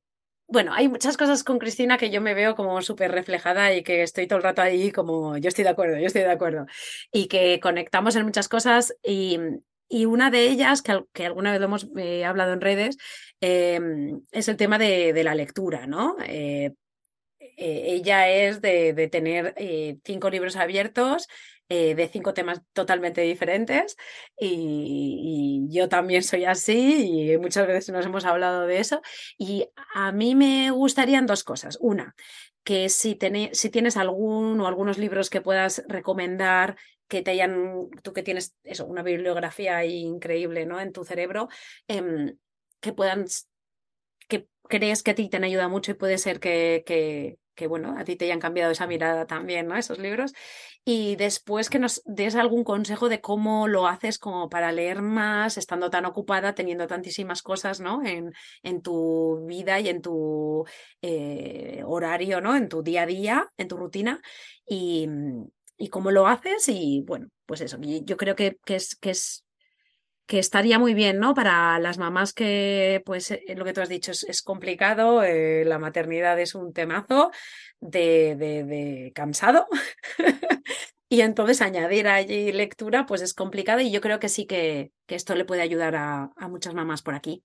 [0.51, 4.03] bueno, hay muchas cosas con Cristina que yo me veo como súper reflejada y que
[4.03, 6.65] estoy todo el rato ahí como yo estoy de acuerdo, yo estoy de acuerdo.
[7.11, 9.39] Y que conectamos en muchas cosas y,
[10.05, 12.97] una de ellas, que, alguna vez lo hemos eh, hablado en redes,
[13.39, 16.17] em, es el tema de, la lectura, ¿no?
[16.25, 16.73] Eh,
[17.39, 19.55] eh, ella es de, tener
[20.03, 21.27] cinco libros abiertos
[21.73, 23.95] eh, de cinco temas totalmente diferentes
[24.37, 29.01] y, yo también soy así y muchas veces nos hemos hablado de eso
[29.37, 31.77] y a mí me gustarían dos cosas.
[31.79, 32.13] Una,
[32.65, 33.17] que si,
[33.53, 36.75] si tienes algún o algunos libros que puedas recomendar
[37.07, 40.81] que te hayan, tú que tienes eso, una bibliografía increíble ¿no?
[40.81, 41.47] en tu cerebro,
[41.87, 42.37] em,
[42.81, 43.27] que puedan,
[44.31, 47.95] que crees que a ti te han ayudado mucho y puede ser que, que, bueno,
[47.97, 49.75] a ti te hayan cambiado esa mirada también, ¿no?
[49.75, 50.33] Esos libros.
[50.83, 55.57] Y después que nos des algún consejo de cómo lo haces como para leer más,
[55.57, 58.03] estando tan ocupada, teniendo tantísimas cosas, ¿no?
[58.03, 58.31] En,
[58.63, 60.65] en tu vida y en tu
[61.03, 62.55] eh, horario, ¿no?
[62.55, 64.21] En tu día a día, en tu rutina.
[64.65, 65.07] Y,
[65.77, 69.45] y cómo lo haces y bueno, pues eso, yo creo que, que es, que es
[70.25, 71.33] que estaría muy bien, ¿no?
[71.33, 75.79] Para las mamás que, pues, eh, lo que tú has dicho es, complicado, eh, la
[75.79, 77.31] maternidad es un temazo
[77.79, 79.67] de, de, cansado.
[81.09, 85.35] y entonces añadir allí lectura, pues es complicado y yo creo que sí que, esto
[85.35, 87.43] le puede ayudar a, muchas mamás por aquí.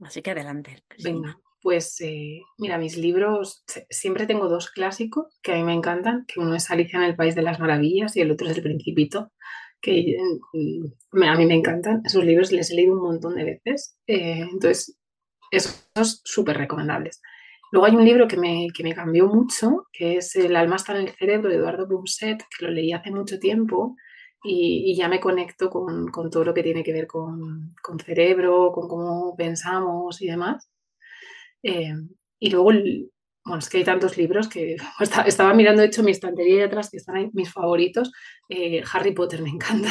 [0.00, 0.84] Así que adelante.
[1.02, 6.24] Venga, pues eh, mira, mis libros, siempre tengo dos clásicos que a mí me encantan,
[6.26, 8.62] que uno es Alicia en el País de las Maravillas y el otro es El
[8.62, 9.32] Principito
[9.84, 10.16] que
[10.54, 12.02] mm, a mí me encantan.
[12.04, 13.98] Esos libros les he leído un montón de veces.
[14.06, 14.98] Eh, entonces,
[15.50, 17.20] esos súper recomendables.
[17.70, 20.96] Luego hay un libro que me, que me, cambió mucho, que es El alma está
[20.96, 23.96] en el cerebro de Eduardo Brunset, que lo leí hace mucho tiempo
[24.42, 28.72] y, ya me conecto con, con, todo lo que tiene que ver con, con cerebro,
[28.72, 30.70] con cómo pensamos y demás.
[31.62, 31.94] Eh,
[32.38, 32.70] y luego
[33.44, 34.76] bueno, es que hay tantos libros que
[35.26, 38.10] estaba mirando, de hecho, mi estantería de atrás, que están ahí mis favoritos.
[38.48, 39.90] Eh, Harry Potter me encanta.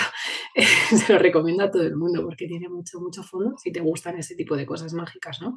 [0.96, 4.18] Se lo recomiendo a todo el mundo porque tiene mucho, mucho fondo, si te gustan
[4.18, 5.56] ese tipo de cosas mágicas, ¿no?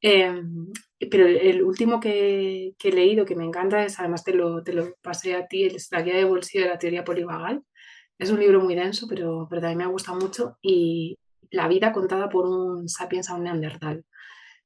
[0.00, 0.68] Em,
[1.10, 4.94] pero el último que, he leído que me encanta es, además te lo, te lo
[5.02, 7.62] pasé a ti, es La guía de bolsillo de la teoría polivagal.
[8.18, 10.58] Es un libro muy denso, pero, pero también me gusta mucho.
[10.62, 11.18] Y
[11.50, 14.04] la vida contada por un sapiens a un neandertal.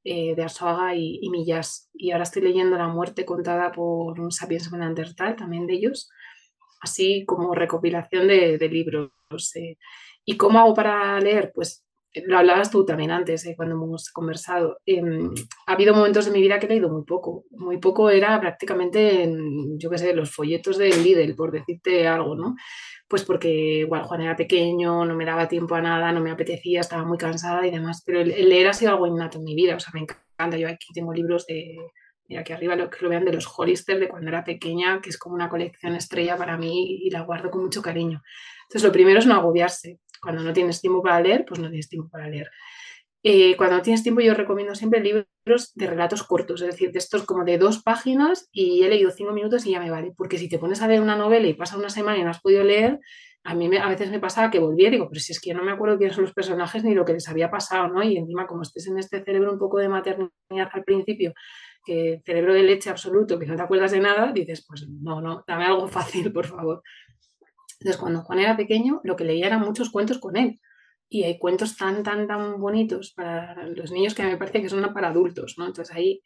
[0.03, 1.91] Eh, de Arzuaga y, Millas.
[1.93, 6.11] Y ahora estoy leyendo La muerte contada por un sapiens neandertal, también de ellos,
[6.81, 9.11] así como recopilación de, libros.
[9.57, 9.77] Eh.
[10.25, 11.53] ¿Y cómo hago para leer?
[11.55, 11.85] Pues
[12.27, 14.79] lo hablabas tú también antes, cuando hemos conversado.
[14.85, 15.31] Em,
[15.67, 17.45] ha habido momentos de mi vida que he leído muy poco.
[17.51, 22.35] Muy poco era prácticamente, en, yo qué sé, los folletos del Lidl, por decirte algo,
[22.35, 22.57] ¿no?
[23.11, 26.81] pues porque igual Juan era pequeño, no me daba tiempo a nada, no me apetecía,
[26.81, 29.75] estaba muy cansada y demás, pero el, leer ha sido algo innato en mi vida,
[29.75, 31.77] o sea, me encanta, yo aquí tengo libros de,
[32.29, 35.11] mira aquí arriba lo que lo vean de los Hollister de cuando era pequeña, que
[35.11, 38.23] es como una colección estrella para mí y la guardo con mucho cariño.
[38.63, 39.99] Entonces, lo primero es no agobiarse.
[40.21, 42.51] Cuando no tienes tiempo para leer, pues no tienes tiempo para leer.
[43.23, 47.25] Eh, cuando tienes tiempo yo recomiendo siempre libros de relatos cortos, es decir, de estos
[47.25, 50.49] como de dos páginas y he leído cinco minutos y ya me vale, porque si
[50.49, 52.99] te pones a leer una novela y pasa una semana y no has podido leer,
[53.45, 55.63] a mí a veces me pasaba que volvía y digo, pero si es que no
[55.63, 58.03] me acuerdo quiénes son los personajes ni lo que les había pasado, ¿no?
[58.03, 60.31] Y encima como estés en este cerebro un poco de maternidad
[60.73, 61.35] al principio,
[61.85, 65.45] que cerebro de leche absoluto, que no te acuerdas de nada, dices, pues no, no,
[65.47, 66.83] dame algo fácil, por favor.
[67.81, 70.61] Entonces, cuando Juan era pequeño, lo que leía eran muchos cuentos con él
[71.09, 74.93] y hay cuentos tan, tan, tan bonitos para los niños que me parece que son
[74.95, 75.67] para adultos, ¿no?
[75.67, 76.23] Entonces ahí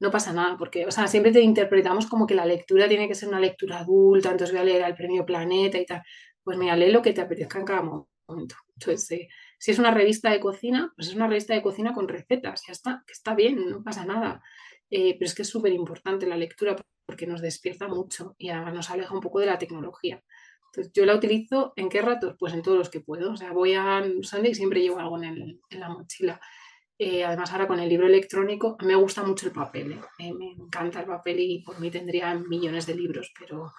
[0.00, 3.14] no pasa nada, porque, o sea, siempre te interpretamos como que la lectura tiene que
[3.14, 6.02] ser una lectura adulta, entonces voy a leer al premio Planeta y tal.
[6.42, 8.56] Pues mira, lee lo que te apetezca en cada momento.
[8.76, 9.28] Entonces, eh,
[9.58, 12.72] si es una revista de cocina, pues es una revista de cocina con recetas, ya
[12.72, 14.42] está, que está bien, no pasa nada.
[14.90, 16.76] Eh, pero es que es súper importante la lectura
[17.06, 20.22] porque nos despierta mucho y además nos aleja un poco de la tecnología.
[20.70, 22.36] Entonces, yo la utilizo en qué ratos?
[22.38, 23.32] Pues en todos los que puedo.
[23.32, 26.40] O sea, voy a Sunday y siempre llevo algo en, la mochila.
[26.98, 29.98] Eh, además, ahora con el libro electrónico, me gusta mucho el papel.
[30.18, 30.32] ¿eh?
[30.32, 33.72] me encanta el papel y por mí tendría millones de libros, pero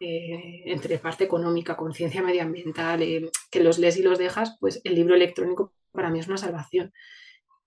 [0.00, 5.14] eh, entre parte económica, conciencia medioambiental, que los lees y los dejas, pues el libro
[5.14, 6.92] electrónico para mí es una salvación.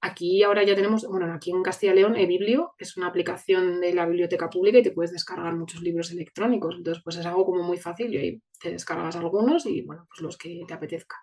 [0.06, 3.91] Aquí ahora ya tenemos, bueno, aquí en Castilla y León, eBiblio es una aplicación de
[3.91, 6.76] la biblioteca pública y te puedes descargar muchos libros electrónicos.
[6.76, 10.22] Entonces, pues es algo como muy fácil y ahí te descargas algunos y, bueno, pues
[10.22, 11.15] los que te apetezca.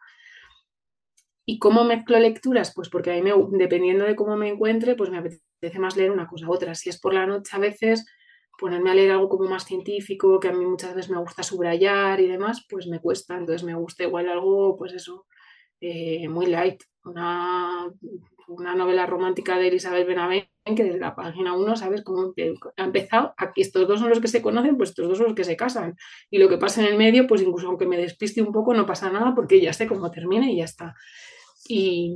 [1.47, 2.73] ¿Y cómo mezclo lecturas?
[2.75, 6.11] Pues porque a mí, me, dependiendo de cómo me encuentre, pues me apetece más leer
[6.11, 6.75] una cosa u otra.
[6.75, 8.05] Si es por la noche, a veces
[8.59, 12.21] ponerme a leer algo como más científico, que a mí muchas veces me gusta subrayar
[12.21, 13.37] y demás, pues me cuesta.
[13.37, 15.27] Entonces me gusta igual algo, pues eso,
[15.81, 16.83] eh, muy light.
[17.05, 17.93] Una,
[18.49, 22.33] una novela romántica de Elizabeth Benavent, que desde la página 1 sabes cómo
[22.77, 23.35] ha empezado.
[23.37, 25.57] Aquí estos dos son los que se conocen, pues estos dos son los que se
[25.57, 25.97] casan.
[26.31, 28.87] Y lo que pasa en el medio, pues incluso aunque me despiste un poco, no
[28.87, 30.95] pasa nada porque ya sé cómo termina y ya está.
[31.69, 32.15] Y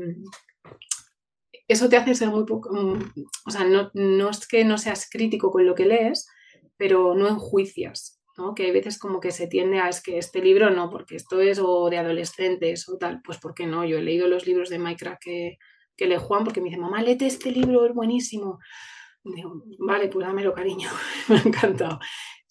[1.69, 3.13] eso te hace ser muy poco, mm,
[3.47, 6.29] o sea, no, no es que no seas crítico con lo que lees,
[6.77, 8.55] pero no enjuicias, ¿no?
[8.55, 11.41] Que hay veces como que se tiende a, es que este libro no, porque esto
[11.41, 13.85] es o de adolescentes o tal, pues ¿por qué no?
[13.85, 15.59] Yo he leído los libros de Minecraft que,
[15.97, 18.59] que lee Juan porque me dice, mamá, léete este libro, es buenísimo.
[19.25, 20.89] digo, vale, pues dámelo, cariño,
[21.29, 21.99] me ha encantado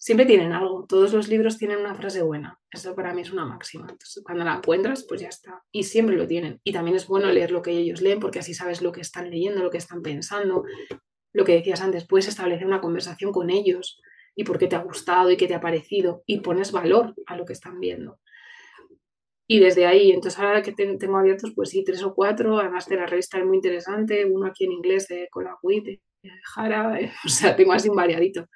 [0.06, 0.86] siempre tienen algo.
[0.88, 2.60] Todos los libros tienen una frase buena.
[2.70, 3.88] Eso para mí es una máxima.
[4.22, 5.64] Cuando la encuentras, pues ya está.
[5.72, 6.60] Y siempre lo tienen.
[6.62, 9.30] Y también es bueno leer lo que ellos leen, porque así sabes lo que están
[9.30, 10.62] leyendo, lo que están pensando.
[11.32, 14.00] Lo que decías antes, puedes establecer una conversación con ellos
[14.36, 17.36] y por qué te ha gustado y qué te ha parecido y pones valor a
[17.36, 18.20] lo que están viendo.
[19.48, 22.96] Y desde ahí, entonces ahora que tengo abiertos, pues sí, tres o cuatro, además de
[22.96, 26.00] la revista es muy interesante, uno aquí en inglés de Colagüit, de
[26.54, 28.48] Jara, o sea, tengo así un variadito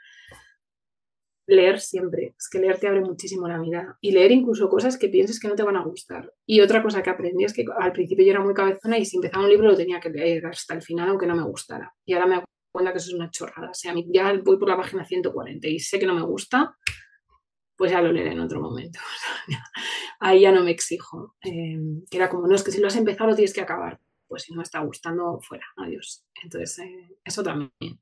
[1.50, 2.34] leer siempre.
[2.38, 3.98] Es que leer te abre muchísimo la mirada.
[4.00, 6.32] Y leer incluso cosas que pienses que no te van a gustar.
[6.46, 9.16] Y otra cosa que aprendí es que al principio yo era muy cabezona y si
[9.16, 11.92] empezaba un libro lo tenía que leer hasta el final aunque no me gustara.
[12.04, 13.70] Y ahora me doy cuenta que eso es una chorrada.
[13.70, 16.76] O sea, ya voy por la página 140 y sé que no me gusta,
[17.80, 18.98] pues ya lo leeré en otro momento.
[20.20, 21.34] Ahí ya no me exijo.
[21.40, 23.98] Em, que era como, no, es que si lo has empezado lo tienes que acabar.
[24.28, 26.22] Pues si no me está gustando, fuera, adiós.
[26.42, 27.98] Entonces, eh, eso también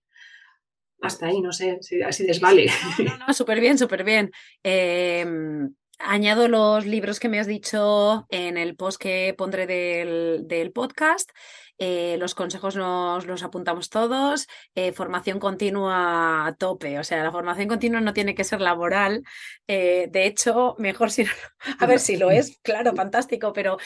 [1.00, 2.66] hasta ahí, no sé, si así desvale.
[3.05, 4.32] No, no, súper bien, súper bien.
[4.64, 11.30] Em, añado los libros que me has dicho en el post que pondré del, podcast.
[11.78, 14.46] Eh, los consejos nos los apuntamos todos.
[14.74, 16.98] Eh, formación continua a tope.
[16.98, 19.22] O sea, la formación continua no tiene que ser laboral.
[19.66, 21.24] Eh, de hecho, mejor si.
[21.80, 23.78] A ver si lo es, claro, fantástico, pero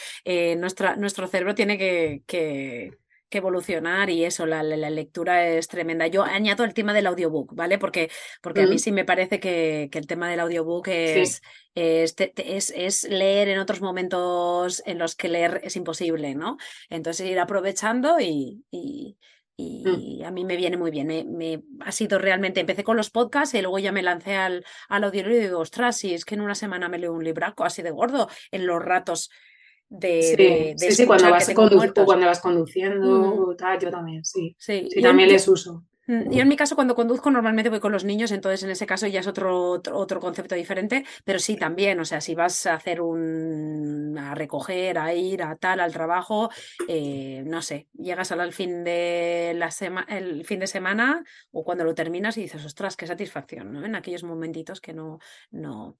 [0.57, 2.93] nuestra, nuestro cerebro tiene que
[3.37, 6.07] evolucionar y eso, la, lectura es tremenda.
[6.07, 7.77] Yo añado el tema del audiobook, ¿vale?
[7.77, 8.09] Porque,
[8.41, 11.41] porque a mí sí me parece que, el tema del audiobook es,
[11.75, 12.15] es,
[12.75, 16.57] es, leer en otros momentos en los que leer es imposible, ¿no?
[16.89, 19.17] Entonces ir aprovechando y, y,
[19.57, 20.25] mm.
[20.25, 21.07] a mí me viene muy bien.
[21.35, 25.03] Me, ha sido realmente, empecé con los podcasts y luego ya me lancé al, al
[25.03, 27.81] audiolibro y digo, ostras, si es que en una semana me leo un libraco así
[27.81, 29.29] de gordo en los ratos
[29.93, 34.55] de, sí, sí, cuando, vas cuando vas conduciendo, tal, yo también, sí.
[34.57, 35.83] Sí, también les uso.
[36.07, 38.85] Mm, yo en mi caso cuando conduzco normalmente voy con los niños, entonces en ese
[38.85, 42.73] caso ya es otro, otro, concepto diferente, pero sí también, o sea, si vas a
[42.75, 46.49] hacer un, a recoger, a ir, a tal, al trabajo,
[46.87, 49.69] eh, no sé, llegas al fin de la
[50.09, 53.85] el fin de semana o cuando lo terminas y dices, ostras, qué satisfacción, ¿no?
[53.85, 55.19] En aquellos momentitos que no,
[55.51, 55.97] no.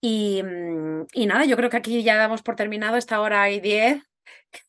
[0.00, 3.60] Y, mm, y nada, yo creo que aquí ya damos por terminado esta hora y
[3.60, 4.13] diez.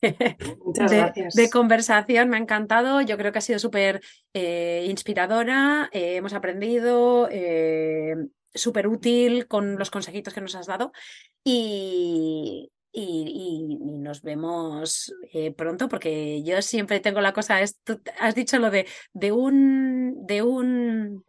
[0.66, 1.34] Muchas de, gracias.
[1.34, 2.30] de, conversación.
[2.30, 3.02] Me ha encantado.
[3.02, 4.02] Yo creo que ha sido súper
[4.34, 5.90] eh, inspiradora.
[5.92, 7.28] Eh, hemos aprendido.
[7.32, 8.16] Eh,
[8.54, 10.94] súper útil con los consejitos que nos has dado.
[11.44, 15.14] Y, y, nos vemos
[15.58, 21.26] pronto porque yo siempre tengo la cosa, has dicho lo de, de un, de un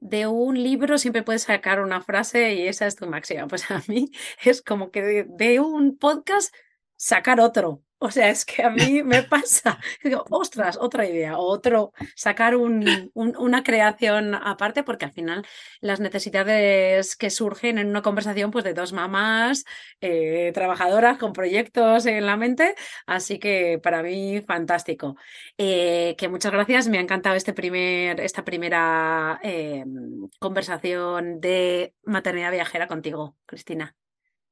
[0.00, 3.46] de un libro siempre puedes sacar una frase y esa es tu máxima.
[3.46, 4.10] Pues a mí
[4.42, 6.54] es como que de un podcast
[7.00, 7.82] sacar otro.
[8.02, 9.78] O sea, es que a mí me pasa.
[10.04, 15.46] Digo, ostras, otra idea, otro, sacar una creación aparte, porque al final
[15.80, 19.64] las necesidades que surgen en una conversación pues, de dos mamás
[20.00, 22.74] eh, trabajadoras con proyectos en la mente.
[23.06, 25.16] Así que para mí, fantástico.
[25.58, 26.88] Eh, que muchas gracias.
[26.88, 29.84] Me ha encantado este primer, esta primera eh,
[30.38, 33.94] conversación de maternidad viajera contigo, Cristina.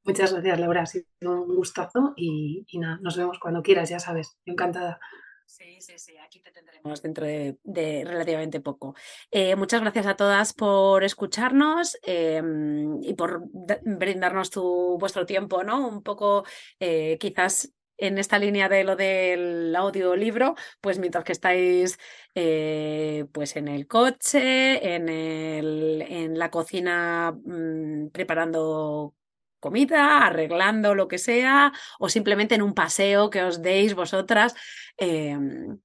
[0.08, 0.82] Muchas gracias, Laura.
[0.82, 4.38] Ha sido un gustazo y, nada, nos vemos cuando quieras, ya sabes.
[4.46, 4.98] Encantada.
[5.44, 7.58] Sí, sí, sí, aquí te tendremos dentro de,
[8.06, 8.94] relativamente poco.
[9.30, 13.42] Eh, muchas gracias a todas por escucharnos em, y por
[13.82, 15.86] brindarnos tu, vuestro tiempo, ¿no?
[15.86, 16.44] Un poco,
[16.80, 21.98] eh, quizás en esta línea de lo del audiolibro, pues mientras que estáis
[22.34, 29.17] eh, pues en el coche, en, el, en la cocina mm, preparando
[29.60, 34.54] comida, arreglando lo que sea, o simplemente en un paseo que os deis vosotras
[34.96, 35.78] em,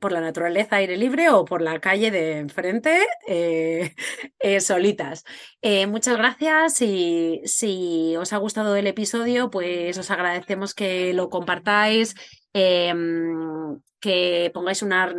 [0.00, 3.94] por la naturaleza, aire libre o por la calle de enfrente, eh,
[4.38, 5.24] eh, solitas.
[5.62, 11.28] Eh, muchas gracias y si os ha gustado el episodio, pues os agradecemos que lo
[11.30, 12.14] compartáis,
[12.52, 15.12] em, que pongáis una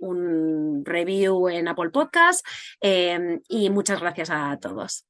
[0.00, 2.44] un review en Apple Podcast
[2.80, 5.09] em, y muchas gracias a todos.